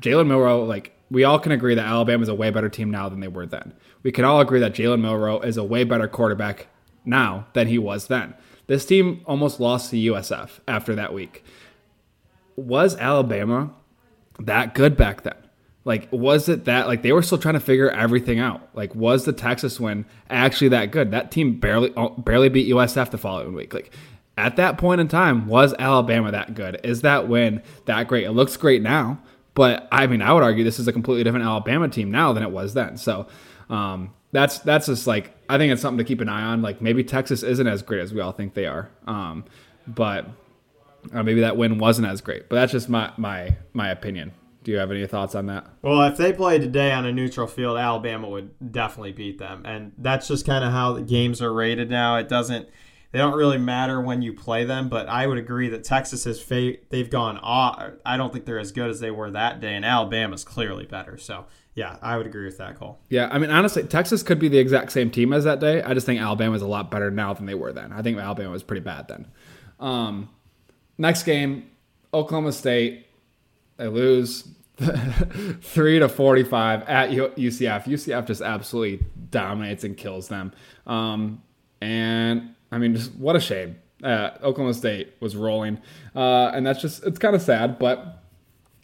Jalen 0.00 0.28
Milroe, 0.28 0.64
like 0.64 0.92
we 1.10 1.24
all 1.24 1.38
can 1.38 1.52
agree 1.52 1.74
that 1.74 1.84
Alabama 1.84 2.22
is 2.22 2.28
a 2.28 2.34
way 2.34 2.50
better 2.50 2.68
team 2.68 2.90
now 2.90 3.08
than 3.08 3.20
they 3.20 3.28
were 3.28 3.46
then. 3.46 3.74
We 4.02 4.12
can 4.12 4.24
all 4.24 4.40
agree 4.40 4.60
that 4.60 4.72
Jalen 4.72 5.00
Milroe 5.00 5.40
is 5.40 5.56
a 5.56 5.64
way 5.64 5.84
better 5.84 6.08
quarterback 6.08 6.68
now 7.04 7.46
than 7.52 7.66
he 7.66 7.78
was 7.78 8.06
then. 8.06 8.34
This 8.68 8.86
team 8.86 9.22
almost 9.26 9.60
lost 9.60 9.90
to 9.90 9.96
USF 9.96 10.60
after 10.66 10.94
that 10.94 11.12
week. 11.12 11.44
Was 12.56 12.96
Alabama 12.96 13.74
that 14.38 14.74
good 14.74 14.96
back 14.96 15.22
then? 15.22 15.41
Like, 15.84 16.08
was 16.12 16.48
it 16.48 16.66
that 16.66 16.86
like 16.86 17.02
they 17.02 17.12
were 17.12 17.22
still 17.22 17.38
trying 17.38 17.54
to 17.54 17.60
figure 17.60 17.90
everything 17.90 18.38
out? 18.38 18.68
Like, 18.74 18.94
was 18.94 19.24
the 19.24 19.32
Texas 19.32 19.80
win 19.80 20.04
actually 20.30 20.68
that 20.68 20.92
good? 20.92 21.10
That 21.10 21.30
team 21.30 21.58
barely 21.58 21.92
barely 22.18 22.48
beat 22.48 22.72
USF 22.72 23.10
the 23.10 23.18
following 23.18 23.52
week. 23.54 23.74
Like, 23.74 23.92
at 24.36 24.56
that 24.56 24.78
point 24.78 25.00
in 25.00 25.08
time, 25.08 25.46
was 25.46 25.74
Alabama 25.78 26.30
that 26.30 26.54
good? 26.54 26.80
Is 26.84 27.02
that 27.02 27.28
win 27.28 27.62
that 27.86 28.08
great? 28.08 28.24
It 28.24 28.32
looks 28.32 28.56
great 28.56 28.80
now, 28.80 29.20
but 29.54 29.88
I 29.90 30.06
mean, 30.06 30.22
I 30.22 30.32
would 30.32 30.42
argue 30.42 30.64
this 30.64 30.78
is 30.78 30.88
a 30.88 30.92
completely 30.92 31.24
different 31.24 31.46
Alabama 31.46 31.88
team 31.88 32.10
now 32.10 32.32
than 32.32 32.42
it 32.42 32.50
was 32.50 32.74
then. 32.74 32.96
So 32.96 33.26
um, 33.68 34.12
that's 34.30 34.60
that's 34.60 34.86
just 34.86 35.06
like 35.06 35.34
I 35.48 35.58
think 35.58 35.72
it's 35.72 35.82
something 35.82 35.98
to 35.98 36.04
keep 36.04 36.20
an 36.20 36.28
eye 36.28 36.42
on. 36.42 36.62
Like 36.62 36.80
maybe 36.80 37.04
Texas 37.04 37.42
isn't 37.42 37.66
as 37.66 37.82
great 37.82 38.00
as 38.00 38.14
we 38.14 38.20
all 38.20 38.32
think 38.32 38.54
they 38.54 38.66
are, 38.66 38.88
um, 39.06 39.44
but 39.86 40.26
uh, 41.12 41.22
maybe 41.22 41.40
that 41.40 41.56
win 41.56 41.78
wasn't 41.78 42.08
as 42.08 42.20
great. 42.20 42.48
But 42.48 42.56
that's 42.56 42.72
just 42.72 42.88
my 42.88 43.12
my 43.16 43.56
my 43.74 43.90
opinion. 43.90 44.32
Do 44.62 44.70
you 44.70 44.78
have 44.78 44.90
any 44.90 45.06
thoughts 45.06 45.34
on 45.34 45.46
that? 45.46 45.66
Well, 45.82 46.02
if 46.02 46.16
they 46.16 46.32
played 46.32 46.62
today 46.62 46.92
on 46.92 47.04
a 47.04 47.12
neutral 47.12 47.46
field, 47.46 47.78
Alabama 47.78 48.28
would 48.28 48.72
definitely 48.72 49.12
beat 49.12 49.38
them, 49.38 49.62
and 49.64 49.92
that's 49.98 50.28
just 50.28 50.46
kind 50.46 50.64
of 50.64 50.72
how 50.72 50.92
the 50.92 51.02
games 51.02 51.42
are 51.42 51.52
rated 51.52 51.90
now. 51.90 52.16
It 52.16 52.28
doesn't 52.28 52.68
they 53.12 53.18
don't 53.18 53.34
really 53.36 53.58
matter 53.58 54.00
when 54.00 54.22
you 54.22 54.32
play 54.32 54.64
them. 54.64 54.88
But 54.88 55.08
I 55.08 55.26
would 55.26 55.38
agree 55.38 55.68
that 55.68 55.84
Texas 55.84 56.24
has 56.24 56.40
fa- 56.40 56.76
they've 56.88 57.08
gone 57.08 57.38
off. 57.38 57.92
I 58.04 58.16
don't 58.16 58.32
think 58.32 58.46
they're 58.46 58.58
as 58.58 58.72
good 58.72 58.90
as 58.90 59.00
they 59.00 59.10
were 59.10 59.30
that 59.30 59.60
day, 59.60 59.74
and 59.74 59.84
Alabama's 59.84 60.44
clearly 60.44 60.86
better. 60.86 61.18
So 61.18 61.44
yeah, 61.74 61.98
I 62.02 62.16
would 62.16 62.26
agree 62.26 62.46
with 62.46 62.58
that 62.58 62.78
call. 62.78 63.00
Yeah, 63.08 63.28
I 63.30 63.38
mean 63.38 63.50
honestly, 63.50 63.84
Texas 63.84 64.22
could 64.22 64.38
be 64.38 64.48
the 64.48 64.58
exact 64.58 64.92
same 64.92 65.10
team 65.10 65.32
as 65.32 65.44
that 65.44 65.60
day. 65.60 65.82
I 65.82 65.94
just 65.94 66.06
think 66.06 66.20
Alabama's 66.20 66.62
a 66.62 66.66
lot 66.66 66.90
better 66.90 67.10
now 67.10 67.34
than 67.34 67.46
they 67.46 67.54
were 67.54 67.72
then. 67.72 67.92
I 67.92 68.02
think 68.02 68.18
Alabama 68.18 68.50
was 68.50 68.62
pretty 68.62 68.82
bad 68.82 69.08
then. 69.08 69.28
Um, 69.78 70.30
next 70.96 71.24
game, 71.24 71.70
Oklahoma 72.14 72.52
State, 72.52 73.06
they 73.76 73.88
lose 73.88 74.48
three 75.60 75.98
to 75.98 76.08
forty-five 76.08 76.82
at 76.82 77.10
UCF. 77.10 77.84
UCF 77.84 78.26
just 78.26 78.42
absolutely 78.42 79.04
dominates 79.30 79.84
and 79.84 79.96
kills 79.96 80.28
them. 80.28 80.52
Um, 80.86 81.42
and 81.80 82.54
I 82.70 82.78
mean, 82.78 82.94
just 82.94 83.14
what 83.14 83.36
a 83.36 83.40
shame. 83.40 83.76
Uh, 84.02 84.30
Oklahoma 84.42 84.74
State 84.74 85.14
was 85.20 85.36
rolling, 85.36 85.78
uh, 86.16 86.50
and 86.54 86.66
that's 86.66 86.80
just 86.80 87.04
it's 87.04 87.18
kind 87.18 87.36
of 87.36 87.42
sad, 87.42 87.78
but 87.78 88.22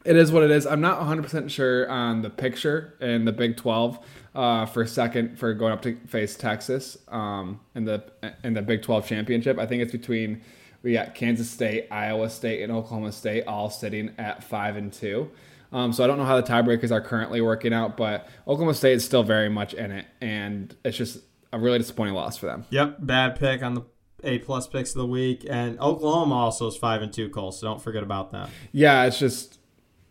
it 0.05 0.17
is 0.17 0.33
what 0.33 0.43
it 0.43 0.51
is. 0.51 0.67
I'm 0.67 0.81
not 0.81 1.01
100% 1.01 1.51
sure 1.51 1.89
on 1.91 2.23
the 2.23 2.31
picture 2.31 2.95
in 3.01 3.25
the 3.25 3.33
Big 3.33 3.57
12 3.57 3.99
uh, 4.35 4.67
for 4.67 4.87
second 4.87 5.39
for 5.39 5.53
going 5.55 5.73
up 5.73 5.83
to 5.83 5.97
face 6.07 6.37
Texas 6.37 6.97
um, 7.09 7.61
in 7.75 7.85
the 7.85 8.05
in 8.45 8.55
the 8.55 8.63
Big 8.63 8.83
12 8.83 9.07
championship. 9.07 9.59
I 9.59 9.67
think 9.67 9.83
it's 9.83 9.93
between 9.93 10.41
we 10.83 10.93
got 10.93 11.15
Kansas 11.15 11.51
State, 11.51 11.89
Iowa 11.91 12.31
State, 12.31 12.63
and 12.63 12.73
Oklahoma 12.73 13.13
State 13.13 13.45
all 13.47 13.71
sitting 13.71 14.15
at 14.19 14.45
five 14.45 14.77
and 14.77 14.93
two. 14.93 15.31
Um, 15.73 15.93
so 15.93 16.03
I 16.03 16.07
don't 16.07 16.19
know 16.19 16.25
how 16.25 16.41
the 16.41 16.47
tiebreakers 16.47 16.91
are 16.91 17.01
currently 17.01 17.41
working 17.41 17.73
out, 17.73 17.97
but 17.97 18.29
Oklahoma 18.47 18.75
State 18.75 18.95
is 18.95 19.05
still 19.05 19.23
very 19.23 19.49
much 19.49 19.75
in 19.75 19.91
it, 19.91 20.07
and 20.21 20.75
it's 20.85 20.97
just 20.97 21.19
a 21.53 21.59
really 21.59 21.79
disappointing 21.79 22.15
loss 22.15 22.37
for 22.39 22.47
them. 22.47 22.65
Yep, 22.71 22.99
bad 23.01 23.37
pick 23.39 23.63
on 23.63 23.75
the 23.75 23.83
A 24.25 24.39
plus 24.39 24.67
picks 24.67 24.91
of 24.91 24.99
the 24.99 25.07
week, 25.07 25.47
and 25.49 25.79
Oklahoma 25.81 26.35
also 26.35 26.69
is 26.69 26.77
five 26.77 27.03
and 27.03 27.13
two, 27.13 27.29
Cole. 27.29 27.53
So 27.53 27.67
don't 27.67 27.83
forget 27.83 28.03
about 28.03 28.31
that. 28.33 28.49
Yeah, 28.73 29.05
it's 29.05 29.19
just 29.19 29.59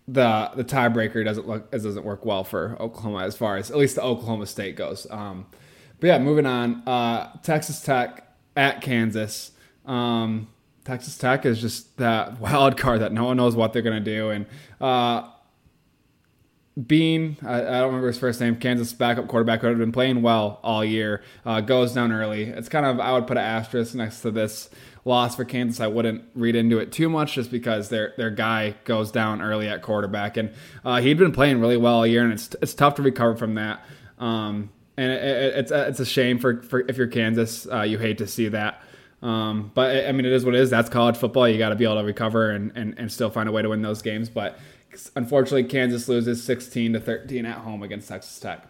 the 0.08 0.51
the 0.56 0.63
tiebreaker 0.63 1.23
doesn't 1.25 1.47
look 1.47 1.67
it 1.71 1.84
doesn't 1.84 2.06
work 2.06 2.23
well 2.23 2.43
for 2.43 2.77
Oklahoma 2.80 3.23
as 3.23 3.36
far 3.36 3.58
as 3.58 3.69
at 3.69 3.77
least 3.77 3.95
the 3.95 4.03
Oklahoma 4.03 4.45
State 4.45 4.75
goes. 4.75 5.08
Um, 5.10 5.47
but 5.99 6.08
yeah, 6.08 6.19
moving 6.19 6.45
on. 6.45 6.88
Uh, 6.88 7.36
Texas 7.41 7.82
Tech 7.82 8.32
at 8.56 8.82
Kansas. 8.82 9.51
Um, 9.86 10.49
Texas 10.88 11.17
Tech 11.17 11.45
is 11.45 11.60
just 11.60 11.97
that 11.97 12.39
wild 12.39 12.78
card 12.78 13.02
that 13.02 13.12
no 13.12 13.26
one 13.26 13.38
knows 13.38 13.56
what 13.56 13.73
they're 13.73 13.82
gonna 13.82 14.00
do, 14.00 14.30
and 14.30 14.45
uh, 14.82 15.30
Bean, 16.86 17.38
I, 17.43 17.56
I, 17.56 17.62
don't 17.80 17.88
remember 17.88 18.08
his 18.08 18.19
first 18.19 18.39
name, 18.39 18.56
Kansas 18.56 18.93
backup 18.93 19.28
quarterback 19.28 19.62
who 19.62 19.67
had 19.67 19.80
been 19.80 19.91
playing 19.91 20.21
well 20.21 20.60
all 20.62 20.86
year, 20.86 21.23
uh, 21.43 21.60
goes 21.60 21.91
down 21.91 22.12
early. 22.12 22.43
It's 22.43 22.69
kind 22.69 22.86
of, 22.86 23.00
I 23.00 23.13
would 23.13 23.26
put 23.26 23.38
an 23.38 23.43
asterisk 23.43 23.95
next 23.95 24.21
to 24.21 24.30
this 24.30 24.69
loss 25.04 25.36
for 25.36 25.43
Kansas. 25.43 25.80
I 25.80 25.88
wouldn't 25.88 26.23
read 26.36 26.56
into 26.56 26.78
it 26.78 26.91
too 26.91 27.10
much 27.10 27.34
just 27.34 27.50
because 27.50 27.89
their 27.89 28.13
their 28.17 28.30
guy 28.30 28.76
goes 28.84 29.12
down 29.12 29.41
early 29.41 29.67
at 29.67 29.82
quarterback. 29.82 30.38
And 30.38 30.54
uh, 30.86 31.02
he'd 31.02 31.17
been 31.17 31.32
playing 31.32 31.60
really 31.62 31.78
well 31.78 31.95
all 31.95 32.08
year, 32.08 32.23
and 32.23 32.32
it's, 32.32 32.56
it's 32.62 32.76
tough 32.76 32.93
to 32.95 33.02
recover 33.02 33.36
from 33.36 33.56
that. 33.56 33.84
Um, 34.19 34.69
and 34.97 35.12
it, 35.12 35.23
it, 35.23 35.56
it's, 35.56 35.71
a, 35.71 35.88
it's 35.88 36.00
a 36.00 36.06
shame 36.06 36.38
for, 36.38 36.62
for 36.62 36.82
if 36.82 36.95
you're 36.95 37.08
Kansas, 37.08 37.67
uh, 37.71 37.82
you 37.82 37.97
hate 37.97 38.19
to 38.19 38.28
see 38.28 38.50
that. 38.50 38.84
Um, 39.21 39.71
but 39.73 40.06
I 40.06 40.12
mean, 40.12 40.25
it 40.25 40.32
is 40.32 40.45
what 40.45 40.53
it 40.53 40.62
is. 40.62 40.69
That's 40.69 40.89
college 40.89 41.17
football. 41.17 41.47
You 41.47 41.58
got 41.58 41.69
to 41.69 41.75
be 41.75 41.86
able 41.86 41.97
to 41.97 42.03
recover 42.03 42.51
and, 42.51 42.71
and, 42.75 42.93
and 42.97 43.12
still 43.12 43.30
find 43.30 43.49
a 43.49 43.51
way 43.51 43.62
to 43.62 43.69
win 43.69 43.82
those 43.82 44.01
games. 44.01 44.30
But 44.30 44.60
Unfortunately, 45.15 45.63
Kansas 45.63 46.08
loses 46.08 46.43
16 46.43 46.93
to 46.93 46.99
13 46.99 47.45
at 47.45 47.60
home 47.60 47.84
against 47.84 48.08
Texas 48.08 48.39
Tech. 48.39 48.67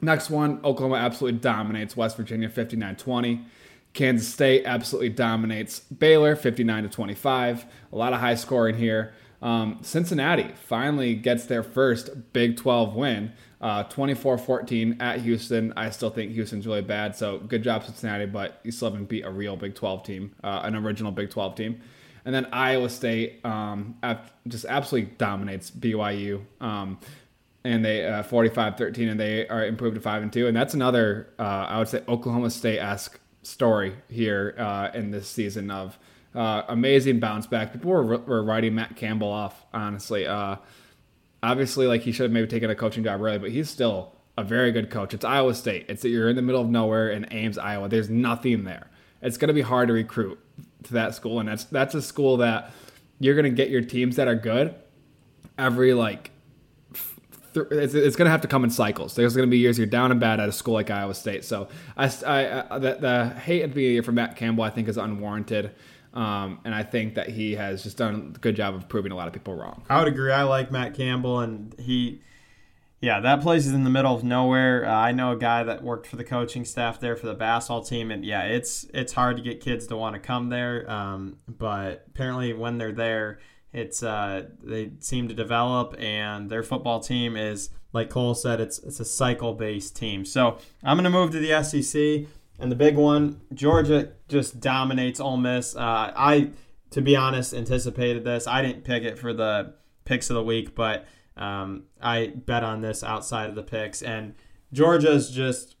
Next 0.00 0.30
one, 0.30 0.60
Oklahoma 0.64 0.96
absolutely 0.96 1.38
dominates 1.38 1.96
West 1.96 2.16
Virginia 2.16 2.48
59-20. 2.48 3.44
Kansas 3.92 4.26
State 4.26 4.64
absolutely 4.64 5.10
dominates 5.10 5.80
Baylor 5.80 6.34
59 6.34 6.84
to 6.84 6.88
25. 6.88 7.66
A 7.92 7.96
lot 7.96 8.12
of 8.12 8.20
high 8.20 8.34
scoring 8.34 8.76
here. 8.76 9.12
Um, 9.40 9.78
Cincinnati 9.82 10.52
finally 10.54 11.14
gets 11.14 11.46
their 11.46 11.62
first 11.62 12.32
Big 12.32 12.56
12 12.56 12.94
win, 12.94 13.32
uh, 13.62 13.84
24 13.84 14.34
uh, 14.34 14.36
14 14.36 14.96
at 15.00 15.20
Houston. 15.20 15.72
I 15.76 15.90
still 15.90 16.10
think 16.10 16.32
Houston's 16.32 16.66
really 16.66 16.82
bad, 16.82 17.16
so 17.16 17.38
good 17.38 17.62
job, 17.62 17.84
Cincinnati, 17.84 18.26
but 18.26 18.60
you 18.64 18.72
still 18.72 18.90
haven't 18.90 19.08
beat 19.08 19.24
a 19.24 19.30
real 19.30 19.56
Big 19.56 19.74
12 19.74 20.02
team, 20.02 20.34
uh, 20.42 20.60
an 20.64 20.74
original 20.74 21.12
Big 21.12 21.30
12 21.30 21.54
team. 21.54 21.80
And 22.24 22.34
then 22.34 22.46
Iowa 22.52 22.88
State 22.88 23.44
um, 23.44 23.96
just 24.46 24.64
absolutely 24.64 25.12
dominates 25.18 25.70
BYU. 25.70 26.42
Um, 26.60 26.98
and 27.64 27.84
they 27.84 28.04
uh, 28.04 28.24
45-13 28.24 29.10
and 29.10 29.20
they 29.20 29.46
are 29.46 29.64
improved 29.64 29.94
to 29.94 30.00
5 30.00 30.22
and 30.22 30.32
2 30.32 30.48
and 30.48 30.56
that's 30.56 30.74
another 30.74 31.28
uh, 31.38 31.42
I 31.42 31.78
would 31.78 31.86
say 31.86 32.02
Oklahoma 32.08 32.50
State-esque 32.50 33.20
story 33.44 33.94
here 34.08 34.56
uh, 34.58 34.90
in 34.94 35.12
this 35.12 35.28
season 35.28 35.70
of 35.70 35.96
uh, 36.34 36.62
amazing 36.68 37.20
bounce 37.20 37.46
back. 37.46 37.72
People 37.72 37.90
were, 37.90 38.18
were 38.18 38.42
writing 38.42 38.74
Matt 38.74 38.96
Campbell 38.96 39.30
off, 39.30 39.64
honestly. 39.72 40.26
Obviously, 41.42 41.86
like 41.86 42.02
he 42.02 42.12
should 42.12 42.24
have 42.24 42.32
maybe 42.32 42.46
taken 42.46 42.70
a 42.70 42.74
coaching 42.74 43.04
job 43.04 43.20
early, 43.20 43.38
but 43.38 43.50
he's 43.50 43.68
still 43.68 44.14
a 44.38 44.44
very 44.44 44.72
good 44.72 44.90
coach. 44.90 45.12
It's 45.12 45.24
Iowa 45.24 45.54
State. 45.54 45.86
It's 45.88 46.04
you're 46.04 46.28
in 46.28 46.36
the 46.36 46.42
middle 46.42 46.60
of 46.60 46.68
nowhere 46.68 47.10
in 47.10 47.26
Ames, 47.32 47.58
Iowa. 47.58 47.88
There's 47.88 48.08
nothing 48.08 48.64
there. 48.64 48.90
It's 49.20 49.36
going 49.36 49.48
to 49.48 49.54
be 49.54 49.62
hard 49.62 49.88
to 49.88 49.94
recruit 49.94 50.38
to 50.84 50.92
that 50.94 51.14
school, 51.14 51.40
and 51.40 51.48
that's 51.48 51.64
that's 51.64 51.94
a 51.94 52.02
school 52.02 52.38
that 52.38 52.72
you're 53.18 53.34
gonna 53.34 53.50
get 53.50 53.70
your 53.70 53.82
teams 53.82 54.16
that 54.16 54.28
are 54.28 54.34
good 54.34 54.74
every 55.58 55.94
like 55.94 56.30
it's, 57.54 58.16
going 58.16 58.24
to 58.26 58.30
have 58.30 58.40
to 58.40 58.48
come 58.48 58.64
in 58.64 58.70
cycles. 58.70 59.14
There's 59.14 59.36
going 59.36 59.46
to 59.46 59.50
be 59.50 59.58
years 59.58 59.76
you're 59.76 59.86
down 59.86 60.10
and 60.10 60.18
bad 60.18 60.40
at 60.40 60.48
a 60.48 60.52
school 60.52 60.72
like 60.72 60.90
Iowa 60.90 61.14
State. 61.14 61.44
So 61.44 61.68
I, 61.98 62.06
I, 62.06 62.78
the, 62.78 62.94
the 62.94 63.28
hate 63.40 63.62
at 63.62 63.74
the 63.74 64.00
for 64.00 64.12
Matt 64.12 64.36
Campbell 64.36 64.64
I 64.64 64.70
think 64.70 64.88
is 64.88 64.96
unwarranted. 64.96 65.70
Um, 66.14 66.60
and 66.64 66.74
I 66.74 66.82
think 66.82 67.14
that 67.14 67.28
he 67.30 67.54
has 67.54 67.82
just 67.82 67.96
done 67.96 68.32
a 68.34 68.38
good 68.38 68.56
job 68.56 68.74
of 68.74 68.88
proving 68.88 69.12
a 69.12 69.16
lot 69.16 69.28
of 69.28 69.32
people 69.32 69.54
wrong. 69.54 69.82
I 69.88 69.98
would 69.98 70.08
agree. 70.08 70.32
I 70.32 70.42
like 70.42 70.70
Matt 70.70 70.94
Campbell, 70.94 71.40
and 71.40 71.74
he, 71.78 72.20
yeah, 73.00 73.20
that 73.20 73.40
place 73.40 73.66
is 73.66 73.72
in 73.72 73.84
the 73.84 73.90
middle 73.90 74.14
of 74.14 74.22
nowhere. 74.22 74.86
Uh, 74.86 74.92
I 74.92 75.12
know 75.12 75.32
a 75.32 75.36
guy 75.36 75.62
that 75.62 75.82
worked 75.82 76.06
for 76.06 76.16
the 76.16 76.24
coaching 76.24 76.64
staff 76.64 77.00
there 77.00 77.16
for 77.16 77.26
the 77.26 77.34
basketball 77.34 77.82
team, 77.82 78.10
and 78.10 78.24
yeah, 78.24 78.42
it's 78.42 78.84
it's 78.92 79.14
hard 79.14 79.36
to 79.36 79.42
get 79.42 79.60
kids 79.60 79.86
to 79.86 79.96
want 79.96 80.14
to 80.14 80.20
come 80.20 80.50
there. 80.50 80.88
Um, 80.90 81.38
but 81.48 82.04
apparently, 82.08 82.52
when 82.52 82.78
they're 82.78 82.92
there, 82.92 83.38
it's 83.72 84.02
uh, 84.02 84.48
they 84.62 84.92
seem 85.00 85.28
to 85.28 85.34
develop, 85.34 85.94
and 85.98 86.50
their 86.50 86.62
football 86.62 87.00
team 87.00 87.36
is 87.36 87.70
like 87.92 88.10
Cole 88.10 88.34
said, 88.34 88.60
it's 88.60 88.78
it's 88.80 89.00
a 89.00 89.04
cycle 89.04 89.54
based 89.54 89.96
team. 89.96 90.24
So 90.24 90.58
I'm 90.82 90.96
gonna 90.96 91.10
move 91.10 91.30
to 91.32 91.38
the 91.38 91.62
SEC. 91.62 92.28
And 92.58 92.70
the 92.70 92.76
big 92.76 92.96
one, 92.96 93.40
Georgia 93.52 94.12
just 94.28 94.60
dominates 94.60 95.20
Ole 95.20 95.36
Miss. 95.36 95.74
Uh, 95.74 96.12
I, 96.14 96.50
to 96.90 97.00
be 97.00 97.16
honest, 97.16 97.54
anticipated 97.54 98.24
this. 98.24 98.46
I 98.46 98.62
didn't 98.62 98.84
pick 98.84 99.02
it 99.02 99.18
for 99.18 99.32
the 99.32 99.74
picks 100.04 100.30
of 100.30 100.34
the 100.34 100.42
week, 100.42 100.74
but 100.74 101.06
um, 101.36 101.84
I 102.00 102.28
bet 102.28 102.62
on 102.62 102.80
this 102.80 103.02
outside 103.02 103.48
of 103.48 103.54
the 103.54 103.62
picks. 103.62 104.02
And 104.02 104.34
Georgia's 104.72 105.30
just 105.30 105.76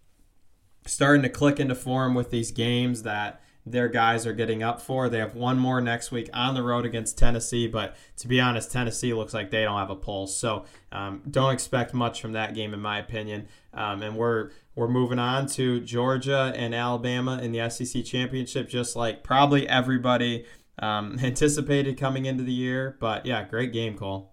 starting 0.86 1.22
to 1.22 1.28
click 1.28 1.60
into 1.60 1.74
form 1.74 2.14
with 2.14 2.30
these 2.30 2.50
games 2.50 3.02
that 3.02 3.40
their 3.64 3.88
guys 3.88 4.26
are 4.26 4.32
getting 4.32 4.62
up 4.62 4.80
for. 4.80 5.08
They 5.08 5.18
have 5.18 5.34
one 5.34 5.58
more 5.58 5.80
next 5.80 6.10
week 6.10 6.28
on 6.34 6.54
the 6.54 6.62
road 6.62 6.84
against 6.84 7.16
Tennessee, 7.16 7.68
but 7.68 7.96
to 8.16 8.28
be 8.28 8.40
honest, 8.40 8.72
Tennessee 8.72 9.14
looks 9.14 9.32
like 9.32 9.50
they 9.50 9.62
don't 9.62 9.78
have 9.78 9.90
a 9.90 9.96
pulse. 9.96 10.36
So 10.36 10.64
um, 10.90 11.22
don't 11.30 11.52
expect 11.52 11.94
much 11.94 12.20
from 12.20 12.32
that 12.32 12.54
game, 12.54 12.74
in 12.74 12.80
my 12.80 12.98
opinion. 12.98 13.48
Um, 13.72 14.02
and 14.02 14.16
we're 14.16 14.50
we're 14.74 14.88
moving 14.88 15.18
on 15.18 15.46
to 15.48 15.80
Georgia 15.80 16.52
and 16.56 16.74
Alabama 16.74 17.38
in 17.40 17.52
the 17.52 17.70
SEC 17.70 18.04
championship, 18.04 18.68
just 18.68 18.96
like 18.96 19.22
probably 19.22 19.68
everybody 19.68 20.44
um, 20.80 21.18
anticipated 21.22 21.96
coming 21.96 22.26
into 22.26 22.42
the 22.42 22.52
year. 22.52 22.96
But 22.98 23.26
yeah, 23.26 23.44
great 23.44 23.72
game, 23.72 23.96
Cole, 23.96 24.32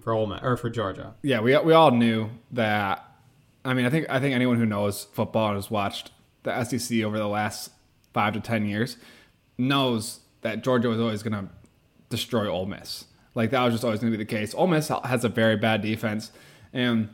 for 0.00 0.14
Ole 0.14 0.26
Miss, 0.26 0.40
or 0.42 0.56
for 0.56 0.70
Georgia. 0.70 1.14
Yeah, 1.22 1.40
we 1.40 1.56
we 1.58 1.74
all 1.74 1.90
knew 1.90 2.30
that. 2.52 3.06
I 3.64 3.74
mean, 3.74 3.84
I 3.84 3.90
think 3.90 4.06
I 4.08 4.18
think 4.18 4.34
anyone 4.34 4.56
who 4.56 4.66
knows 4.66 5.04
football 5.12 5.48
and 5.48 5.56
has 5.56 5.70
watched 5.70 6.10
the 6.42 6.64
SEC 6.64 7.02
over 7.02 7.18
the 7.18 7.28
last 7.28 7.70
five 8.12 8.34
to 8.34 8.40
ten 8.40 8.66
years 8.66 8.96
knows 9.58 10.20
that 10.42 10.62
Georgia 10.62 10.88
was 10.88 11.00
always 11.00 11.22
going 11.22 11.32
to 11.32 11.48
destroy 12.08 12.48
Ole 12.48 12.66
Miss. 12.66 13.06
Like 13.34 13.50
that 13.50 13.62
was 13.64 13.74
just 13.74 13.84
always 13.84 14.00
going 14.00 14.12
to 14.12 14.18
be 14.18 14.22
the 14.22 14.28
case. 14.28 14.54
Ole 14.54 14.66
Miss 14.66 14.88
has 15.04 15.24
a 15.24 15.28
very 15.28 15.56
bad 15.56 15.82
defense, 15.82 16.30
and 16.72 17.08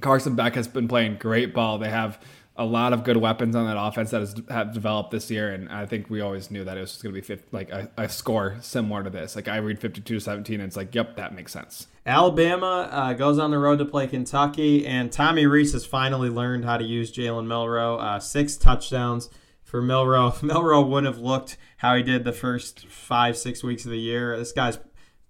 Carson 0.00 0.34
Beck 0.34 0.54
has 0.54 0.68
been 0.68 0.88
playing 0.88 1.16
great 1.16 1.54
ball. 1.54 1.78
They 1.78 1.90
have 1.90 2.20
a 2.58 2.64
lot 2.64 2.92
of 2.92 3.04
good 3.04 3.16
weapons 3.16 3.54
on 3.54 3.66
that 3.66 3.80
offense 3.80 4.10
that 4.10 4.20
has 4.20 4.34
have 4.50 4.74
developed 4.74 5.12
this 5.12 5.30
year, 5.30 5.52
and 5.52 5.68
I 5.70 5.86
think 5.86 6.10
we 6.10 6.20
always 6.20 6.50
knew 6.50 6.64
that 6.64 6.76
it 6.76 6.80
was 6.80 7.00
going 7.00 7.14
to 7.14 7.20
be 7.20 7.24
50, 7.24 7.48
like 7.52 7.70
a, 7.70 7.88
a, 7.96 8.08
score 8.08 8.56
similar 8.60 9.04
to 9.04 9.10
this. 9.10 9.36
Like 9.36 9.46
I 9.46 9.58
read 9.58 9.80
52-17, 9.80 10.54
and 10.54 10.62
it's 10.64 10.76
like, 10.76 10.92
yep, 10.92 11.16
that 11.16 11.34
makes 11.34 11.52
sense. 11.52 11.86
Alabama 12.04 12.88
uh, 12.90 13.12
goes 13.12 13.38
on 13.38 13.52
the 13.52 13.58
road 13.58 13.78
to 13.78 13.84
play 13.84 14.08
Kentucky, 14.08 14.84
and 14.84 15.12
Tommy 15.12 15.46
Rees 15.46 15.72
has 15.72 15.86
finally 15.86 16.28
learned 16.28 16.64
how 16.64 16.76
to 16.76 16.84
use 16.84 17.12
Jalen 17.12 17.46
Milroe. 17.46 17.96
Uh, 17.96 18.18
six 18.18 18.56
touchdowns 18.56 19.30
for 19.68 19.82
Milroe. 19.82 20.34
Milroe 20.42 20.80
wouldn't 20.80 21.14
have 21.14 21.22
looked 21.22 21.58
how 21.76 21.94
he 21.94 22.02
did 22.02 22.24
the 22.24 22.32
first 22.32 22.88
five, 22.88 23.36
six 23.36 23.62
weeks 23.62 23.84
of 23.84 23.90
the 23.90 23.98
year. 23.98 24.36
This 24.36 24.52
guy's 24.52 24.78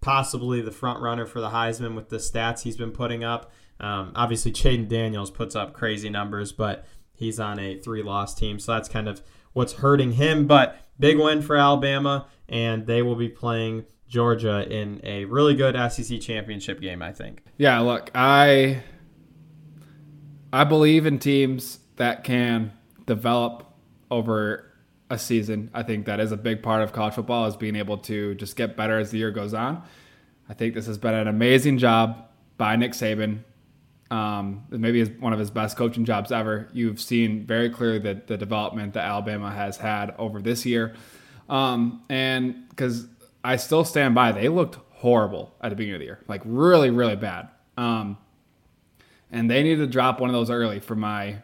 possibly 0.01 0.61
the 0.61 0.70
front 0.70 1.01
runner 1.01 1.26
for 1.26 1.41
the 1.41 1.51
Heisman 1.51 1.97
with 1.97 2.09
the 2.09 2.18
stats 2.18 2.62
he's 2.62 2.76
been 2.76 2.93
putting 2.93 3.24
up. 3.24 3.51
Um, 3.80 4.12
obviously, 4.14 4.53
Jayden 4.53 4.89
Daniels 4.89 5.32
puts 5.32 5.57
up 5.57 5.72
crazy 5.72 6.09
numbers, 6.09 6.53
but 6.53 6.86
he's 7.12 7.41
on 7.41 7.59
a 7.59 7.78
three 7.80 8.03
loss 8.03 8.32
team. 8.34 8.61
So 8.61 8.72
that's 8.72 8.89
kind 8.89 9.09
of 9.09 9.22
what's 9.55 9.74
hurting 9.74 10.12
him. 10.12 10.47
But 10.47 10.80
big 11.01 11.18
win 11.18 11.43
for 11.43 11.57
Alabama, 11.57 12.28
and 12.49 12.86
they 12.86 13.03
will 13.03 13.16
be 13.16 13.28
playing 13.28 13.86
Georgia 14.09 14.66
in 14.70 15.01
a 15.03 15.24
really 15.24 15.57
good 15.57 15.74
SEC 15.93 16.20
championship 16.20 16.80
game, 16.80 17.03
I 17.03 17.12
think. 17.12 17.43
Yeah, 17.57 17.80
look, 17.80 18.11
I 18.14 18.84
I 20.53 20.62
believe 20.62 21.07
in 21.07 21.18
teams 21.18 21.80
that 21.97 22.22
can 22.22 22.72
develop 23.05 23.68
over 24.11 24.65
a 25.11 25.19
season. 25.19 25.71
I 25.73 25.83
think 25.83 26.07
that 26.07 26.21
is 26.21 26.33
a 26.33 26.37
big 26.37 26.63
part 26.63 26.83
of 26.83 26.93
college 26.93 27.15
football 27.15 27.47
is 27.47 27.57
being 27.57 27.77
able 27.77 27.99
to 27.99 28.35
just 28.35 28.57
get 28.57 28.77
better 28.77 28.99
as 28.99 29.11
the 29.11 29.19
year 29.19 29.31
goes 29.31 29.55
on. 29.55 29.83
I 30.49 30.55
think 30.55 30.75
this 30.75 30.87
has 30.87 30.99
been 30.99 31.15
an 31.15 31.29
amazing 31.29 31.79
job 31.79 32.27
by 32.57 32.77
Nick 32.77 32.93
Saban. 32.93 33.41
Um, 34.11 34.65
maybe 34.71 35.05
one 35.05 35.35
of 35.35 35.39
his 35.39 35.51
best 35.51 35.77
coaching 35.77 36.05
jobs 36.05 36.33
ever. 36.33 36.69
You've 36.73 37.01
seen 37.01 37.45
very 37.45 37.69
clearly 37.69 37.99
that 38.01 38.27
the 38.27 38.39
development 38.39 38.95
that 38.95 39.05
Alabama 39.05 39.51
has 39.51 39.77
had 39.77 40.15
over 40.19 40.41
this 40.41 40.65
year. 40.65 40.95
Um, 41.49 42.03
and 42.09 42.69
because 42.71 43.07
I 43.45 43.57
still 43.57 43.85
stand 43.85 44.15
by, 44.15 44.33
they 44.33 44.49
looked 44.49 44.79
horrible 44.93 45.55
at 45.61 45.71
the 45.71 45.77
beginning 45.77 45.97
of 45.97 46.01
the 46.01 46.07
year, 46.07 46.21
like 46.27 46.43
really, 46.45 46.91
really 46.91 47.17
bad. 47.17 47.49
Um, 47.77 48.17
and 49.31 49.51
they 49.51 49.63
need 49.63 49.77
to 49.77 49.87
drop 49.87 50.21
one 50.21 50.31
of 50.31 50.35
those 50.35 50.51
early 50.51 50.81
for 50.81 50.95
my 50.95 51.37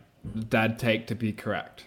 dead 0.49 0.79
take 0.79 1.07
to 1.09 1.15
be 1.15 1.33
correct. 1.33 1.85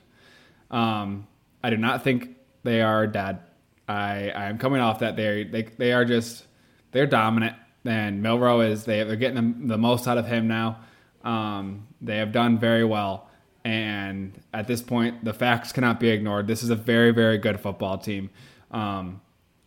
Um, 0.72 1.28
I 1.64 1.70
do 1.70 1.78
not 1.78 2.04
think 2.04 2.36
they 2.64 2.82
are 2.82 3.08
dead. 3.08 3.40
I 3.88 4.30
I 4.30 4.46
am 4.46 4.58
coming 4.58 4.82
off 4.82 5.00
that 5.00 5.16
they 5.16 5.44
they 5.44 5.64
they 5.64 5.94
are 5.94 6.06
just 6.06 6.46
they're 6.92 7.08
dominant. 7.08 7.56
And 7.86 8.22
Milroe 8.22 8.62
is 8.62 8.84
they 8.84 9.04
they're 9.04 9.16
getting 9.16 9.62
the, 9.62 9.68
the 9.68 9.78
most 9.78 10.08
out 10.08 10.18
of 10.18 10.28
him 10.28 10.48
now. 10.48 10.80
Um, 11.24 11.88
they 12.02 12.18
have 12.18 12.32
done 12.32 12.60
very 12.60 12.84
well, 12.84 13.30
and 13.64 14.34
at 14.54 14.68
this 14.68 14.82
point, 14.82 15.24
the 15.24 15.34
facts 15.34 15.72
cannot 15.72 16.00
be 16.00 16.10
ignored. 16.10 16.48
This 16.48 16.64
is 16.64 16.70
a 16.70 16.76
very 16.76 17.12
very 17.12 17.38
good 17.38 17.60
football 17.60 17.98
team. 17.98 18.30
Um, 18.72 19.22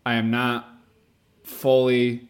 I 0.05 0.15
am 0.15 0.31
not 0.31 0.69
fully. 1.45 2.29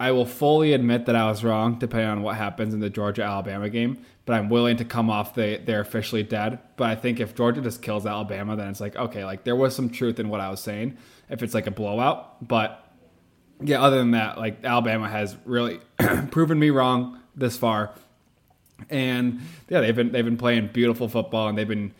I 0.00 0.10
will 0.10 0.26
fully 0.26 0.72
admit 0.72 1.06
that 1.06 1.14
I 1.14 1.30
was 1.30 1.44
wrong, 1.44 1.78
depending 1.78 2.08
on 2.08 2.22
what 2.22 2.34
happens 2.36 2.74
in 2.74 2.80
the 2.80 2.90
Georgia 2.90 3.22
Alabama 3.22 3.70
game 3.70 4.04
but 4.30 4.36
I'm 4.36 4.48
willing 4.48 4.76
to 4.76 4.84
come 4.84 5.10
off 5.10 5.34
the 5.34 5.60
they're 5.64 5.80
officially 5.80 6.22
dead. 6.22 6.60
But 6.76 6.88
I 6.88 6.94
think 6.94 7.18
if 7.18 7.34
Georgia 7.34 7.60
just 7.60 7.82
kills 7.82 8.06
Alabama, 8.06 8.54
then 8.54 8.68
it's 8.68 8.80
like 8.80 8.94
okay, 8.94 9.24
like 9.24 9.42
there 9.42 9.56
was 9.56 9.74
some 9.74 9.90
truth 9.90 10.20
in 10.20 10.28
what 10.28 10.40
I 10.40 10.50
was 10.50 10.60
saying. 10.60 10.98
If 11.28 11.42
it's 11.42 11.52
like 11.52 11.66
a 11.66 11.72
blowout, 11.72 12.46
but 12.46 12.86
yeah, 13.60 13.82
other 13.82 13.98
than 13.98 14.12
that, 14.12 14.38
like 14.38 14.64
Alabama 14.64 15.08
has 15.08 15.36
really 15.44 15.80
proven 16.30 16.60
me 16.60 16.70
wrong 16.70 17.18
this 17.34 17.56
far, 17.56 17.90
and 18.88 19.40
yeah, 19.68 19.80
they've 19.80 19.96
been 19.96 20.12
they've 20.12 20.24
been 20.24 20.36
playing 20.36 20.68
beautiful 20.72 21.08
football 21.08 21.48
and 21.48 21.58
they've 21.58 21.66
been 21.66 21.92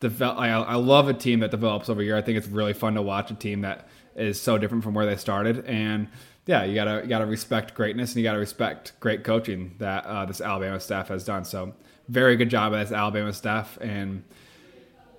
develop. 0.00 0.38
I, 0.38 0.50
I 0.50 0.74
love 0.74 1.08
a 1.08 1.14
team 1.14 1.40
that 1.40 1.50
develops 1.50 1.88
over 1.88 2.02
here. 2.02 2.16
I 2.16 2.20
think 2.20 2.36
it's 2.36 2.48
really 2.48 2.74
fun 2.74 2.96
to 2.96 3.02
watch 3.02 3.30
a 3.30 3.34
team 3.34 3.62
that 3.62 3.88
is 4.14 4.38
so 4.38 4.58
different 4.58 4.84
from 4.84 4.92
where 4.92 5.06
they 5.06 5.16
started 5.16 5.64
and 5.64 6.08
yeah, 6.48 6.64
you 6.64 6.74
gotta 6.74 7.02
you 7.02 7.08
gotta 7.08 7.26
respect 7.26 7.74
greatness 7.74 8.12
and 8.12 8.16
you 8.16 8.22
gotta 8.22 8.38
respect 8.38 8.94
great 9.00 9.22
coaching 9.22 9.74
that 9.78 10.06
uh, 10.06 10.24
this 10.24 10.40
Alabama 10.40 10.80
staff 10.80 11.08
has 11.08 11.22
done. 11.22 11.44
So 11.44 11.74
very 12.08 12.36
good 12.36 12.48
job 12.48 12.72
of 12.72 12.80
this 12.80 12.90
Alabama 12.90 13.34
staff, 13.34 13.76
and 13.82 14.24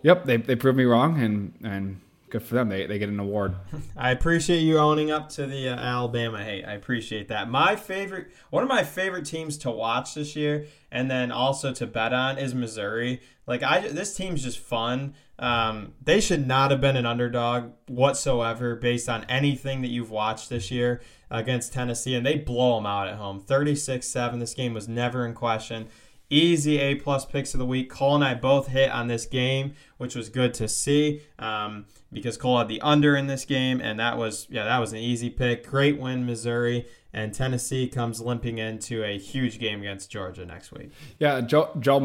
yep, 0.01 0.25
they 0.25 0.38
they 0.38 0.55
proved 0.55 0.75
me 0.75 0.86
wrong, 0.86 1.21
and 1.21 1.53
and 1.63 2.01
good 2.30 2.43
for 2.43 2.55
them. 2.55 2.69
They 2.69 2.86
they 2.86 2.99
get 2.99 3.09
an 3.09 3.19
award. 3.19 3.55
I 3.97 4.11
appreciate 4.11 4.59
you 4.59 4.77
owning 4.77 5.11
up 5.11 5.30
to 5.30 5.45
the 5.45 5.69
uh, 5.69 5.75
Alabama 5.75 6.43
hate. 6.43 6.65
I 6.65 6.73
appreciate 6.73 7.27
that. 7.30 7.49
My 7.49 7.75
favorite, 7.75 8.27
one 8.49 8.63
of 8.63 8.69
my 8.69 8.84
favorite 8.84 9.25
teams 9.25 9.57
to 9.59 9.71
watch 9.71 10.15
this 10.15 10.36
year, 10.36 10.67
and 10.91 11.09
then 11.09 11.32
also 11.32 11.73
to 11.73 11.88
bet 11.88 12.13
on 12.13 12.38
is 12.38 12.53
Missouri. 12.53 13.21
Like 13.47 13.63
I, 13.63 13.88
this 13.88 14.15
team's 14.15 14.43
just 14.43 14.59
fun. 14.59 15.15
Um, 15.39 15.93
they 16.03 16.19
should 16.19 16.45
not 16.45 16.71
have 16.71 16.82
been 16.82 16.97
an 16.97 17.05
underdog 17.05 17.71
whatsoever 17.88 18.75
based 18.75 19.07
on 19.07 19.23
anything 19.25 19.82
that 19.82 19.88
you've 19.88 20.11
watched 20.11 20.49
this 20.49 20.69
year 20.69 21.01
against 21.32 21.73
Tennessee, 21.73 22.15
and 22.15 22.25
they 22.25 22.36
blow 22.36 22.75
them 22.75 22.86
out 22.86 23.07
at 23.07 23.15
home 23.15 23.39
36 23.39 24.05
7. 24.05 24.39
This 24.39 24.53
game 24.53 24.73
was 24.73 24.88
never 24.88 25.25
in 25.25 25.34
question. 25.34 25.88
Easy 26.30 26.77
A 26.77 26.95
plus 26.95 27.25
picks 27.25 27.55
of 27.55 27.59
the 27.59 27.65
week. 27.65 27.89
Cole 27.89 28.15
and 28.15 28.23
I 28.23 28.36
both 28.36 28.67
hit 28.67 28.91
on 28.91 29.07
this 29.07 29.25
game, 29.25 29.73
which 29.97 30.13
was 30.15 30.30
good 30.30 30.53
to 30.55 30.67
see 30.67 31.21
um, 31.39 31.86
because 32.12 32.38
Cole 32.38 32.57
had 32.57 32.68
the 32.68 32.82
under 32.82 33.16
in 33.16 33.28
this 33.28 33.45
game, 33.45 33.82
and 33.82 33.99
that 33.99 34.18
was 34.18 34.47
yeah 34.49 34.66
that 34.66 34.80
was 34.80 34.91
an 34.93 34.99
easy 34.99 35.30
pick. 35.30 35.68
Great 35.68 35.99
win, 35.99 36.26
Missouri, 36.26 36.86
and 37.14 37.34
Tennessee 37.34 37.88
comes 37.88 38.22
limping 38.22 38.57
into 38.57 39.03
a 39.03 39.18
huge 39.18 39.60
game 39.60 39.80
against 39.80 40.12
Georgia 40.12 40.45
next 40.45 40.72
week. 40.72 40.91
Yeah, 41.20 41.41
Joe, 41.41 41.72
Joe 41.80 41.99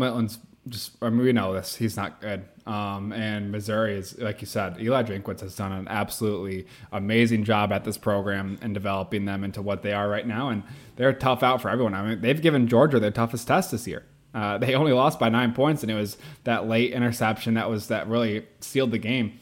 just 0.69 0.93
I 1.03 1.11
mean, 1.11 1.25
we 1.25 1.33
know 1.33 1.53
this. 1.53 1.77
He's 1.77 1.97
not 1.97 2.21
good. 2.21 2.45
Um, 2.67 3.13
and 3.13 3.53
Missouri 3.53 3.97
is, 3.97 4.19
like 4.19 4.41
you 4.41 4.47
said, 4.47 4.81
Eli 4.81 5.03
Drinkwitz 5.03 5.41
has 5.41 5.55
done 5.55 5.73
an 5.73 5.87
absolutely 5.89 6.67
amazing 6.93 7.45
job 7.45 7.73
at 7.73 7.85
this 7.85 7.99
program 7.99 8.59
and 8.63 8.73
developing 8.73 9.27
them 9.27 9.45
into 9.45 9.61
what 9.61 9.83
they 9.83 9.93
are 9.93 10.09
right 10.09 10.27
now. 10.27 10.49
And 10.49 10.63
they're 10.97 11.13
tough 11.13 11.43
out 11.43 11.61
for 11.61 11.69
everyone. 11.69 11.95
I 11.95 12.03
mean, 12.03 12.21
they've 12.23 12.41
given 12.41 12.67
Georgia 12.67 12.99
their 12.99 13.11
toughest 13.11 13.47
test 13.47 13.73
this 13.73 13.87
year. 13.87 14.05
Uh, 14.33 14.59
they 14.59 14.75
only 14.75 14.93
lost 14.93 15.19
by 15.19 15.29
nine 15.29 15.53
points, 15.53 15.83
and 15.83 15.93
it 15.93 15.95
was 15.95 16.17
that 16.45 16.67
late 16.67 16.93
interception 16.93 17.55
that 17.55 17.69
was 17.69 17.89
that 17.89 18.09
really 18.09 18.47
sealed 18.61 18.91
the 18.91 18.99
game. 18.99 19.39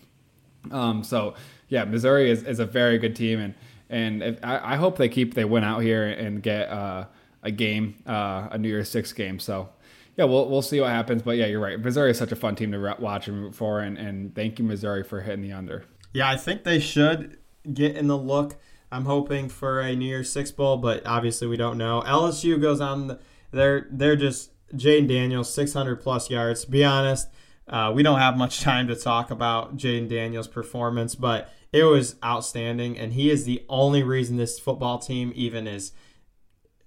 Um, 0.71 1.03
so 1.03 1.35
yeah, 1.69 1.85
Missouri 1.85 2.31
is, 2.31 2.43
is 2.45 2.59
a 2.59 2.67
very 2.67 2.99
good 2.99 3.17
team, 3.17 3.41
and 3.41 3.55
and 3.91 4.23
if, 4.23 4.39
I, 4.45 4.75
I, 4.75 4.77
hope 4.77 4.97
they 4.97 5.09
keep 5.09 5.35
they 5.35 5.45
win 5.45 5.65
out 5.65 5.81
here 5.81 6.07
and 6.09 6.43
get. 6.43 6.69
Uh, 6.69 7.07
a 7.43 7.51
game, 7.51 7.97
uh, 8.07 8.49
a 8.51 8.59
New 8.59 8.69
Year's 8.69 8.89
Six 8.89 9.13
game. 9.13 9.39
So 9.39 9.69
yeah, 10.17 10.25
we'll 10.25 10.49
we'll 10.49 10.63
see 10.63 10.81
what 10.81 10.91
happens. 10.91 11.23
But 11.23 11.37
yeah, 11.37 11.47
you're 11.47 11.61
right. 11.61 11.79
Missouri 11.79 12.11
is 12.11 12.19
such 12.19 12.33
a 12.33 12.37
fun 12.37 12.55
team 12.55 12.73
to 12.73 12.97
watch 12.99 13.29
and 13.29 13.43
root 13.43 13.55
for, 13.55 13.81
and, 13.81 13.99
and 13.99 14.35
thank 14.35 14.59
you 14.59 14.65
Missouri 14.65 15.03
for 15.03 15.21
hitting 15.21 15.43
the 15.43 15.53
under. 15.53 15.85
Yeah, 16.13 16.31
I 16.31 16.37
think 16.37 16.65
they 16.65 16.79
should 16.79 17.39
get 17.73 17.97
in 17.97 18.07
the 18.07 18.19
look. 18.19 18.57
I'm 18.91 19.07
hoping 19.07 19.49
for 19.49 19.81
a 19.81 19.97
New 19.97 20.07
Year's 20.07 20.31
Six 20.31 20.51
bowl, 20.51 20.77
but 20.77 21.07
obviously 21.07 21.49
we 21.49 21.57
don't 21.57 21.79
know. 21.79 22.03
LSU 22.07 22.61
goes 22.61 22.81
on. 22.81 23.09
The, 23.09 23.21
they're 23.51 23.87
they're 23.91 24.17
just 24.17 24.51
Jayden 24.75 25.09
Daniels, 25.09 25.53
600 25.53 25.97
plus 25.97 26.31
yards. 26.31 26.65
To 26.65 26.71
be 26.71 26.85
honest, 26.85 27.29
uh, 27.69 27.93
we 27.95 28.03
don't 28.03 28.19
have 28.19 28.37
much 28.37 28.61
time 28.63 28.89
to 28.89 28.97
talk 28.97 29.31
about 29.31 29.77
Jayden 29.77 30.09
Daniels' 30.09 30.49
performance, 30.49 31.15
but 31.15 31.51
it 31.73 31.85
was 31.85 32.17
outstanding, 32.25 32.99
and 32.99 33.15
he 33.15 33.31
is 33.31 33.45
the 33.45 33.65
only 33.69 34.03
reason 34.03 34.37
this 34.37 34.59
football 34.59 34.99
team 34.99 35.33
even 35.35 35.67
is 35.67 35.93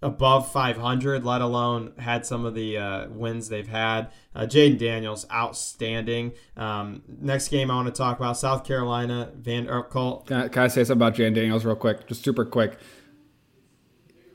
above 0.02 0.52
500, 0.52 1.26
let 1.26 1.42
alone 1.42 1.94
had 1.98 2.26
some 2.26 2.46
of 2.46 2.54
the 2.54 2.78
uh, 2.78 3.08
wins 3.10 3.50
they've 3.50 3.68
had. 3.68 4.12
Uh, 4.36 4.42
Jayden 4.42 4.78
Daniels, 4.78 5.26
outstanding. 5.32 6.34
Um, 6.56 7.02
next 7.08 7.48
game 7.48 7.72
I 7.72 7.76
want 7.76 7.88
to 7.88 7.94
talk 7.94 8.20
about 8.20 8.38
South 8.38 8.64
Carolina, 8.64 9.32
Van 9.36 9.68
er, 9.68 9.82
Colt. 9.82 10.28
Can 10.28 10.38
I, 10.38 10.48
can 10.50 10.64
I 10.64 10.68
say 10.68 10.84
something 10.84 11.02
about 11.02 11.16
Jayden 11.16 11.34
Daniels 11.34 11.66
real 11.66 11.76
quick? 11.76 12.08
Just 12.08 12.24
super 12.24 12.46
quick. 12.46 12.78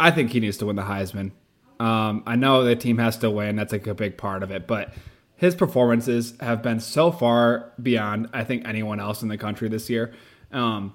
I 0.01 0.11
think 0.11 0.33
he 0.33 0.41
needs 0.41 0.57
to 0.59 0.67
win 0.67 0.77
the 0.77 0.83
Heisman. 0.83 1.33
Um, 1.79 2.25
I 2.27 2.35
know 2.35 2.65
the 2.65 2.75
team 2.75 2.99
has 2.99 3.17
to 3.19 3.31
win. 3.31 3.57
That's 3.57 3.73
like 3.73 3.87
a 3.87 3.95
big 3.95 4.19
part 4.19 4.43
of 4.43 4.51
it. 4.51 4.67
But 4.67 4.93
his 5.41 5.55
performances 5.55 6.35
have 6.39 6.63
been 6.63 6.81
so 6.81 7.11
far 7.11 7.73
beyond, 7.83 8.29
I 8.35 8.45
think, 8.45 8.69
anyone 8.69 9.01
else 9.01 9.23
in 9.23 9.29
the 9.29 9.39
country 9.39 9.71
this 9.71 9.89
year. 9.89 10.13
Um, 10.53 10.95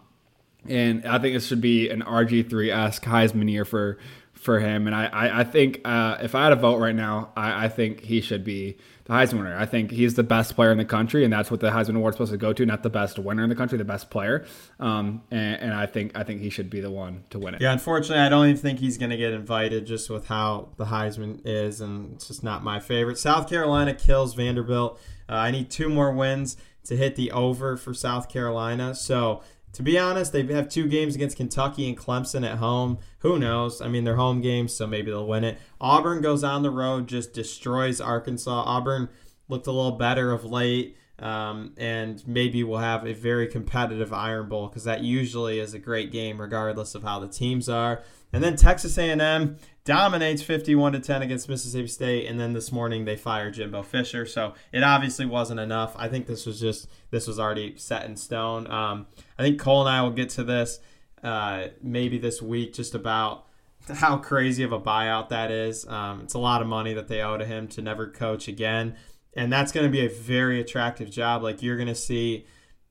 and 0.70 1.04
I 1.04 1.18
think 1.18 1.34
this 1.34 1.48
should 1.48 1.62
be 1.62 1.90
an 1.90 2.04
RG3 2.04 2.72
esque 2.72 3.02
Heisman 3.02 3.50
year 3.50 3.66
for 3.66 3.98
for 4.34 4.60
him. 4.60 4.86
And 4.86 4.96
I, 4.96 5.06
I, 5.06 5.40
I 5.40 5.44
think 5.46 5.82
uh, 5.84 6.20
if 6.22 6.36
I 6.36 6.44
had 6.44 6.54
a 6.54 6.58
vote 6.58 6.78
right 6.78 6.94
now, 6.94 7.32
I, 7.36 7.66
I 7.66 7.70
think 7.70 8.02
he 8.02 8.22
should 8.22 8.44
be 8.44 8.78
the 9.06 9.14
Heisman 9.14 9.38
winner. 9.38 9.56
I 9.56 9.66
think 9.66 9.92
he's 9.92 10.16
the 10.16 10.24
best 10.24 10.56
player 10.56 10.72
in 10.72 10.78
the 10.78 10.86
country, 10.86 11.24
and 11.24 11.32
that's 11.32 11.52
what 11.52 11.60
the 11.60 11.70
Heisman 11.70 11.96
Award's 11.96 12.16
supposed 12.16 12.32
to 12.32 12.38
go 12.38 12.54
to, 12.54 12.66
not 12.66 12.82
the 12.84 12.90
best 12.90 13.20
winner 13.20 13.44
in 13.44 13.50
the 13.50 13.56
country, 13.56 13.78
the 13.78 13.86
best 13.86 14.10
player. 14.10 14.46
Um, 14.80 15.22
and, 15.30 15.62
and 15.62 15.74
I 15.74 15.86
think 15.86 16.18
I 16.18 16.24
think 16.24 16.42
he 16.42 16.50
should 16.50 16.70
be 16.70 16.82
the 16.82 16.90
one 16.90 17.24
to 17.30 17.40
win 17.40 17.54
it. 17.54 17.62
Yeah, 17.62 17.72
unfortunately, 17.72 18.24
I 18.24 18.30
don't 18.30 18.48
even 18.48 18.62
think 18.62 18.80
he's 18.80 18.98
going 18.98 19.12
to 19.12 19.18
get 19.18 19.34
invited 19.34 19.86
just 19.86 20.10
with 20.10 20.28
how 20.28 20.70
the 20.78 20.86
Heisman 20.86 21.42
is, 21.46 21.82
and 21.82 22.14
it's 22.14 22.28
just 22.28 22.44
not 22.44 22.64
my 22.64 22.80
favorite. 22.80 23.20
South 23.20 23.48
Carolina 23.48 23.94
kills 23.94 24.34
Vanderbilt. 24.34 25.00
Uh, 25.30 25.34
I 25.34 25.52
need 25.52 25.70
two 25.70 25.90
more 25.90 26.12
wins 26.12 26.58
to 26.86 26.96
hit 26.96 27.16
the 27.16 27.32
over 27.32 27.78
for 27.78 27.94
South 27.94 28.30
Carolina. 28.30 28.96
So 28.96 29.44
to 29.76 29.84
be 29.84 30.00
honest, 30.00 30.32
they 30.32 30.46
have 30.54 30.70
two 30.70 30.88
games 30.88 31.16
against 31.16 31.36
Kentucky 31.36 31.90
and 31.90 31.98
Clemson 31.98 32.50
at 32.50 32.60
home. 32.60 32.98
Who 33.20 33.38
knows? 33.38 33.82
I 33.82 33.90
mean, 33.90 34.06
they're 34.06 34.16
home 34.16 34.40
games, 34.40 34.72
so 34.72 34.88
maybe 34.88 35.12
they'll 35.12 35.28
win 35.28 35.44
it. 35.44 35.58
Auburn 35.82 36.22
goes 36.22 36.46
on 36.46 36.64
the 36.64 36.72
road, 36.72 37.08
just 37.08 37.34
destroys 37.34 38.00
Arkansas. 38.00 38.64
Auburn 38.66 39.10
looked 39.50 39.68
a 39.68 39.74
little 39.74 39.98
better 39.98 40.32
of 40.32 40.46
late, 40.46 40.96
um, 41.20 41.74
and 41.78 42.26
maybe 42.28 42.64
we'll 42.64 42.80
have 42.80 43.06
a 43.06 43.14
very 43.14 43.48
competitive 43.48 44.12
Iron 44.12 44.50
Bowl 44.50 44.68
because 44.68 44.84
that 44.84 45.02
usually 45.02 45.60
is 45.60 45.74
a 45.74 45.80
great 45.80 46.12
game, 46.12 46.42
regardless 46.42 46.94
of 46.94 47.04
how 47.04 47.20
the 47.20 47.28
teams 47.28 47.70
are. 47.70 48.04
And 48.34 48.44
then 48.44 48.58
Texas 48.58 48.98
A&M 48.98 49.58
dominates 49.86 50.42
51 50.42 50.94
to 50.94 51.00
10 51.00 51.22
against 51.22 51.48
Mississippi 51.48 51.88
State 51.88 52.28
and 52.28 52.38
then 52.38 52.52
this 52.52 52.72
morning 52.72 53.06
they 53.06 53.16
fired 53.16 53.54
Jimbo 53.54 53.84
Fisher. 53.84 54.26
So 54.26 54.56
it 54.74 54.84
obviously 54.84 55.26
wasn't 55.26 55.62
enough. 55.62 55.96
I 55.98 56.10
think 56.10 56.28
this 56.28 56.46
was 56.46 56.60
just 56.60 56.90
this 57.12 57.28
was 57.28 57.40
already 57.40 57.78
set 57.78 58.06
in 58.06 58.18
stone. 58.18 58.70
Um, 58.70 59.08
I 59.40 59.44
think 59.44 59.60
Cole 59.60 59.88
and 59.88 59.90
I 59.90 60.02
will 60.02 60.12
get 60.12 60.32
to 60.32 60.44
this 60.44 60.80
uh, 61.24 61.68
maybe 61.82 62.18
this 62.18 62.42
week 62.42 62.74
just 62.74 62.94
about 62.94 63.46
how 63.90 64.18
crazy 64.18 64.64
of 64.64 64.74
a 64.74 64.82
buyout 64.82 65.30
that 65.30 65.50
is. 65.50 65.88
Um, 65.88 66.22
it's 66.22 66.34
a 66.34 66.40
lot 66.40 66.62
of 66.62 66.68
money 66.68 66.94
that 66.94 67.08
they 67.08 67.22
owe 67.22 67.38
to 67.38 67.46
him 67.46 67.68
to 67.70 67.82
never 67.82 68.10
coach 68.10 68.50
again 68.50 68.96
and 69.36 69.52
that's 69.52 69.72
going 69.72 69.86
to 69.86 69.92
be 69.92 70.06
a 70.06 70.10
very 70.10 70.60
attractive 70.60 71.10
job 71.10 71.44
like 71.44 71.62
you're 71.62 71.78
going 71.78 71.88
to 71.88 71.96
see 71.96 72.46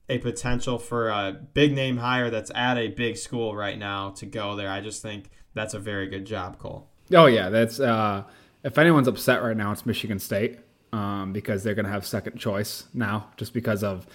a 0.07 0.19
potential 0.19 0.77
for 0.77 1.09
a 1.09 1.35
big 1.53 1.73
name 1.73 1.97
hire 1.97 2.29
that's 2.29 2.51
at 2.53 2.77
a 2.77 2.89
big 2.89 3.17
school 3.17 3.55
right 3.55 3.77
now 3.77 4.11
to 4.11 4.25
go 4.25 4.55
there 4.55 4.69
I 4.69 4.81
just 4.81 5.01
think 5.01 5.29
that's 5.55 5.73
a 5.73 5.79
very 5.79 6.07
good 6.07 6.25
job, 6.25 6.59
Cole. 6.59 6.87
Oh 7.13 7.25
yeah, 7.25 7.49
that's 7.49 7.79
uh, 7.79 8.23
if 8.63 8.77
anyone's 8.77 9.07
upset 9.07 9.41
right 9.41 9.57
now, 9.57 9.71
it's 9.71 9.85
Michigan 9.85 10.19
State 10.19 10.59
um, 10.93 11.33
because 11.33 11.63
they're 11.63 11.73
going 11.73 11.85
to 11.85 11.91
have 11.91 12.05
second 12.05 12.37
choice 12.37 12.83
now, 12.93 13.31
just 13.37 13.53
because 13.53 13.83
of 13.83 14.05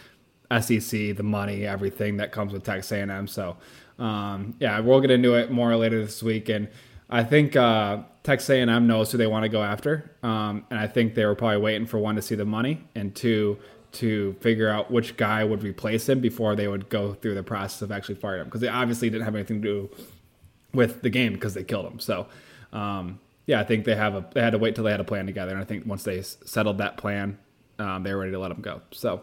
SEC, 0.60 1.16
the 1.16 1.22
money, 1.22 1.66
everything 1.66 2.18
that 2.18 2.30
comes 2.30 2.52
with 2.52 2.62
Texas 2.62 2.92
A&M. 2.92 3.26
So 3.26 3.56
um, 3.98 4.54
yeah, 4.60 4.78
we'll 4.80 5.00
get 5.00 5.10
into 5.10 5.34
it 5.34 5.50
more 5.50 5.74
later 5.76 6.04
this 6.04 6.22
week, 6.22 6.48
and 6.48 6.68
I 7.10 7.24
think 7.24 7.56
uh, 7.56 7.98
Texas 8.22 8.48
A&M 8.50 8.86
knows 8.86 9.10
who 9.10 9.18
they 9.18 9.26
want 9.26 9.42
to 9.42 9.48
go 9.48 9.62
after, 9.62 10.10
um, 10.22 10.64
and 10.70 10.78
I 10.78 10.86
think 10.86 11.14
they 11.14 11.24
were 11.24 11.34
probably 11.34 11.58
waiting 11.58 11.86
for 11.86 11.98
one 11.98 12.14
to 12.16 12.22
see 12.22 12.36
the 12.36 12.44
money, 12.44 12.84
and 12.94 13.14
two 13.14 13.58
to 13.92 14.34
figure 14.40 14.68
out 14.68 14.90
which 14.90 15.16
guy 15.16 15.42
would 15.42 15.64
replace 15.64 16.08
him 16.08 16.20
before 16.20 16.54
they 16.54 16.68
would 16.68 16.88
go 16.88 17.14
through 17.14 17.34
the 17.34 17.42
process 17.42 17.82
of 17.82 17.90
actually 17.90 18.14
firing 18.14 18.42
him 18.42 18.46
because 18.46 18.60
they 18.60 18.68
obviously 18.68 19.10
didn't 19.10 19.24
have 19.24 19.34
anything 19.34 19.60
to 19.60 19.68
do 19.68 19.90
with 20.72 21.02
the 21.02 21.10
game 21.10 21.32
because 21.32 21.54
they 21.54 21.64
killed 21.64 21.86
him. 21.86 21.98
So, 21.98 22.28
um, 22.72 23.18
yeah, 23.46 23.58
I 23.58 23.64
think 23.64 23.84
they 23.84 23.96
have 23.96 24.14
a 24.14 24.24
they 24.32 24.40
had 24.40 24.50
to 24.50 24.58
wait 24.58 24.76
till 24.76 24.84
they 24.84 24.92
had 24.92 25.00
a 25.00 25.04
plan 25.04 25.26
together, 25.26 25.52
and 25.52 25.60
I 25.60 25.64
think 25.64 25.86
once 25.86 26.04
they 26.04 26.22
settled 26.22 26.78
that 26.78 26.96
plan, 26.96 27.38
um, 27.78 28.04
they 28.04 28.12
were 28.14 28.20
ready 28.20 28.32
to 28.32 28.38
let 28.38 28.52
him 28.52 28.60
go. 28.60 28.82
So, 28.92 29.22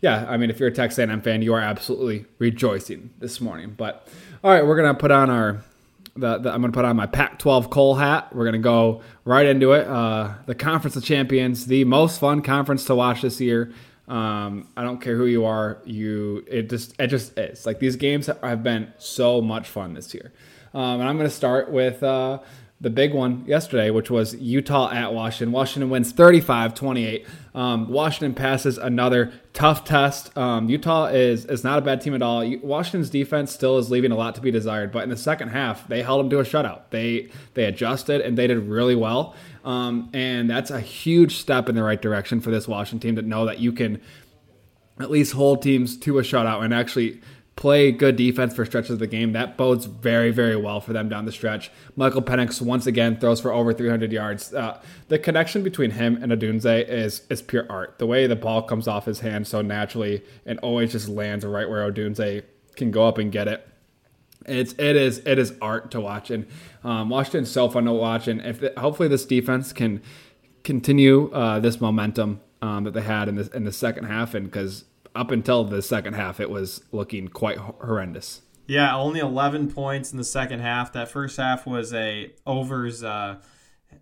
yeah, 0.00 0.24
I 0.28 0.38
mean, 0.38 0.48
if 0.48 0.58
you're 0.58 0.70
a 0.70 0.72
Texas 0.72 0.98
A&M 0.98 1.20
fan, 1.20 1.42
you 1.42 1.52
are 1.52 1.60
absolutely 1.60 2.24
rejoicing 2.38 3.10
this 3.18 3.40
morning. 3.40 3.74
But 3.76 4.08
all 4.42 4.50
right, 4.50 4.64
we're 4.64 4.76
gonna 4.76 4.94
put 4.94 5.10
on 5.10 5.28
our 5.28 5.62
the, 6.16 6.38
the, 6.38 6.52
I'm 6.52 6.60
going 6.60 6.72
to 6.72 6.76
put 6.76 6.84
on 6.84 6.96
my 6.96 7.06
Pac-12 7.06 7.70
Cole 7.70 7.94
hat. 7.94 8.34
We're 8.34 8.44
going 8.44 8.54
to 8.54 8.58
go 8.58 9.02
right 9.24 9.46
into 9.46 9.72
it. 9.72 9.86
Uh, 9.86 10.34
the 10.46 10.54
Conference 10.54 10.96
of 10.96 11.04
Champions, 11.04 11.66
the 11.66 11.84
most 11.84 12.20
fun 12.20 12.42
conference 12.42 12.84
to 12.86 12.94
watch 12.94 13.22
this 13.22 13.40
year. 13.40 13.72
Um, 14.08 14.68
I 14.76 14.84
don't 14.84 15.00
care 15.00 15.16
who 15.16 15.26
you 15.26 15.44
are. 15.44 15.78
You 15.84 16.44
it 16.46 16.70
just 16.70 16.94
it 16.98 17.08
just 17.08 17.36
is 17.36 17.66
like 17.66 17.80
these 17.80 17.96
games 17.96 18.26
have 18.26 18.62
been 18.62 18.92
so 18.98 19.40
much 19.40 19.68
fun 19.68 19.94
this 19.94 20.14
year. 20.14 20.32
Um, 20.72 21.00
and 21.00 21.08
I'm 21.08 21.16
going 21.16 21.28
to 21.28 21.34
start 21.34 21.70
with 21.72 22.02
uh, 22.02 22.38
the 22.78 22.90
big 22.90 23.14
one 23.14 23.42
yesterday, 23.46 23.90
which 23.90 24.10
was 24.10 24.34
Utah 24.34 24.90
at 24.92 25.14
Washington. 25.14 25.50
Washington 25.50 25.88
wins 25.88 26.12
35 26.12 26.74
28. 26.74 27.26
Um, 27.54 27.88
Washington 27.88 28.34
passes 28.34 28.76
another 28.76 29.32
tough 29.54 29.84
test. 29.84 30.36
Um, 30.36 30.68
Utah 30.68 31.06
is, 31.06 31.46
is 31.46 31.64
not 31.64 31.78
a 31.78 31.82
bad 31.82 32.02
team 32.02 32.14
at 32.14 32.20
all. 32.20 32.46
Washington's 32.58 33.08
defense 33.08 33.50
still 33.50 33.78
is 33.78 33.90
leaving 33.90 34.12
a 34.12 34.16
lot 34.16 34.34
to 34.34 34.42
be 34.42 34.50
desired, 34.50 34.92
but 34.92 35.04
in 35.04 35.08
the 35.08 35.16
second 35.16 35.48
half, 35.48 35.88
they 35.88 36.02
held 36.02 36.20
them 36.20 36.28
to 36.30 36.40
a 36.40 36.44
shutout. 36.44 36.82
They, 36.90 37.30
they 37.54 37.64
adjusted 37.64 38.20
and 38.20 38.36
they 38.36 38.46
did 38.46 38.58
really 38.58 38.94
well. 38.94 39.34
Um, 39.64 40.10
and 40.12 40.50
that's 40.50 40.70
a 40.70 40.80
huge 40.80 41.38
step 41.38 41.70
in 41.70 41.74
the 41.74 41.82
right 41.82 42.00
direction 42.00 42.42
for 42.42 42.50
this 42.50 42.68
Washington 42.68 43.08
team 43.08 43.16
to 43.16 43.22
know 43.22 43.46
that 43.46 43.58
you 43.58 43.72
can 43.72 44.02
at 45.00 45.10
least 45.10 45.32
hold 45.32 45.62
teams 45.62 45.96
to 45.96 46.18
a 46.18 46.22
shutout 46.22 46.62
and 46.62 46.74
actually 46.74 47.22
play 47.56 47.90
good 47.90 48.16
defense 48.16 48.54
for 48.54 48.66
stretches 48.66 48.90
of 48.92 48.98
the 48.98 49.06
game. 49.06 49.32
That 49.32 49.56
bodes 49.56 49.86
very, 49.86 50.30
very 50.30 50.56
well 50.56 50.80
for 50.80 50.92
them 50.92 51.08
down 51.08 51.24
the 51.24 51.32
stretch. 51.32 51.70
Michael 51.96 52.22
Penix 52.22 52.60
once 52.60 52.86
again 52.86 53.18
throws 53.18 53.40
for 53.40 53.50
over 53.50 53.72
300 53.72 54.12
yards. 54.12 54.52
Uh, 54.52 54.80
the 55.08 55.18
connection 55.18 55.62
between 55.62 55.92
him 55.92 56.22
and 56.22 56.30
Odunze 56.30 56.88
is 56.88 57.22
is 57.30 57.40
pure 57.42 57.66
art. 57.70 57.98
The 57.98 58.06
way 58.06 58.26
the 58.26 58.36
ball 58.36 58.62
comes 58.62 58.86
off 58.86 59.06
his 59.06 59.20
hand 59.20 59.46
so 59.48 59.62
naturally 59.62 60.22
and 60.44 60.58
always 60.60 60.92
just 60.92 61.08
lands 61.08 61.44
right 61.44 61.68
where 61.68 61.90
Odunze 61.90 62.42
can 62.76 62.90
go 62.90 63.08
up 63.08 63.16
and 63.16 63.32
get 63.32 63.48
it. 63.48 63.66
It's 64.44 64.74
it 64.74 64.94
is 64.94 65.18
it 65.24 65.38
is 65.38 65.54
art 65.62 65.90
to 65.92 66.00
watch, 66.00 66.30
and 66.30 66.46
um, 66.84 67.08
Washington's 67.08 67.50
so 67.50 67.68
fun 67.70 67.86
to 67.86 67.92
watch. 67.92 68.28
And 68.28 68.42
if 68.42 68.62
it, 68.62 68.78
hopefully 68.78 69.08
this 69.08 69.24
defense 69.24 69.72
can 69.72 70.02
continue 70.62 71.32
uh, 71.32 71.58
this 71.58 71.80
momentum 71.80 72.40
um, 72.60 72.84
that 72.84 72.92
they 72.92 73.00
had 73.00 73.28
in 73.28 73.36
the 73.36 73.50
in 73.56 73.64
the 73.64 73.72
second 73.72 74.04
half, 74.04 74.34
and 74.34 74.44
because 74.44 74.84
up 75.16 75.30
until 75.30 75.64
the 75.64 75.82
second 75.82 76.14
half, 76.14 76.40
it 76.40 76.50
was 76.50 76.82
looking 76.92 77.28
quite 77.28 77.58
horrendous. 77.58 78.42
Yeah, 78.66 78.96
only 78.96 79.20
11 79.20 79.70
points 79.72 80.10
in 80.10 80.18
the 80.18 80.24
second 80.24 80.60
half. 80.60 80.92
That 80.92 81.08
first 81.08 81.36
half 81.36 81.66
was 81.66 81.92
a 81.94 82.32
overs 82.46 83.04
uh, 83.04 83.36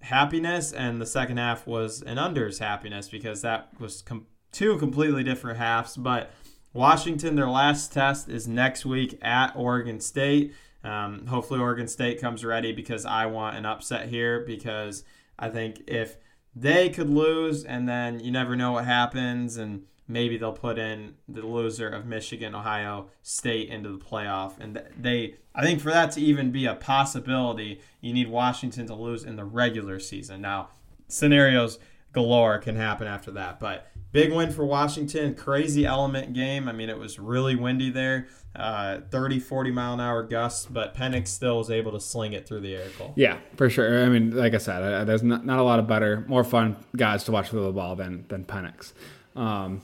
happiness, 0.00 0.72
and 0.72 1.00
the 1.00 1.06
second 1.06 1.36
half 1.36 1.66
was 1.66 2.02
an 2.02 2.16
unders 2.16 2.58
happiness 2.58 3.08
because 3.08 3.42
that 3.42 3.68
was 3.78 4.02
com- 4.02 4.26
two 4.52 4.78
completely 4.78 5.22
different 5.22 5.58
halves. 5.58 5.96
But 5.96 6.30
Washington, 6.72 7.36
their 7.36 7.48
last 7.48 7.92
test 7.92 8.28
is 8.28 8.48
next 8.48 8.86
week 8.86 9.18
at 9.22 9.54
Oregon 9.54 10.00
State. 10.00 10.54
Um, 10.82 11.26
hopefully, 11.26 11.60
Oregon 11.60 11.88
State 11.88 12.20
comes 12.20 12.44
ready 12.44 12.72
because 12.72 13.04
I 13.04 13.26
want 13.26 13.56
an 13.56 13.66
upset 13.66 14.08
here 14.08 14.40
because 14.46 15.04
I 15.38 15.50
think 15.50 15.82
if 15.86 16.16
they 16.56 16.88
could 16.88 17.10
lose 17.10 17.64
and 17.64 17.88
then 17.88 18.20
you 18.20 18.30
never 18.30 18.54
know 18.54 18.72
what 18.72 18.84
happens 18.84 19.56
and 19.56 19.84
maybe 20.06 20.36
they'll 20.36 20.52
put 20.52 20.78
in 20.78 21.14
the 21.28 21.46
loser 21.46 21.88
of 21.88 22.06
Michigan, 22.06 22.54
Ohio 22.54 23.08
State 23.22 23.68
into 23.68 23.90
the 23.90 24.04
playoff. 24.04 24.58
And 24.58 24.82
they, 24.98 25.36
I 25.54 25.62
think 25.62 25.80
for 25.80 25.90
that 25.90 26.12
to 26.12 26.20
even 26.20 26.50
be 26.50 26.66
a 26.66 26.74
possibility, 26.74 27.80
you 28.00 28.12
need 28.12 28.28
Washington 28.28 28.86
to 28.86 28.94
lose 28.94 29.24
in 29.24 29.36
the 29.36 29.44
regular 29.44 29.98
season. 29.98 30.40
Now, 30.40 30.68
scenarios 31.08 31.78
galore 32.12 32.58
can 32.58 32.76
happen 32.76 33.06
after 33.06 33.30
that, 33.32 33.58
but 33.58 33.88
big 34.12 34.32
win 34.32 34.50
for 34.52 34.64
Washington. 34.64 35.34
Crazy 35.34 35.84
element 35.84 36.32
game. 36.32 36.68
I 36.68 36.72
mean, 36.72 36.88
it 36.88 36.98
was 36.98 37.18
really 37.18 37.56
windy 37.56 37.90
there. 37.90 38.28
Uh, 38.54 39.00
30, 39.10 39.40
40 39.40 39.72
mile 39.72 39.94
an 39.94 40.00
hour 40.00 40.22
gusts, 40.22 40.66
but 40.66 40.94
Penix 40.94 41.26
still 41.28 41.58
was 41.58 41.70
able 41.70 41.90
to 41.90 41.98
sling 41.98 42.34
it 42.34 42.46
through 42.46 42.60
the 42.60 42.76
air. 42.76 42.86
Cole. 42.96 43.12
Yeah, 43.16 43.38
for 43.56 43.68
sure. 43.68 44.04
I 44.04 44.08
mean, 44.08 44.36
like 44.36 44.54
I 44.54 44.58
said, 44.58 44.80
uh, 44.80 45.04
there's 45.04 45.24
not, 45.24 45.44
not 45.44 45.58
a 45.58 45.64
lot 45.64 45.80
of 45.80 45.88
better, 45.88 46.24
more 46.28 46.44
fun 46.44 46.76
guys 46.94 47.24
to 47.24 47.32
watch 47.32 47.48
throw 47.48 47.64
the 47.64 47.72
ball 47.72 47.96
than 47.96 48.26
than 48.28 48.44
Penix. 48.44 48.92
Um, 49.34 49.82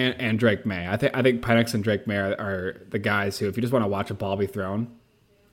and, 0.00 0.20
and 0.20 0.38
Drake 0.38 0.64
Maye. 0.66 0.88
I 0.88 0.96
think 0.96 1.16
I 1.16 1.22
think 1.22 1.42
Penix 1.42 1.74
and 1.74 1.84
Drake 1.84 2.06
Maye 2.06 2.16
are, 2.16 2.40
are 2.40 2.86
the 2.90 2.98
guys 2.98 3.38
who, 3.38 3.48
if 3.48 3.56
you 3.56 3.60
just 3.60 3.72
want 3.72 3.84
to 3.84 3.88
watch 3.88 4.10
a 4.10 4.14
ball 4.14 4.36
be 4.36 4.46
thrown 4.46 4.90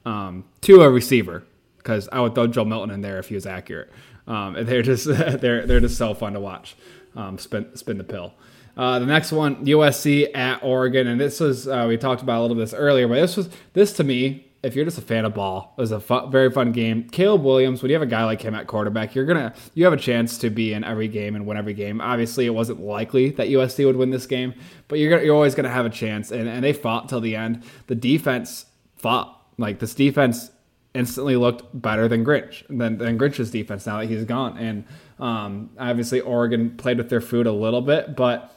um, 0.05 0.45
to 0.61 0.81
a 0.81 0.89
receiver, 0.89 1.43
because 1.77 2.07
I 2.11 2.21
would 2.21 2.35
throw 2.35 2.47
Joe 2.47 2.65
Milton 2.65 2.91
in 2.91 3.01
there 3.01 3.19
if 3.19 3.29
he 3.29 3.35
was 3.35 3.45
accurate. 3.45 3.91
Um, 4.27 4.55
they're 4.65 4.81
just 4.81 5.05
they're 5.07 5.65
they're 5.65 5.79
just 5.79 5.97
so 5.97 6.13
fun 6.13 6.33
to 6.33 6.39
watch. 6.39 6.75
Um, 7.15 7.37
spin 7.37 7.75
spin 7.75 7.97
the 7.97 8.03
pill. 8.03 8.33
Uh, 8.75 8.99
the 8.99 9.07
next 9.07 9.31
one, 9.31 9.65
USC 9.65 10.35
at 10.35 10.63
Oregon, 10.63 11.07
and 11.07 11.19
this 11.19 11.39
was 11.39 11.67
uh, 11.67 11.85
we 11.87 11.97
talked 11.97 12.21
about 12.21 12.39
a 12.39 12.41
little 12.41 12.55
bit 12.55 12.61
this 12.61 12.73
earlier, 12.75 13.07
but 13.07 13.15
this 13.15 13.35
was 13.35 13.49
this 13.73 13.93
to 13.93 14.03
me. 14.03 14.46
If 14.63 14.75
you're 14.75 14.85
just 14.85 14.97
a 14.97 15.01
fan 15.01 15.23
of 15.23 15.33
ball, 15.33 15.73
it 15.77 15.81
was 15.81 15.91
a 15.91 15.99
very 16.29 16.51
fun 16.51 16.71
game. 16.71 17.07
Caleb 17.09 17.43
Williams, 17.43 17.81
when 17.81 17.89
you 17.89 17.95
have 17.95 18.01
a 18.01 18.07
guy 18.07 18.25
like 18.25 18.41
him 18.41 18.55
at 18.55 18.67
quarterback, 18.67 19.13
you're 19.13 19.25
gonna 19.25 19.53
you 19.75 19.83
have 19.83 19.93
a 19.93 19.97
chance 19.97 20.37
to 20.39 20.49
be 20.49 20.73
in 20.73 20.83
every 20.83 21.07
game 21.07 21.35
and 21.35 21.45
win 21.45 21.57
every 21.57 21.73
game. 21.73 22.01
Obviously, 22.01 22.45
it 22.45 22.51
wasn't 22.51 22.79
likely 22.81 23.29
that 23.31 23.47
USC 23.49 23.85
would 23.85 23.95
win 23.95 24.09
this 24.09 24.25
game, 24.25 24.53
but 24.87 24.99
you're 24.99 25.09
gonna, 25.09 25.23
you're 25.23 25.35
always 25.35 25.55
gonna 25.55 25.69
have 25.69 25.85
a 25.85 25.91
chance. 25.91 26.31
And, 26.31 26.49
and 26.49 26.63
they 26.63 26.73
fought 26.73 27.07
till 27.07 27.21
the 27.21 27.35
end. 27.35 27.63
The 27.85 27.95
defense 27.95 28.65
fought 28.95 29.41
like 29.57 29.79
this 29.79 29.93
defense 29.93 30.51
instantly 30.93 31.35
looked 31.35 31.63
better 31.79 32.07
than 32.07 32.25
Grinch 32.25 32.63
than, 32.67 32.97
than 32.97 33.17
Grinch's 33.17 33.51
defense 33.51 33.85
now 33.85 33.99
that 33.99 34.07
he's 34.07 34.25
gone. 34.25 34.57
And 34.57 34.85
um, 35.19 35.69
obviously, 35.77 36.19
Oregon 36.21 36.75
played 36.77 36.97
with 36.97 37.09
their 37.09 37.21
food 37.21 37.47
a 37.47 37.51
little 37.51 37.81
bit, 37.81 38.15
but 38.15 38.56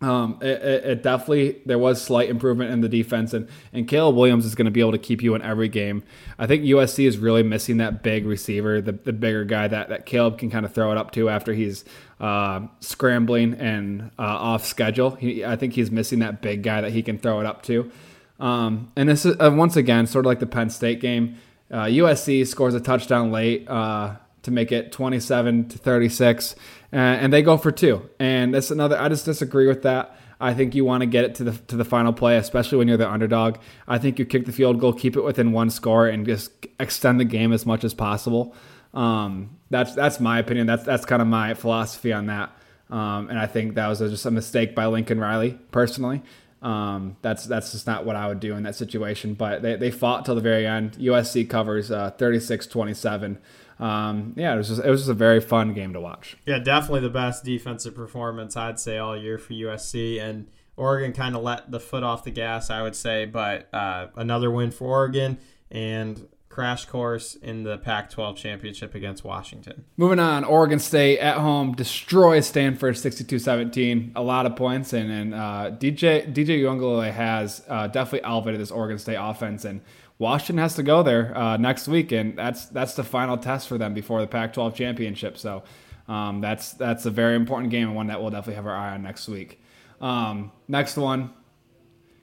um, 0.00 0.38
it, 0.40 0.62
it, 0.62 1.02
definitely 1.02 1.60
there 1.66 1.78
was 1.78 2.00
slight 2.00 2.28
improvement 2.28 2.70
in 2.70 2.82
the 2.82 2.88
defense, 2.88 3.34
and 3.34 3.48
and 3.72 3.88
Caleb 3.88 4.14
Williams 4.14 4.44
is 4.44 4.54
going 4.54 4.66
to 4.66 4.70
be 4.70 4.80
able 4.80 4.92
to 4.92 4.98
keep 4.98 5.22
you 5.22 5.34
in 5.34 5.42
every 5.42 5.68
game. 5.68 6.04
I 6.38 6.46
think 6.46 6.62
USC 6.62 7.04
is 7.04 7.18
really 7.18 7.42
missing 7.42 7.78
that 7.78 8.02
big 8.02 8.24
receiver, 8.24 8.80
the, 8.80 8.92
the 8.92 9.12
bigger 9.12 9.44
guy 9.44 9.66
that 9.66 9.88
that 9.88 10.06
Caleb 10.06 10.38
can 10.38 10.50
kind 10.50 10.64
of 10.64 10.72
throw 10.72 10.92
it 10.92 10.98
up 10.98 11.10
to 11.12 11.28
after 11.28 11.52
he's 11.52 11.84
uh, 12.20 12.60
scrambling 12.78 13.54
and 13.54 14.12
uh, 14.18 14.22
off 14.22 14.64
schedule. 14.64 15.16
He, 15.16 15.44
I 15.44 15.56
think 15.56 15.74
he's 15.74 15.90
missing 15.90 16.20
that 16.20 16.42
big 16.42 16.62
guy 16.62 16.80
that 16.80 16.92
he 16.92 17.02
can 17.02 17.18
throw 17.18 17.40
it 17.40 17.46
up 17.46 17.62
to. 17.64 17.90
Um, 18.38 18.92
and 18.94 19.08
this 19.08 19.26
is 19.26 19.34
uh, 19.40 19.50
once 19.52 19.76
again 19.76 20.06
sort 20.06 20.24
of 20.24 20.28
like 20.28 20.38
the 20.38 20.46
Penn 20.46 20.70
State 20.70 21.00
game. 21.00 21.36
Uh, 21.70 21.84
USC 21.84 22.46
scores 22.46 22.74
a 22.74 22.80
touchdown 22.80 23.32
late 23.32 23.68
uh, 23.68 24.14
to 24.42 24.50
make 24.50 24.72
it 24.72 24.92
27 24.92 25.68
to 25.68 25.78
36, 25.78 26.54
and 26.92 27.32
they 27.32 27.42
go 27.42 27.56
for 27.56 27.70
two. 27.70 28.08
And 28.18 28.54
that's 28.54 28.70
another. 28.70 28.98
I 28.98 29.08
just 29.08 29.24
disagree 29.24 29.66
with 29.66 29.82
that. 29.82 30.16
I 30.40 30.54
think 30.54 30.74
you 30.74 30.84
want 30.84 31.00
to 31.00 31.06
get 31.06 31.24
it 31.24 31.34
to 31.36 31.44
the 31.44 31.52
to 31.66 31.76
the 31.76 31.84
final 31.84 32.12
play, 32.12 32.36
especially 32.36 32.78
when 32.78 32.88
you're 32.88 32.96
the 32.96 33.10
underdog. 33.10 33.56
I 33.86 33.98
think 33.98 34.18
you 34.18 34.24
kick 34.24 34.46
the 34.46 34.52
field 34.52 34.80
goal, 34.80 34.92
keep 34.92 35.16
it 35.16 35.22
within 35.22 35.52
one 35.52 35.70
score, 35.70 36.06
and 36.06 36.24
just 36.24 36.66
extend 36.78 37.18
the 37.18 37.24
game 37.24 37.52
as 37.52 37.66
much 37.66 37.84
as 37.84 37.92
possible. 37.92 38.54
Um, 38.94 39.56
that's 39.70 39.94
that's 39.94 40.20
my 40.20 40.38
opinion. 40.38 40.66
That's 40.66 40.84
that's 40.84 41.04
kind 41.04 41.20
of 41.20 41.28
my 41.28 41.54
philosophy 41.54 42.12
on 42.12 42.26
that. 42.26 42.52
Um, 42.90 43.28
and 43.28 43.38
I 43.38 43.46
think 43.46 43.74
that 43.74 43.86
was 43.88 43.98
just 43.98 44.24
a 44.24 44.30
mistake 44.30 44.74
by 44.74 44.86
Lincoln 44.86 45.20
Riley 45.20 45.58
personally. 45.72 46.22
Um, 46.62 47.16
that's 47.22 47.44
that's 47.44 47.72
just 47.72 47.86
not 47.86 48.04
what 48.04 48.16
I 48.16 48.28
would 48.28 48.40
do 48.40 48.54
in 48.54 48.62
that 48.62 48.74
situation. 48.74 49.34
But 49.34 49.62
they, 49.62 49.76
they 49.76 49.90
fought 49.90 50.24
till 50.24 50.34
the 50.34 50.40
very 50.40 50.66
end. 50.66 50.92
USC 50.94 51.48
covers 51.48 51.90
uh, 51.90 52.12
36-27. 52.18 53.38
Um, 53.78 54.34
yeah, 54.36 54.54
it 54.54 54.56
was 54.56 54.68
just 54.68 54.84
it 54.84 54.90
was 54.90 55.00
just 55.02 55.10
a 55.10 55.14
very 55.14 55.40
fun 55.40 55.72
game 55.72 55.92
to 55.92 56.00
watch. 56.00 56.36
Yeah, 56.46 56.58
definitely 56.58 57.00
the 57.00 57.10
best 57.10 57.44
defensive 57.44 57.94
performance 57.94 58.56
I'd 58.56 58.80
say 58.80 58.98
all 58.98 59.16
year 59.16 59.38
for 59.38 59.52
USC 59.52 60.20
and 60.20 60.48
Oregon 60.76 61.12
kind 61.12 61.36
of 61.36 61.42
let 61.42 61.70
the 61.70 61.80
foot 61.80 62.02
off 62.02 62.24
the 62.24 62.30
gas, 62.30 62.70
I 62.70 62.82
would 62.82 62.96
say. 62.96 63.24
But 63.24 63.68
uh, 63.72 64.08
another 64.16 64.50
win 64.50 64.70
for 64.70 64.88
Oregon 64.88 65.38
and 65.70 66.28
crash 66.48 66.86
course 66.86 67.36
in 67.36 67.62
the 67.62 67.78
Pac 67.78 68.10
12 68.10 68.36
championship 68.36 68.94
against 68.96 69.22
Washington. 69.22 69.84
Moving 69.96 70.18
on, 70.18 70.42
Oregon 70.42 70.80
State 70.80 71.20
at 71.20 71.36
home 71.36 71.72
destroys 71.72 72.48
Stanford 72.48 72.98
62 72.98 73.38
17. 73.38 74.12
A 74.16 74.22
lot 74.22 74.44
of 74.44 74.56
points, 74.56 74.92
and, 74.92 75.10
and 75.10 75.34
uh, 75.34 75.70
DJ, 75.78 76.32
DJ 76.34 76.60
Uiagalelei 76.60 77.12
has 77.12 77.62
uh, 77.68 77.86
definitely 77.86 78.28
elevated 78.28 78.60
this 78.60 78.72
Oregon 78.72 78.98
State 78.98 79.18
offense. 79.20 79.64
And 79.64 79.82
Washington 80.18 80.58
has 80.58 80.74
to 80.74 80.82
go 80.82 81.02
there 81.02 81.36
uh, 81.36 81.56
next 81.56 81.86
week, 81.86 82.10
and 82.12 82.36
that's 82.36 82.66
that's 82.66 82.94
the 82.94 83.04
final 83.04 83.36
test 83.36 83.68
for 83.68 83.78
them 83.78 83.94
before 83.94 84.20
the 84.20 84.26
Pac 84.26 84.52
12 84.52 84.74
championship. 84.74 85.38
So 85.38 85.62
um, 86.08 86.40
that's, 86.40 86.72
that's 86.72 87.06
a 87.06 87.10
very 87.10 87.36
important 87.36 87.70
game 87.70 87.88
and 87.88 87.96
one 87.96 88.06
that 88.06 88.20
we'll 88.20 88.30
definitely 88.30 88.54
have 88.54 88.66
our 88.66 88.74
eye 88.74 88.94
on 88.94 89.02
next 89.02 89.28
week. 89.28 89.60
Um, 90.00 90.50
next 90.66 90.96
one. 90.96 91.30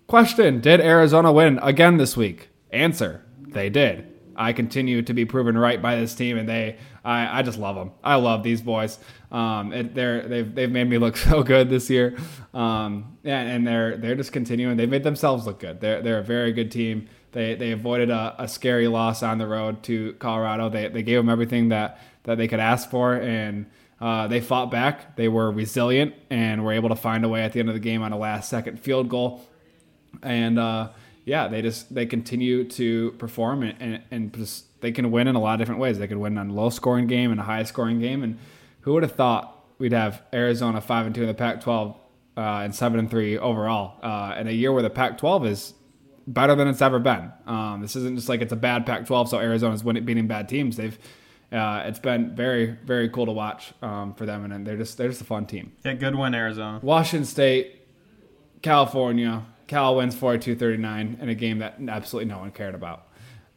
Question 0.07 0.59
Did 0.59 0.81
Arizona 0.81 1.31
win 1.31 1.59
again 1.61 1.97
this 1.97 2.17
week? 2.17 2.49
Answer 2.71 3.23
They 3.47 3.69
did. 3.69 4.11
I 4.35 4.51
continue 4.51 5.01
to 5.03 5.13
be 5.13 5.23
proven 5.23 5.57
right 5.57 5.81
by 5.81 5.95
this 5.95 6.13
team, 6.13 6.37
and 6.37 6.47
they, 6.49 6.77
I, 7.05 7.39
I 7.39 7.41
just 7.41 7.57
love 7.57 7.75
them. 7.77 7.91
I 8.03 8.15
love 8.15 8.43
these 8.43 8.61
boys. 8.61 8.99
Um, 9.31 9.91
they're 9.93 10.27
they've 10.27 10.53
they've 10.53 10.71
made 10.71 10.89
me 10.89 10.97
look 10.97 11.15
so 11.29 11.41
good 11.41 11.69
this 11.69 11.89
year. 11.89 12.17
Um, 12.53 13.17
yeah, 13.23 13.39
and 13.39 13.65
they're 13.65 13.95
they're 13.95 14.15
just 14.15 14.33
continuing. 14.33 14.75
They've 14.75 14.89
made 14.89 15.03
themselves 15.03 15.45
look 15.45 15.59
good. 15.59 15.79
They're 15.79 16.01
they're 16.01 16.19
a 16.19 16.23
very 16.23 16.51
good 16.51 16.69
team. 16.69 17.07
They 17.35 17.53
they 17.55 17.71
avoided 17.71 18.09
a, 18.09 18.33
a 18.39 18.47
scary 18.47 18.87
loss 18.87 19.21
on 19.21 19.39
the 19.39 19.45
road 19.45 19.83
to 19.83 20.13
Colorado. 20.13 20.69
They 20.69 20.87
they 20.87 21.03
gave 21.03 21.17
them 21.17 21.27
everything 21.27 21.69
that 21.69 21.99
that 22.23 22.37
they 22.37 22.47
could 22.47 22.61
ask 22.61 22.89
for, 22.89 23.13
and 23.13 23.65
uh, 23.99 24.27
they 24.27 24.39
fought 24.39 24.71
back. 24.71 25.17
They 25.17 25.27
were 25.27 25.51
resilient 25.51 26.15
and 26.29 26.63
were 26.63 26.71
able 26.71 26.87
to 26.89 26.95
find 26.95 27.25
a 27.25 27.29
way 27.29 27.41
at 27.41 27.51
the 27.51 27.59
end 27.59 27.67
of 27.67 27.75
the 27.75 27.81
game 27.81 28.01
on 28.03 28.13
a 28.13 28.17
last 28.17 28.49
second 28.49 28.79
field 28.79 29.09
goal. 29.09 29.45
And 30.23 30.57
uh, 30.57 30.91
yeah, 31.25 31.49
they 31.49 31.61
just 31.61 31.93
they 31.93 32.05
continue 32.05 32.63
to 32.69 33.11
perform 33.17 33.63
and, 33.63 33.75
and, 33.81 34.03
and 34.11 34.33
just, 34.33 34.79
they 34.79 34.93
can 34.93 35.11
win 35.11 35.27
in 35.27 35.35
a 35.35 35.41
lot 35.41 35.55
of 35.55 35.59
different 35.59 35.81
ways. 35.81 35.99
They 35.99 36.07
could 36.07 36.17
win 36.17 36.37
on 36.37 36.51
a 36.51 36.53
low 36.53 36.69
scoring 36.69 37.07
game 37.07 37.31
and 37.31 37.39
a 37.41 37.43
high 37.43 37.63
scoring 37.63 37.99
game. 37.99 38.23
And 38.23 38.39
who 38.81 38.93
would 38.93 39.03
have 39.03 39.15
thought 39.15 39.61
we'd 39.77 39.91
have 39.91 40.21
Arizona 40.33 40.79
five 40.79 41.05
and 41.05 41.13
two 41.13 41.21
in 41.21 41.27
the 41.27 41.33
Pac-12 41.33 41.97
uh, 42.37 42.39
and 42.39 42.73
seven 42.73 42.97
and 42.99 43.11
three 43.11 43.37
overall 43.37 43.99
uh, 44.01 44.35
in 44.39 44.47
a 44.47 44.51
year 44.51 44.71
where 44.71 44.83
the 44.83 44.89
Pac-12 44.89 45.47
is 45.47 45.73
better 46.27 46.55
than 46.55 46.67
it's 46.67 46.81
ever 46.81 46.99
been. 46.99 47.31
Um, 47.45 47.81
this 47.81 47.95
isn't 47.95 48.15
just 48.15 48.29
like 48.29 48.41
it's 48.41 48.53
a 48.53 48.57
bad 48.57 48.85
Pac-12, 48.85 49.29
so 49.29 49.39
Arizona's 49.39 49.83
winning, 49.83 50.05
beating 50.05 50.27
bad 50.27 50.49
teams. 50.49 50.77
They've 50.77 50.97
uh, 51.51 51.83
it's 51.85 51.99
been 51.99 52.35
very 52.35 52.77
very 52.85 53.09
cool 53.09 53.25
to 53.25 53.31
watch 53.31 53.73
um, 53.81 54.13
for 54.13 54.25
them, 54.25 54.49
and 54.49 54.65
they're 54.65 54.77
just 54.77 54.97
they're 54.97 55.09
just 55.09 55.21
a 55.21 55.25
fun 55.25 55.45
team. 55.45 55.71
Yeah, 55.83 55.93
good 55.93 56.15
win, 56.15 56.33
Arizona. 56.33 56.79
Washington 56.81 57.25
State, 57.25 57.87
California. 58.61 59.43
Cal 59.67 59.95
wins 59.95 60.15
42 60.15 60.55
39 60.55 61.17
in 61.21 61.29
a 61.29 61.33
game 61.33 61.57
that 61.59 61.77
absolutely 61.87 62.29
no 62.29 62.39
one 62.39 62.51
cared 62.51 62.75
about. 62.75 63.07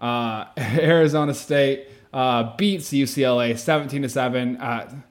Uh, 0.01 0.47
Arizona 0.59 1.35
State 1.35 1.89
uh, 2.13 2.57
beats 2.57 2.91
UCLA 2.91 3.59
17 3.59 4.03
to 4.03 4.09
7. 4.09 4.57
Uh, 4.57 5.03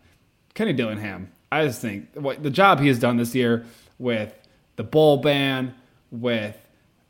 Kenny 0.56 0.74
Dillingham, 0.74 1.32
I 1.52 1.66
just 1.66 1.82
think 1.82 2.10
what 2.16 2.42
the 2.42 2.50
job 2.50 2.80
he 2.80 2.88
has 2.88 2.98
done 2.98 3.18
this 3.18 3.36
year 3.36 3.66
with 4.00 4.34
the 4.76 4.84
bowl 4.84 5.18
ban, 5.18 5.76
with 6.10 6.58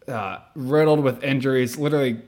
uh, 0.08 0.40
riddled 0.56 1.02
with 1.02 1.24
injuries, 1.24 1.78
literally 1.78 2.22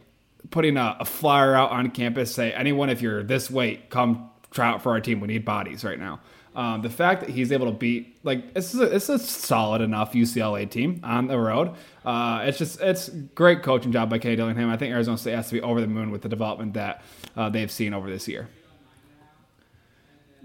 putting 0.51 0.77
a, 0.77 0.97
a, 0.99 1.05
flyer 1.05 1.53
out 1.53 1.71
on 1.71 1.91
campus 1.91 2.34
say 2.34 2.53
anyone 2.53 2.89
if 2.89 3.01
you're 3.01 3.23
this 3.23 3.51
weight 3.51 3.89
come 3.89 4.30
try 4.51 4.67
out 4.69 4.82
for 4.82 4.91
our 4.91 5.01
team 5.01 5.19
we 5.19 5.27
need 5.27 5.43
bodies 5.43 5.84
right 5.84 5.99
now 5.99 6.19
um, 6.55 6.82
the 6.82 6.89
fact 6.89 7.21
that 7.21 7.30
he's 7.30 7.51
able 7.51 7.67
to 7.67 7.71
beat 7.71 8.17
like 8.23 8.43
it's 8.55 8.73
a, 8.73 8.84
it's 8.95 9.07
a 9.07 9.19
solid 9.19 9.82
enough 9.82 10.13
UCLA 10.13 10.69
team 10.69 10.99
on 11.03 11.27
the 11.27 11.38
road. 11.38 11.73
Uh, 12.03 12.41
it's 12.43 12.57
just 12.57 12.82
it's 12.82 13.09
great 13.09 13.61
coaching 13.61 13.91
job 13.91 14.09
by 14.09 14.17
Kenny 14.17 14.36
Dillingham. 14.36 14.69
I 14.69 14.75
think 14.75 14.91
Arizona 14.91 15.17
State 15.17 15.36
has 15.36 15.47
to 15.49 15.53
be 15.53 15.61
over 15.61 15.80
the 15.80 15.88
moon 15.88 16.11
with 16.11 16.21
the 16.21 16.30
development 16.30 16.73
that 16.73 17.03
uh, 17.38 17.49
they've 17.49 17.71
seen 17.71 17.93
over 17.93 18.09
this 18.09 18.27
year. 18.27 18.49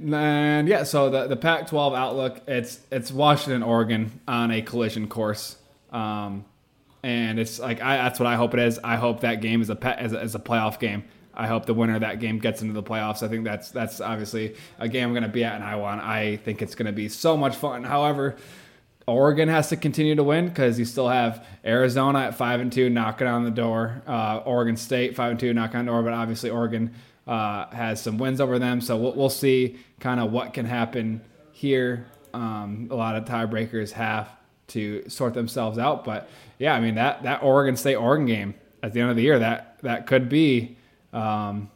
And 0.01 0.69
yeah, 0.69 0.83
so 0.83 1.09
the 1.09 1.27
the 1.27 1.37
Pac-12 1.37 1.97
outlook 1.97 2.43
it's 2.47 2.81
it's 2.93 3.11
Washington 3.11 3.63
Oregon 3.63 4.21
on 4.29 4.51
a 4.51 4.61
collision 4.61 5.09
course. 5.09 5.57
Um, 5.91 6.45
and 7.05 7.39
it's 7.39 7.61
like 7.61 7.83
I, 7.83 7.99
that's 7.99 8.19
what 8.19 8.27
I 8.27 8.35
hope 8.35 8.55
it 8.55 8.61
is. 8.61 8.81
I 8.83 8.97
hope 8.97 9.21
that 9.21 9.43
game 9.43 9.61
is 9.61 9.69
a, 9.69 9.77
pet, 9.77 9.99
as 9.99 10.15
a, 10.15 10.21
as 10.21 10.35
a 10.35 10.39
playoff 10.39 10.81
game. 10.81 11.05
I 11.35 11.47
hope 11.47 11.67
the 11.67 11.75
winner 11.75 11.97
of 11.97 12.01
that 12.01 12.19
game 12.19 12.39
gets 12.39 12.63
into 12.63 12.73
the 12.73 12.83
playoffs. 12.83 13.23
I 13.23 13.29
think 13.29 13.45
that's 13.45 13.71
that's 13.71 14.01
obviously 14.01 14.57
a 14.79 14.89
game 14.89 15.09
I'm 15.09 15.13
going 15.13 15.25
to 15.25 15.29
be 15.29 15.45
at, 15.45 15.55
and 15.57 15.65
I 15.65 15.77
want. 15.77 16.01
I 16.01 16.37
think 16.37 16.63
it's 16.63 16.75
going 16.75 16.87
to 16.87 16.93
be 16.93 17.11
so 17.11 17.37
much 17.37 17.57
fun. 17.57 17.85
However, 17.85 18.37
Oregon 19.07 19.49
has 19.49 19.69
to 19.69 19.77
continue 19.77 20.15
to 20.15 20.23
win 20.23 20.49
because 20.49 20.79
you 20.79 20.87
still 20.87 21.09
have 21.09 21.47
Arizona 21.63 22.21
at 22.21 22.37
five 22.37 22.61
and 22.61 22.73
two 22.73 22.89
knocking 22.89 23.27
on 23.27 23.45
the 23.45 23.51
door. 23.51 24.03
Uh, 24.07 24.39
Oregon 24.39 24.77
State 24.77 25.15
five 25.15 25.33
and 25.33 25.41
two 25.41 25.53
knocking 25.53 25.81
on 25.81 25.85
the 25.85 25.93
door, 25.93 26.03
but 26.03 26.15
obviously 26.15 26.49
Oregon 26.49 26.95
uh, 27.27 27.67
has 27.67 28.01
some 28.01 28.17
wins 28.17 28.41
over 28.41 28.59
them. 28.59 28.81
So 28.81 28.97
we'll, 28.97 29.13
we'll 29.13 29.29
see 29.29 29.79
kind 30.01 30.21
of 30.21 30.33
what 30.33 30.55
can 30.55 30.65
happen 30.65 31.21
here. 31.53 32.07
Um, 32.33 32.89
a 32.91 32.95
lot 32.95 33.15
of 33.15 33.27
tiebreakers 33.27 33.93
have 33.93 34.31
to 34.69 35.09
sort 35.09 35.35
themselves 35.35 35.79
out, 35.79 36.05
but 36.05 36.29
yeah, 36.59 36.75
I 36.75 36.81
mean 36.81 36.95
that 36.97 37.23
that 37.23 37.43
Oregon 37.43 37.77
State 37.77 37.97
Oregon 37.97 38.27
game 38.27 38.55
at 38.83 38.93
the 38.93 39.01
end 39.01 39.11
of 39.11 39.17
the 39.17 39.23
year 39.23 39.39
that 39.39 39.79
that 39.83 40.07
could 40.07 40.29
be 40.29 40.77
um, 41.13 41.71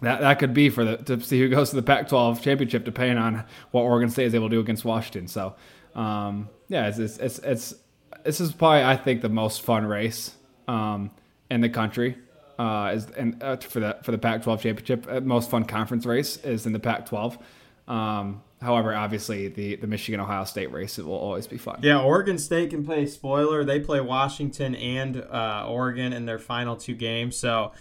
that 0.00 0.20
that 0.20 0.38
could 0.38 0.52
be 0.54 0.70
for 0.70 0.84
the 0.84 0.96
to 0.98 1.20
see 1.20 1.38
who 1.38 1.48
goes 1.48 1.70
to 1.70 1.76
the 1.76 1.82
Pac-12 1.82 2.42
championship, 2.42 2.84
depending 2.84 3.18
on 3.18 3.44
what 3.70 3.82
Oregon 3.82 4.10
State 4.10 4.26
is 4.26 4.34
able 4.34 4.48
to 4.48 4.56
do 4.56 4.60
against 4.60 4.84
Washington. 4.84 5.28
So, 5.28 5.54
um, 5.94 6.48
yeah, 6.68 6.88
it's, 6.88 6.98
it's 6.98 7.18
it's, 7.18 7.38
it's 7.38 7.74
this 8.24 8.40
is 8.40 8.52
probably 8.52 8.82
I 8.82 8.96
think 8.96 9.22
the 9.22 9.28
most 9.28 9.62
fun 9.62 9.86
race 9.86 10.34
um, 10.68 11.10
in 11.50 11.60
the 11.60 11.68
country. 11.68 12.18
Uh, 12.58 12.92
is 12.94 13.06
and 13.16 13.42
uh, 13.42 13.56
for 13.56 13.80
the 13.80 13.98
for 14.02 14.12
the 14.12 14.18
Pac-12 14.18 14.60
championship, 14.60 15.06
uh, 15.08 15.20
most 15.20 15.50
fun 15.50 15.64
conference 15.64 16.06
race 16.06 16.36
is 16.38 16.66
in 16.66 16.72
the 16.72 16.78
Pac-12. 16.78 17.38
Um, 17.88 18.42
however, 18.64 18.94
obviously 18.94 19.48
the 19.48 19.76
the 19.76 19.86
Michigan 19.86 20.20
Ohio 20.20 20.44
State 20.44 20.72
race 20.72 20.98
it 20.98 21.04
will 21.04 21.14
always 21.14 21.46
be 21.46 21.58
fun. 21.58 21.78
Yeah, 21.82 22.00
Oregon 22.00 22.38
State 22.38 22.70
can 22.70 22.84
play 22.84 23.06
spoiler. 23.06 23.64
They 23.64 23.78
play 23.78 24.00
Washington 24.00 24.74
and 24.74 25.18
uh, 25.18 25.66
Oregon 25.68 26.12
in 26.12 26.26
their 26.26 26.38
final 26.38 26.76
two 26.76 26.94
games, 26.94 27.36
so 27.36 27.72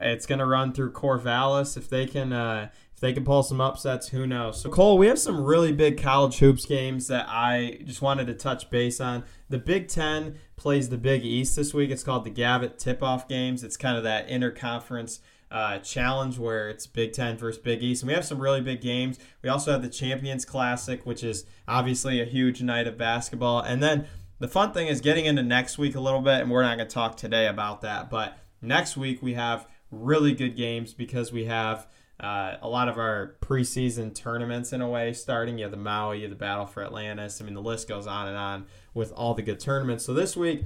it's 0.00 0.26
going 0.26 0.38
to 0.38 0.46
run 0.46 0.72
through 0.72 0.92
Corvallis. 0.92 1.76
If 1.76 1.88
they 1.90 2.06
can, 2.06 2.32
uh, 2.32 2.70
if 2.94 3.00
they 3.00 3.12
can 3.12 3.24
pull 3.24 3.42
some 3.42 3.60
upsets, 3.60 4.08
who 4.08 4.26
knows? 4.26 4.60
So 4.60 4.70
Cole, 4.70 4.96
we 4.98 5.06
have 5.08 5.18
some 5.18 5.44
really 5.44 5.72
big 5.72 6.00
college 6.00 6.38
hoops 6.38 6.64
games 6.64 7.06
that 7.08 7.26
I 7.28 7.80
just 7.84 8.02
wanted 8.02 8.26
to 8.28 8.34
touch 8.34 8.70
base 8.70 9.00
on. 9.00 9.24
The 9.48 9.58
Big 9.58 9.88
Ten 9.88 10.38
plays 10.56 10.88
the 10.88 10.98
Big 10.98 11.24
East 11.24 11.56
this 11.56 11.74
week. 11.74 11.90
It's 11.90 12.02
called 12.02 12.24
the 12.24 12.30
Gavitt 12.30 12.78
Tip-Off 12.78 13.28
Games. 13.28 13.62
It's 13.62 13.76
kind 13.76 13.96
of 13.96 14.04
that 14.04 14.28
interconference 14.28 15.20
uh, 15.50 15.78
challenge 15.78 16.38
where 16.38 16.68
it's 16.68 16.86
Big 16.86 17.12
Ten 17.12 17.36
versus 17.36 17.60
Big 17.60 17.82
East. 17.82 18.02
And 18.02 18.08
we 18.08 18.14
have 18.14 18.24
some 18.24 18.38
really 18.38 18.60
big 18.60 18.80
games. 18.80 19.18
We 19.42 19.48
also 19.48 19.72
have 19.72 19.82
the 19.82 19.88
Champions 19.88 20.44
Classic, 20.44 21.04
which 21.04 21.24
is 21.24 21.44
obviously 21.66 22.20
a 22.20 22.24
huge 22.24 22.62
night 22.62 22.86
of 22.86 22.96
basketball. 22.96 23.60
And 23.60 23.82
then 23.82 24.06
the 24.38 24.48
fun 24.48 24.72
thing 24.72 24.88
is 24.88 25.00
getting 25.00 25.26
into 25.26 25.42
next 25.42 25.76
week 25.76 25.94
a 25.94 26.00
little 26.00 26.22
bit, 26.22 26.40
and 26.40 26.50
we're 26.50 26.62
not 26.62 26.76
going 26.76 26.88
to 26.88 26.94
talk 26.94 27.16
today 27.16 27.46
about 27.46 27.82
that. 27.82 28.10
But 28.10 28.38
next 28.62 28.96
week 28.96 29.22
we 29.22 29.34
have 29.34 29.66
really 29.90 30.34
good 30.34 30.56
games 30.56 30.94
because 30.94 31.32
we 31.32 31.46
have 31.46 31.86
uh, 32.20 32.56
a 32.62 32.68
lot 32.68 32.88
of 32.88 32.98
our 32.98 33.36
preseason 33.40 34.14
tournaments 34.14 34.72
in 34.72 34.80
a 34.80 34.88
way 34.88 35.12
starting. 35.12 35.58
You 35.58 35.64
have 35.64 35.72
the 35.72 35.78
Maui, 35.78 36.18
you 36.18 36.22
have 36.24 36.30
the 36.30 36.36
Battle 36.36 36.66
for 36.66 36.82
Atlantis. 36.82 37.40
I 37.40 37.44
mean, 37.44 37.54
the 37.54 37.62
list 37.62 37.88
goes 37.88 38.06
on 38.06 38.28
and 38.28 38.36
on 38.36 38.66
with 38.94 39.12
all 39.12 39.34
the 39.34 39.42
good 39.42 39.58
tournaments. 39.58 40.04
So 40.04 40.14
this 40.14 40.36
week, 40.36 40.64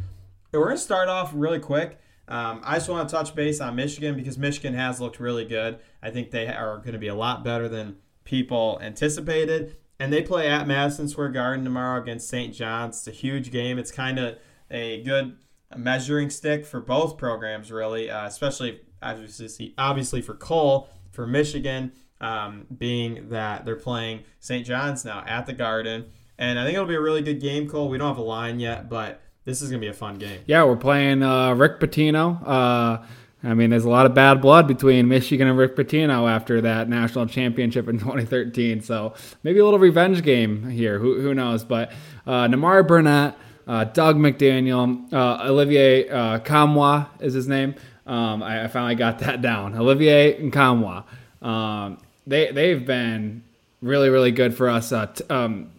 we're 0.53 0.64
going 0.64 0.76
to 0.76 0.82
start 0.82 1.09
off 1.09 1.32
really 1.35 1.59
quick. 1.59 1.99
Um, 2.26 2.60
I 2.64 2.76
just 2.76 2.88
want 2.88 3.08
to 3.08 3.14
touch 3.14 3.34
base 3.34 3.60
on 3.60 3.76
Michigan 3.76 4.16
because 4.16 4.38
Michigan 4.38 4.74
has 4.74 5.00
looked 5.00 5.20
really 5.20 5.44
good. 5.44 5.78
I 6.02 6.10
think 6.10 6.30
they 6.30 6.46
are 6.48 6.78
going 6.78 6.92
to 6.92 6.98
be 6.98 7.08
a 7.08 7.14
lot 7.14 7.44
better 7.44 7.68
than 7.68 7.96
people 8.24 8.78
anticipated. 8.82 9.76
And 10.00 10.12
they 10.12 10.22
play 10.22 10.48
at 10.48 10.66
Madison 10.66 11.08
Square 11.08 11.30
Garden 11.30 11.64
tomorrow 11.64 12.00
against 12.00 12.28
St. 12.28 12.54
John's. 12.54 12.98
It's 12.98 13.08
a 13.08 13.12
huge 13.12 13.50
game. 13.50 13.78
It's 13.78 13.92
kind 13.92 14.18
of 14.18 14.38
a 14.70 15.02
good 15.02 15.36
measuring 15.76 16.30
stick 16.30 16.64
for 16.64 16.80
both 16.80 17.16
programs, 17.16 17.70
really, 17.70 18.10
uh, 18.10 18.26
especially 18.26 18.80
obviously, 19.02 19.74
obviously 19.78 20.22
for 20.22 20.34
Cole, 20.34 20.88
for 21.10 21.26
Michigan, 21.26 21.92
um, 22.20 22.66
being 22.76 23.28
that 23.28 23.64
they're 23.64 23.76
playing 23.76 24.24
St. 24.40 24.66
John's 24.66 25.04
now 25.04 25.22
at 25.26 25.46
the 25.46 25.52
Garden. 25.52 26.06
And 26.38 26.58
I 26.58 26.64
think 26.64 26.74
it'll 26.74 26.88
be 26.88 26.94
a 26.94 27.00
really 27.00 27.22
good 27.22 27.40
game, 27.40 27.68
Cole. 27.68 27.88
We 27.88 27.98
don't 27.98 28.08
have 28.08 28.18
a 28.18 28.22
line 28.22 28.58
yet, 28.58 28.88
but 28.88 29.20
this 29.45 29.61
is 29.61 29.70
to 29.70 29.78
be 29.78 29.88
a 29.88 29.92
fun 29.92 30.16
game. 30.16 30.40
Yeah, 30.47 30.64
we're 30.64 30.76
playing 30.76 31.22
uh, 31.22 31.55
Rick 31.55 31.80
Pitino. 31.80 32.47
Uh, 32.47 33.05
I 33.42 33.53
mean, 33.53 33.70
there's 33.70 33.84
a 33.84 33.90
lot 33.90 34.07
of 34.07 34.14
bad 34.14 34.40
blood 34.40 34.66
between 34.66 35.07
Michigan 35.07 35.47
and 35.47 35.59
Rick 35.59 35.76
Pitino 35.76 36.30
after 36.30 36.62
that 36.62 36.88
national 36.88 37.26
championship 37.26 37.88
in 37.88 37.99
2013. 38.01 38.80
So 38.80 39.14
maybe 39.42 39.59
a 39.59 39.64
little 39.64 39.78
revenge 39.78 40.22
game 40.22 40.68
here. 40.70 40.99
Who, 40.99 41.20
who 41.20 41.34
knows? 41.34 41.62
But 41.62 41.92
uh, 42.26 42.49
Nimari 42.49 42.86
Burnett, 42.86 43.36
uh, 43.66 43.84
Dug 43.84 44.16
McDaniel, 44.16 45.12
uh, 45.12 45.45
Olivier 45.47 46.09
uh, 46.09 46.38
Nkamhoua 46.38 47.09
is 47.20 47.34
his 47.34 47.47
name. 47.47 47.74
Um, 48.07 48.42
I, 48.42 48.64
I, 48.64 48.68
finally 48.68 48.97
got 48.97 49.20
that 49.20 49.40
down. 49.40 49.74
Olivier 49.74 50.38
Nkamhoua. 50.38 51.05
Um, 51.40 51.99
they 52.26 52.53
they've 52.53 52.84
been 52.84 53.42
really 53.80 54.11
really 54.11 54.30
good 54.30 54.55
for 54.55 54.68
us. 54.68 54.92
Uh, 54.92 55.07
t- 55.07 55.24
um, 55.30 55.70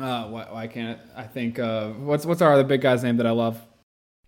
uh, 0.00 0.28
why, 0.28 0.46
why, 0.50 0.66
can't 0.66 0.98
I 1.16 1.24
think 1.24 1.58
uh, 1.58 1.90
what's 1.90 2.24
what's 2.24 2.40
our 2.40 2.52
other 2.52 2.64
big 2.64 2.80
guy's 2.80 3.02
name 3.02 3.18
that 3.18 3.26
I 3.26 3.30
love? 3.30 3.60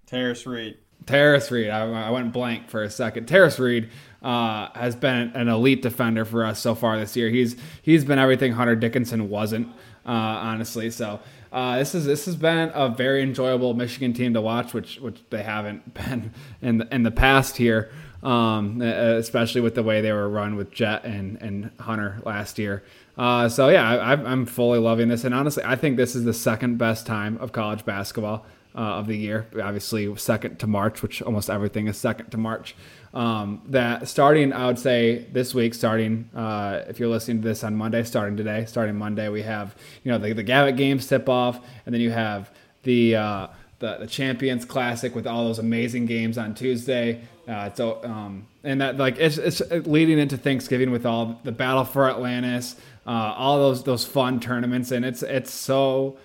Tarris 0.07 0.47
Reed. 0.47 0.79
Tarris 1.07 1.51
Reed. 1.51 1.71
I, 1.71 2.09
I, 2.09 2.11
went 2.11 2.33
blank 2.33 2.69
for 2.69 2.83
a 2.83 2.91
second. 2.91 3.27
Tarris 3.27 3.59
Reed 3.59 3.91
uh, 4.23 4.69
has 4.75 4.95
been 4.95 5.33
an 5.35 5.49
elite 5.49 5.83
defender 5.83 6.25
for 6.25 6.45
us 6.45 6.61
so 6.61 6.75
far 6.75 6.99
this 6.99 7.17
year. 7.17 7.29
He's 7.31 7.57
he's 7.83 8.05
been 8.05 8.19
everything 8.19 8.53
Hunter 8.53 8.77
Dickinson 8.77 9.29
wasn't, 9.29 9.69
uh, 10.07 10.11
honestly. 10.11 10.91
So 10.91 11.21
uh, 11.53 11.79
this 11.79 11.95
is 11.95 12.05
this 12.05 12.27
has 12.27 12.37
been 12.37 12.71
a 12.75 12.89
very 12.89 13.23
enjoyable 13.23 13.75
Michigan 13.75 14.13
team 14.13 14.35
to 14.35 14.41
watch, 14.41 14.75
which 14.75 14.99
which 15.01 15.21
they 15.31 15.43
haven't 15.43 15.95
been 16.09 16.33
in 16.63 16.79
the, 16.79 16.95
in 16.95 17.03
the 17.03 17.11
past 17.11 17.57
here, 17.57 17.91
um, 18.23 18.81
especially 18.81 19.61
with 19.61 19.75
the 19.75 19.83
way 19.83 20.01
they 20.01 20.13
were 20.13 20.29
run 20.29 20.57
with 20.57 20.71
Jett 20.71 21.05
and 21.05 21.41
and 21.43 21.71
Hunter 21.81 22.21
last 22.25 22.59
year. 22.59 22.83
Uh, 23.17 23.49
so 23.49 23.69
yeah, 23.69 23.89
I, 23.89 24.13
I'm 24.13 24.47
fully 24.47 24.79
loving 24.79 25.09
this, 25.09 25.25
and 25.25 25.35
honestly, 25.35 25.63
I 25.65 25.77
think 25.77 25.97
this 25.97 26.17
is 26.17 26.25
the 26.25 26.35
second 26.35 26.79
best 26.79 27.07
time 27.07 27.39
of 27.39 27.53
college 27.53 27.85
basketball 27.85 28.45
uh, 28.75 28.81
of 28.81 29.07
the 29.07 29.17
year. 29.17 29.47
Obviously, 29.63 30.15
second 30.17 30.59
to 30.59 30.67
March, 30.67 31.03
which 31.03 31.23
almost 31.23 31.49
everything 31.49 31.87
is 31.87 31.97
second 31.97 32.31
to 32.31 32.37
March. 32.37 32.75
Um, 33.13 33.63
that 33.67 34.09
starting, 34.09 34.53
I 34.53 34.67
would 34.67 34.79
say 34.79 35.27
this 35.33 35.55
week, 35.55 35.75
starting 35.75 36.29
uh, 36.35 36.83
if 36.89 36.99
you're 36.99 37.09
listening 37.09 37.43
to 37.43 37.49
this 37.49 37.63
on 37.63 37.77
Monday, 37.77 38.03
starting 38.03 38.37
today, 38.37 38.65
starting 38.67 38.97
Monday, 38.97 39.29
we 39.29 39.43
have 39.43 39.77
you 40.03 40.11
know 40.11 40.19
the, 40.19 40.33
the 40.33 40.43
Gavitt 40.43 40.77
games 40.77 41.07
tip 41.07 41.29
off, 41.29 41.61
and 41.87 41.95
then 41.95 42.03
you 42.03 42.11
have 42.11 42.51
the, 42.83 43.15
uh, 43.15 43.47
the 43.79 43.99
the 44.01 44.07
Champions 44.09 44.65
Classic 44.65 45.15
with 45.15 45.29
all 45.29 45.45
those 45.45 45.61
amazing 45.61 46.07
games 46.07 46.37
on 46.37 46.55
Tuesday. 46.55 47.21
Uh, 47.47 47.73
so 47.75 48.03
um, 48.03 48.49
and 48.65 48.81
that 48.81 48.97
like 48.97 49.19
it's, 49.19 49.39
it's 49.39 49.61
leading 49.87 50.19
into 50.19 50.37
Thanksgiving 50.37 50.91
with 50.91 51.07
all 51.07 51.39
the 51.45 51.53
Battle 51.53 51.85
for 51.85 52.11
Atlantis, 52.11 52.75
uh, 53.07 53.35
all 53.37 53.59
those 53.59 53.85
those 53.85 54.05
fun 54.05 54.41
tournaments, 54.41 54.91
and 54.91 55.05
it's 55.05 55.23
it's 55.23 55.53
so 55.53 56.17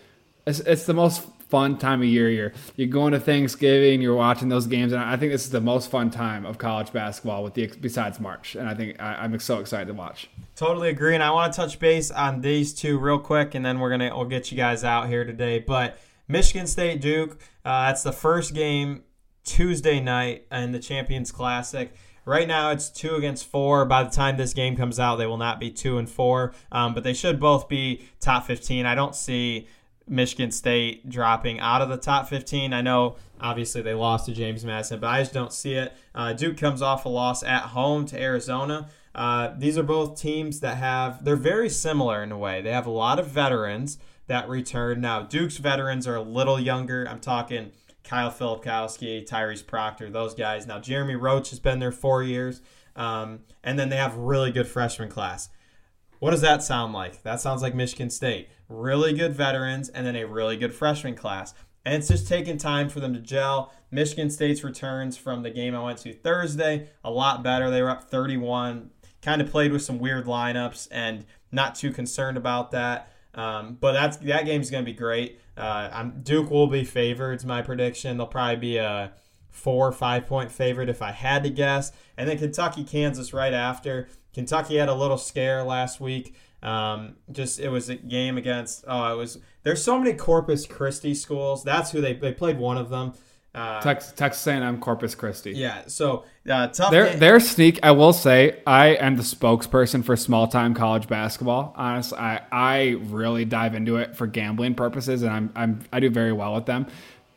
it's, 0.46 0.60
it's 0.62 0.86
the 0.86 0.94
most 0.94 1.28
fun 1.50 1.78
time 1.78 2.02
of 2.02 2.08
year. 2.08 2.30
You're 2.30 2.54
you're 2.76 2.88
going 2.88 3.12
to 3.14 3.20
Thanksgiving, 3.20 4.02
you're 4.02 4.16
watching 4.16 4.50
those 4.50 4.68
games, 4.68 4.94
and 4.94 5.02
I 5.02 5.18
think 5.18 5.32
this 5.32 5.44
is 5.44 5.52
the 5.52 5.62
most 5.62 5.92
fun 5.92 6.10
time 6.12 6.46
of 6.46 6.58
college 6.58 6.94
basketball 6.94 7.44
with 7.44 7.56
the 7.56 7.68
besides 7.82 8.20
March. 8.20 8.56
And 8.56 8.70
I 8.70 8.74
think 8.74 9.02
I, 9.02 9.26
am 9.26 9.38
so 9.40 9.60
excited 9.60 9.88
to 9.88 9.94
watch. 9.94 10.30
Totally 10.56 10.90
agree, 10.90 11.16
and 11.16 11.24
I 11.24 11.32
want 11.32 11.52
to 11.52 11.58
touch 11.58 11.80
base 11.80 12.12
on 12.12 12.42
these 12.42 12.74
two 12.74 12.98
real 12.98 13.20
quick, 13.20 13.56
and 13.56 13.66
then 13.66 13.80
we're 13.80 13.90
gonna 13.90 14.16
we'll 14.16 14.26
get 14.26 14.52
you 14.52 14.58
guys 14.58 14.84
out 14.84 15.10
here 15.10 15.26
today. 15.26 15.60
But 15.60 15.98
Michigan 16.28 16.68
State 16.68 17.02
Duke, 17.02 17.40
uh, 17.66 17.88
that's 17.88 18.04
the 18.04 18.14
first 18.14 18.54
game 18.54 19.04
Tuesday 19.44 20.00
night 20.00 20.46
in 20.52 20.72
the 20.72 20.80
Champions 20.80 21.32
Classic. 21.32 21.92
Right 22.26 22.48
now, 22.48 22.72
it's 22.72 22.90
two 22.90 23.16
against 23.16 23.48
four. 23.48 23.86
By 23.86 24.04
the 24.04 24.10
time 24.10 24.38
this 24.38 24.54
game 24.54 24.76
comes 24.76 25.00
out, 25.00 25.16
they 25.16 25.26
will 25.26 25.38
not 25.38 25.60
be 25.60 25.72
two 25.72 25.98
and 25.98 26.10
four, 26.10 26.54
um, 26.72 26.94
but 26.94 27.04
they 27.04 27.14
should 27.14 27.40
both 27.40 27.68
be 27.68 28.04
top 28.20 28.46
15. 28.46 28.86
I 28.86 28.96
don't 28.96 29.16
see 29.16 29.68
Michigan 30.08 30.52
State 30.52 31.10
dropping 31.10 31.60
out 31.60 31.82
of 31.82 31.90
the 31.90 31.98
top 31.98 32.28
15. 32.28 32.74
I 32.74 32.82
know 32.82 33.16
obviously 33.40 33.82
they 33.82 33.94
lost 33.94 34.26
to 34.26 34.34
James 34.34 34.66
Madison, 34.66 35.00
but 35.00 35.08
I 35.08 35.20
just 35.22 35.34
don't 35.34 35.54
see 35.54 35.74
it. 35.74 35.94
Uh, 36.14 36.34
Duke 36.34 36.58
comes 36.58 36.82
off 36.82 37.06
a 37.06 37.10
loss 37.10 37.44
at 37.44 37.64
home 37.64 38.06
to 38.08 38.22
Arizona. 38.22 38.90
Uh, 39.16 39.54
these 39.58 39.78
are 39.78 39.84
both 39.84 40.20
teams 40.20 40.60
that 40.60 40.78
have, 40.78 41.24
they're 41.24 41.36
very 41.36 41.70
similar 41.70 42.24
in 42.24 42.32
a 42.32 42.38
way. 42.38 42.62
They 42.62 42.72
have 42.72 42.86
a 42.86 42.92
lot 42.92 43.20
of 43.20 43.28
veterans 43.28 43.98
that 44.28 44.48
return. 44.48 45.02
Now, 45.02 45.24
Duke's 45.24 45.58
veterans 45.58 46.08
are 46.08 46.16
a 46.16 46.22
little 46.22 46.60
younger. 46.60 47.08
I'm 47.10 47.20
talking 47.20 47.72
Kyle 48.04 48.32
Filipowski, 48.32 49.28
Tyrese 49.28 49.66
Proctor, 49.66 50.10
those 50.10 50.34
guys. 50.34 50.66
Now, 50.66 50.80
Jeremy 50.80 51.16
Roach 51.16 51.50
has 51.52 51.60
been 51.60 51.80
there 51.80 51.92
four 51.92 52.24
years. 52.24 52.62
Um, 52.96 53.42
and 53.64 53.80
then 53.80 53.90
they 53.90 53.96
have 53.96 54.16
really 54.16 54.52
good 54.52 54.68
freshman 54.68 55.10
class. 55.10 55.50
What 56.20 56.32
does 56.32 56.42
that 56.42 56.62
sound 56.62 56.94
like? 56.94 57.24
That 57.24 57.40
sounds 57.40 57.62
like 57.62 57.74
Michigan 57.74 58.10
State. 58.10 58.50
Really 58.68 59.14
good 59.14 59.34
veterans 59.34 59.88
and 59.90 60.06
then 60.06 60.18
a 60.18 60.26
really 60.26 60.58
good 60.58 60.74
freshman 60.74 61.16
class. 61.16 61.54
And 61.86 61.96
it's 61.96 62.10
just 62.10 62.28
taking 62.28 62.58
time 62.58 62.90
for 62.90 63.00
them 63.00 63.14
to 63.14 63.20
gel. 63.22 63.74
Michigan 63.90 64.30
State's 64.30 64.64
returns 64.64 65.18
from 65.18 65.44
the 65.44 65.50
game 65.50 65.74
I 65.74 65.82
went 65.82 66.00
to 66.00 66.14
Thursday, 66.14 66.90
a 67.04 67.10
lot 67.10 67.42
better. 67.42 67.72
They 67.72 67.82
were 67.82 67.90
up 67.90 68.12
31, 68.12 68.92
kind 69.22 69.42
of 69.42 69.50
played 69.50 69.72
with 69.72 69.82
some 69.82 69.98
weird 69.98 70.26
lineups 70.26 70.90
and 70.92 71.26
not 71.54 71.76
too 71.76 71.92
concerned 71.92 72.38
about 72.38 72.72
that. 72.72 73.12
Um, 73.34 73.78
but 73.80 73.94
that's 73.94 74.18
that 74.18 74.46
game's 74.46 74.70
going 74.70 74.84
to 74.84 74.92
be 74.92 74.98
great. 74.98 75.40
Uh, 75.60 76.04
Duke 76.24 76.50
will 76.50 76.68
be 76.68 76.84
favored. 76.84 77.34
It's 77.34 77.46
my 77.46 77.62
prediction. 77.62 78.18
They'll 78.18 78.28
probably 78.28 78.56
be 78.56 78.78
a 78.78 79.12
four 79.50 79.88
or 79.88 79.92
five 79.92 80.26
point 80.26 80.52
favorite 80.52 80.90
if 80.90 81.02
I 81.02 81.12
had 81.12 81.44
to 81.44 81.50
guess. 81.50 81.92
And 82.18 82.30
then 82.30 82.38
Kentucky, 82.38 82.84
Kansas 82.84 83.34
right 83.34 83.54
after. 83.54 84.08
Kentucky 84.34 84.78
had 84.78 84.90
a 84.90 84.96
little 84.96 85.18
scare 85.18 85.64
last 85.64 86.00
week. 86.00 86.36
Um, 86.62 87.16
just 87.32 87.60
it 87.60 87.70
was 87.70 87.90
a 87.90 87.96
game 87.96 88.38
against. 88.38 88.84
Oh, 88.88 89.14
it 89.14 89.18
was. 89.18 89.40
There's 89.64 89.84
so 89.84 89.98
many 90.00 90.14
Corpus 90.14 90.66
Christi 90.66 91.14
schools. 91.14 91.64
That's 91.64 91.92
who 91.92 92.02
they 92.02 92.14
they 92.14 92.34
played 92.34 92.58
one 92.58 92.78
of 92.78 92.90
them. 92.90 93.14
Uh, 93.54 93.82
Texas, 93.82 94.14
Texas 94.14 94.46
A&M 94.46 94.80
Corpus 94.80 95.16
Christi. 95.16 95.52
Yeah, 95.52 95.82
so 95.88 96.26
uh, 96.48 96.68
tough. 96.68 96.92
Their 96.92 97.10
game. 97.10 97.20
their 97.20 97.40
sneak. 97.40 97.80
I 97.82 97.92
will 97.92 98.14
say, 98.14 98.62
I 98.68 98.90
am 98.90 99.16
the 99.16 99.24
spokesperson 99.24 100.04
for 100.04 100.16
small 100.16 100.48
time 100.48 100.76
college 100.76 101.08
basketball. 101.08 101.74
Honestly, 101.76 102.18
I 102.20 102.42
I 102.52 102.98
really 103.06 103.46
dive 103.46 103.74
into 103.74 103.98
it 103.98 104.16
for 104.16 104.28
gambling 104.28 104.76
purposes, 104.76 105.24
and 105.24 105.32
I'm 105.32 105.52
I'm 105.56 105.80
I 105.92 106.00
do 106.00 106.12
very 106.12 106.32
well 106.32 106.54
with 106.54 106.68
them. 106.68 106.86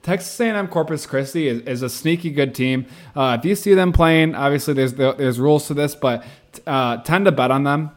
Texas 0.03 0.39
A&M 0.41 0.67
Corpus 0.69 1.07
Christi 1.07 1.47
is, 1.47 1.61
is 1.61 1.83
a 1.83 1.89
sneaky 1.89 2.31
good 2.31 2.55
team. 2.55 2.87
Uh, 3.15 3.37
if 3.39 3.45
you 3.45 3.55
see 3.55 3.73
them 3.75 3.93
playing, 3.93 4.35
obviously 4.35 4.75
there's 4.75 4.95
there's 4.95 5.39
rules 5.39 5.67
to 5.69 5.75
this, 5.75 5.95
but 5.95 6.25
uh, 6.67 6.99
tend 6.99 7.25
to 7.25 7.33
bet 7.33 7.51
on 7.51 7.65
them 7.65 7.91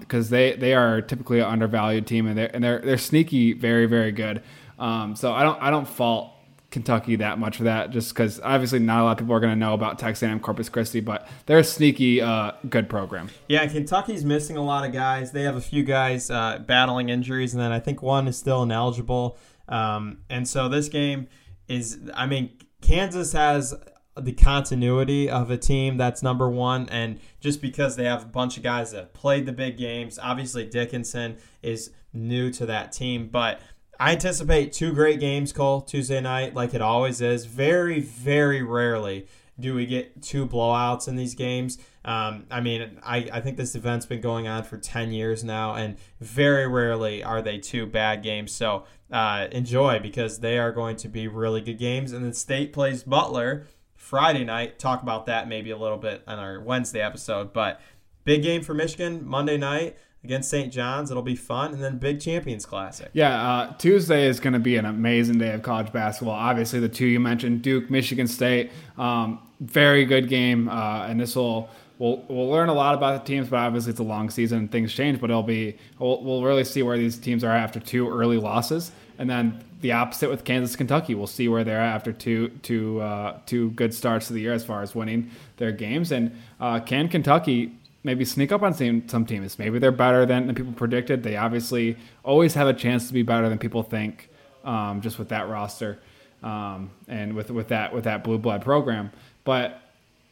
because 0.00 0.26
um, 0.26 0.30
they 0.30 0.54
they 0.56 0.74
are 0.74 1.00
typically 1.00 1.38
an 1.38 1.46
undervalued 1.46 2.06
team 2.06 2.26
and 2.26 2.36
they're 2.36 2.50
and 2.54 2.62
they're 2.62 2.80
they're 2.80 2.98
sneaky, 2.98 3.54
very 3.54 3.86
very 3.86 4.12
good. 4.12 4.42
Um, 4.78 5.16
so 5.16 5.32
I 5.32 5.42
don't 5.42 5.62
I 5.62 5.70
don't 5.70 5.88
fault 5.88 6.32
Kentucky 6.76 7.16
that 7.16 7.38
much 7.38 7.56
for 7.56 7.62
that, 7.62 7.88
just 7.88 8.12
because 8.12 8.38
obviously 8.44 8.78
not 8.78 9.00
a 9.00 9.04
lot 9.04 9.12
of 9.12 9.18
people 9.18 9.34
are 9.34 9.40
going 9.40 9.54
to 9.54 9.58
know 9.58 9.72
about 9.72 9.98
Texas 9.98 10.22
A&M 10.22 10.38
Corpus 10.40 10.68
Christi, 10.68 11.00
but 11.00 11.26
they're 11.46 11.60
a 11.60 11.64
sneaky 11.64 12.20
uh, 12.20 12.52
good 12.68 12.90
program. 12.90 13.30
Yeah, 13.48 13.66
Kentucky's 13.66 14.26
missing 14.26 14.58
a 14.58 14.62
lot 14.62 14.84
of 14.84 14.92
guys. 14.92 15.32
They 15.32 15.44
have 15.44 15.56
a 15.56 15.60
few 15.62 15.84
guys 15.84 16.30
uh, 16.30 16.58
battling 16.66 17.08
injuries, 17.08 17.54
and 17.54 17.62
then 17.62 17.72
I 17.72 17.80
think 17.80 18.02
one 18.02 18.28
is 18.28 18.36
still 18.36 18.62
ineligible. 18.62 19.38
Um, 19.68 20.18
and 20.28 20.46
so 20.46 20.68
this 20.68 20.90
game 20.90 21.28
is, 21.66 21.98
I 22.12 22.26
mean, 22.26 22.58
Kansas 22.82 23.32
has 23.32 23.74
the 24.14 24.32
continuity 24.32 25.30
of 25.30 25.50
a 25.50 25.56
team 25.56 25.96
that's 25.96 26.22
number 26.22 26.46
one, 26.46 26.90
and 26.90 27.20
just 27.40 27.62
because 27.62 27.96
they 27.96 28.04
have 28.04 28.22
a 28.22 28.28
bunch 28.28 28.58
of 28.58 28.62
guys 28.62 28.90
that 28.90 29.14
played 29.14 29.46
the 29.46 29.52
big 29.52 29.78
games, 29.78 30.18
obviously 30.22 30.66
Dickinson 30.66 31.38
is 31.62 31.90
new 32.12 32.50
to 32.50 32.66
that 32.66 32.92
team, 32.92 33.28
but 33.28 33.60
I 33.98 34.12
anticipate 34.12 34.72
two 34.72 34.92
great 34.92 35.20
games, 35.20 35.52
Cole, 35.52 35.80
Tuesday 35.80 36.20
night, 36.20 36.54
like 36.54 36.74
it 36.74 36.82
always 36.82 37.20
is. 37.20 37.46
Very, 37.46 38.00
very 38.00 38.62
rarely 38.62 39.26
do 39.58 39.74
we 39.74 39.86
get 39.86 40.22
two 40.22 40.46
blowouts 40.46 41.08
in 41.08 41.16
these 41.16 41.34
games. 41.34 41.78
Um, 42.04 42.44
I 42.50 42.60
mean, 42.60 42.98
I, 43.02 43.28
I 43.32 43.40
think 43.40 43.56
this 43.56 43.74
event's 43.74 44.06
been 44.06 44.20
going 44.20 44.46
on 44.46 44.64
for 44.64 44.76
10 44.76 45.12
years 45.12 45.42
now, 45.42 45.74
and 45.74 45.96
very 46.20 46.68
rarely 46.68 47.24
are 47.24 47.40
they 47.40 47.58
two 47.58 47.86
bad 47.86 48.22
games. 48.22 48.52
So 48.52 48.84
uh, 49.10 49.48
enjoy 49.50 49.98
because 50.00 50.40
they 50.40 50.58
are 50.58 50.72
going 50.72 50.96
to 50.96 51.08
be 51.08 51.26
really 51.26 51.62
good 51.62 51.78
games. 51.78 52.12
And 52.12 52.24
then 52.24 52.34
State 52.34 52.72
plays 52.72 53.02
Butler 53.02 53.66
Friday 53.94 54.44
night. 54.44 54.78
Talk 54.78 55.02
about 55.02 55.26
that 55.26 55.48
maybe 55.48 55.70
a 55.70 55.76
little 55.76 55.98
bit 55.98 56.22
on 56.26 56.38
our 56.38 56.60
Wednesday 56.60 57.00
episode. 57.00 57.52
But 57.52 57.80
big 58.24 58.42
game 58.42 58.62
for 58.62 58.74
Michigan 58.74 59.26
Monday 59.26 59.56
night 59.56 59.96
against 60.26 60.50
St. 60.50 60.72
John's. 60.72 61.10
It'll 61.10 61.22
be 61.22 61.36
fun, 61.36 61.72
and 61.72 61.82
then 61.82 61.98
Big 61.98 62.20
Champions 62.20 62.66
Classic. 62.66 63.08
Yeah, 63.12 63.50
uh, 63.50 63.74
Tuesday 63.74 64.26
is 64.26 64.40
going 64.40 64.54
to 64.54 64.58
be 64.58 64.76
an 64.76 64.84
amazing 64.84 65.38
day 65.38 65.52
of 65.52 65.62
college 65.62 65.92
basketball. 65.92 66.34
Obviously, 66.34 66.80
the 66.80 66.88
two 66.88 67.06
you 67.06 67.20
mentioned, 67.20 67.62
Duke, 67.62 67.88
Michigan 67.90 68.26
State, 68.26 68.72
um, 68.98 69.38
very 69.60 70.04
good 70.04 70.28
game, 70.28 70.68
uh, 70.68 71.06
and 71.06 71.18
this 71.18 71.36
will. 71.36 71.68
We'll, 71.98 72.22
we'll 72.28 72.50
learn 72.50 72.68
a 72.68 72.74
lot 72.74 72.94
about 72.94 73.24
the 73.24 73.26
teams, 73.26 73.48
but 73.48 73.56
obviously 73.56 73.88
it's 73.88 74.00
a 74.00 74.02
long 74.02 74.28
season 74.28 74.58
and 74.58 74.70
things 74.70 74.92
change. 74.92 75.18
But 75.18 75.30
it'll 75.30 75.42
be 75.42 75.78
we'll, 75.98 76.22
we'll 76.22 76.42
really 76.42 76.62
see 76.64 76.82
where 76.82 76.98
these 76.98 77.16
teams 77.16 77.42
are 77.42 77.56
after 77.56 77.80
two 77.80 78.06
early 78.10 78.36
losses, 78.36 78.92
and 79.18 79.30
then 79.30 79.64
the 79.80 79.92
opposite 79.92 80.28
with 80.28 80.44
Kansas, 80.44 80.76
Kentucky. 80.76 81.14
We'll 81.14 81.26
see 81.26 81.48
where 81.48 81.64
they're 81.64 81.80
after 81.80 82.12
two 82.12 82.48
two 82.62 83.00
uh, 83.00 83.38
two 83.46 83.70
good 83.70 83.94
starts 83.94 84.26
to 84.26 84.34
the 84.34 84.40
year 84.40 84.52
as 84.52 84.62
far 84.62 84.82
as 84.82 84.94
winning 84.94 85.30
their 85.56 85.72
games. 85.72 86.12
And 86.12 86.38
uh, 86.60 86.80
can 86.80 87.08
Kentucky 87.08 87.72
maybe 88.06 88.24
sneak 88.24 88.52
up 88.52 88.62
on 88.62 88.72
some, 88.72 89.06
some 89.08 89.26
teams. 89.26 89.58
Maybe 89.58 89.78
they're 89.78 89.90
better 89.90 90.24
than, 90.24 90.46
than 90.46 90.54
people 90.54 90.72
predicted. 90.72 91.24
They 91.24 91.36
obviously 91.36 91.98
always 92.22 92.54
have 92.54 92.68
a 92.68 92.72
chance 92.72 93.08
to 93.08 93.12
be 93.12 93.22
better 93.22 93.48
than 93.48 93.58
people 93.58 93.82
think, 93.82 94.30
um, 94.64 95.00
just 95.02 95.18
with 95.18 95.28
that 95.30 95.48
roster 95.48 95.98
um, 96.42 96.90
and 97.08 97.34
with 97.34 97.50
with 97.50 97.68
that 97.68 97.92
with 97.92 98.04
that 98.04 98.24
blue 98.24 98.38
blood 98.38 98.62
program. 98.62 99.10
But 99.44 99.82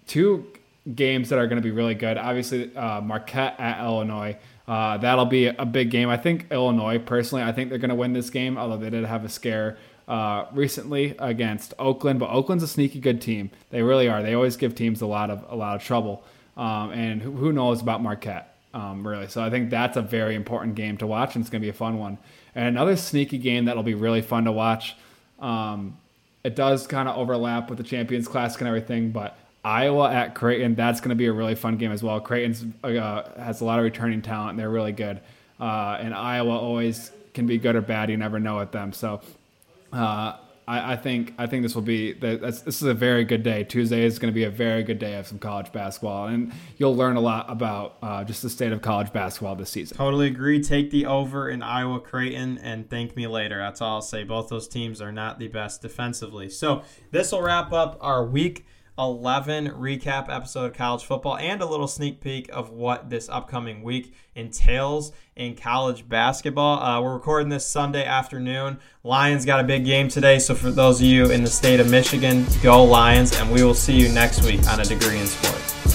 two 0.07 0.47
games 0.95 1.29
that 1.31 1.39
are 1.39 1.47
going 1.47 1.61
to 1.61 1.63
be 1.63 1.73
really 1.73 1.95
good. 1.95 2.17
Obviously, 2.17 2.75
uh, 2.77 3.01
Marquette 3.01 3.59
at 3.59 3.85
Illinois. 3.85 4.39
Uh, 4.67 4.97
that'll 4.97 5.27
be 5.27 5.47
a 5.47 5.67
big 5.67 5.91
game. 5.91 6.09
I 6.09 6.17
think 6.17 6.47
Illinois, 6.51 6.99
personally, 6.99 7.45
I 7.45 7.53
think 7.53 7.69
they're 7.69 7.79
going 7.79 7.91
to 7.91 7.95
win 7.95 8.13
this 8.13 8.31
game. 8.31 8.57
Although 8.57 8.79
they 8.79 8.91
did 8.91 9.05
have 9.05 9.25
a 9.25 9.29
scare 9.29 9.77
uh, 10.07 10.47
recently 10.53 11.17
against 11.19 11.75
Oakland, 11.79 12.21
but 12.21 12.31
Oakland's 12.31 12.63
a 12.63 12.69
sneaky 12.69 13.01
good 13.01 13.21
team. 13.21 13.51
They 13.71 13.83
really 13.83 14.09
are. 14.09 14.23
They 14.23 14.35
always 14.35 14.57
give 14.57 14.75
teams 14.75 15.01
a 15.01 15.07
lot 15.07 15.31
of 15.31 15.45
a 15.49 15.57
lot 15.57 15.75
of 15.77 15.83
trouble. 15.83 16.23
Um, 16.57 16.93
and 16.93 17.21
who, 17.21 17.53
knows 17.53 17.81
about 17.81 18.01
Marquette, 18.01 18.57
um, 18.73 19.07
really. 19.07 19.27
So 19.27 19.43
I 19.43 19.51
think 19.51 19.71
that's 19.71 19.97
a 19.97 20.03
very 20.03 20.37
important 20.37 20.77
game 20.77 20.97
to 20.99 21.07
watch, 21.07 21.35
and 21.35 21.43
it's 21.43 21.51
going 21.51 21.61
to 21.61 21.65
be 21.67 21.71
a 21.71 21.73
fun 21.73 21.99
one. 21.99 22.17
And 22.55 22.69
another 22.69 22.97
sneaky 22.97 23.39
game 23.39 23.65
that'll 23.65 23.83
be 23.83 23.95
really 23.95 24.23
fun 24.23 24.45
to 24.45 24.53
watch. 24.53 24.95
Um, 25.41 25.99
it 26.45 26.55
does 26.55 26.87
kind 26.87 27.09
of 27.09 27.17
overlap 27.17 27.71
with 27.71 27.79
the 27.79 27.85
Champions 27.85 28.29
Classic 28.29 28.61
and 28.61 28.69
everything, 28.69 29.11
but 29.11 29.37
Iowa 29.65 30.13
at 30.13 30.35
Creighton, 30.35 30.75
that's 30.75 31.01
going 31.01 31.09
to 31.09 31.17
be 31.17 31.27
a 31.27 31.33
really 31.33 31.55
fun 31.55 31.77
game 31.77 31.91
as 31.91 32.03
well. 32.03 32.21
Creighton 32.21 32.75
uh, 32.85 33.23
has 33.37 33.63
a 33.63 33.65
lot 33.65 33.79
of 33.79 33.85
returning 33.85 34.21
talent; 34.23 34.51
and 34.51 34.59
they're 34.59 34.71
really 34.71 34.93
good, 34.93 35.21
uh, 35.59 35.97
and 35.99 36.15
Iowa 36.15 36.57
always 36.57 37.11
can 37.33 37.47
be 37.47 37.59
good 37.59 37.75
or 37.75 37.81
bad. 37.81 38.11
You 38.11 38.17
never 38.19 38.39
know 38.39 38.59
with 38.59 38.73
them. 38.73 38.93
So 38.93 39.23
uh, 39.93 40.37
I, 40.67 40.93
I, 40.93 40.97
think 40.97 41.35
I 41.39 41.47
think 41.47 41.63
this 41.63 41.75
will 41.75 41.83
be 41.83 42.13
this 42.13 42.67
is 42.67 42.83
a 42.83 42.95
very 42.95 43.25
good 43.25 43.43
day. 43.43 43.65
Tuesday 43.65 44.05
is 44.05 44.19
going 44.19 44.33
to 44.33 44.35
be 44.35 44.45
a 44.45 44.51
very 44.51 44.83
good 44.83 44.99
day 44.99 45.17
of 45.19 45.27
some 45.27 45.39
college 45.39 45.71
basketball, 45.73 46.29
and 46.29 46.53
you'll 46.79 46.97
learn 46.97 47.17
a 47.17 47.21
lot 47.21 47.47
about 47.51 47.97
uh, 48.03 48.25
just 48.25 48.43
the 48.43 48.51
state 48.51 48.73
of 48.73 48.81
college 48.81 49.13
basketball 49.13 49.55
this 49.57 49.71
season. 49.71 49.97
Totally 49.97 50.27
agree. 50.27 50.63
Take 50.63 50.91
the 50.91 51.07
over 51.07 51.49
in 51.51 51.63
Iowa 51.63 52.01
Creighton, 52.01 52.59
and 52.59 52.89
thank 52.89 53.17
me 53.17 53.27
later. 53.27 53.59
That's 53.59 53.81
all 53.81 53.97
I'll 53.97 54.03
say. 54.03 54.25
Both 54.25 54.49
those 54.49 54.67
teams 54.69 55.01
are 55.01 55.13
not 55.13 55.39
the 55.39 55.49
best 55.49 55.83
defensively. 55.83 56.49
So 56.49 56.83
this 57.11 57.33
will 57.33 57.43
wrap 57.43 57.73
up 57.73 57.99
our 58.01 58.25
week 58.25 58.65
11 58.99 59.71
recap 59.71 60.29
episode 60.29 60.67
of 60.67 60.73
college 60.73 61.05
football 61.05 61.37
and 61.37 61.61
a 61.61 61.67
little 61.67 61.89
sneak 61.89 62.21
peek 62.21 62.49
of 62.53 62.71
what 62.71 63.11
this 63.11 63.29
upcoming 63.29 63.83
week 63.83 64.15
entails 64.35 65.13
in 65.35 65.57
college 65.57 66.09
basketball. 66.09 66.81
Uh, 66.81 67.01
we're 67.01 67.15
recording 67.15 67.49
this 67.49 67.67
Sunday 67.67 68.05
afternoon. 68.05 68.79
Lions 69.03 69.45
got 69.45 69.61
a 69.61 69.65
big 69.65 69.85
game 69.85 70.09
today, 70.09 70.39
so 70.39 70.55
for 70.55 70.71
those 70.71 71.01
of 71.01 71.07
you 71.07 71.31
in 71.31 71.43
the 71.43 71.51
state 71.51 71.81
of 71.81 71.91
Michigan, 71.91 72.47
go 72.63 72.85
Lions, 72.85 73.37
and 73.39 73.51
we 73.51 73.65
will 73.65 73.75
see 73.75 73.95
you 73.95 74.09
next 74.11 74.45
week 74.45 74.67
on 74.69 74.81
A 74.81 74.85
Degree 74.85 75.19
in 75.19 75.27
Sports. 75.27 75.94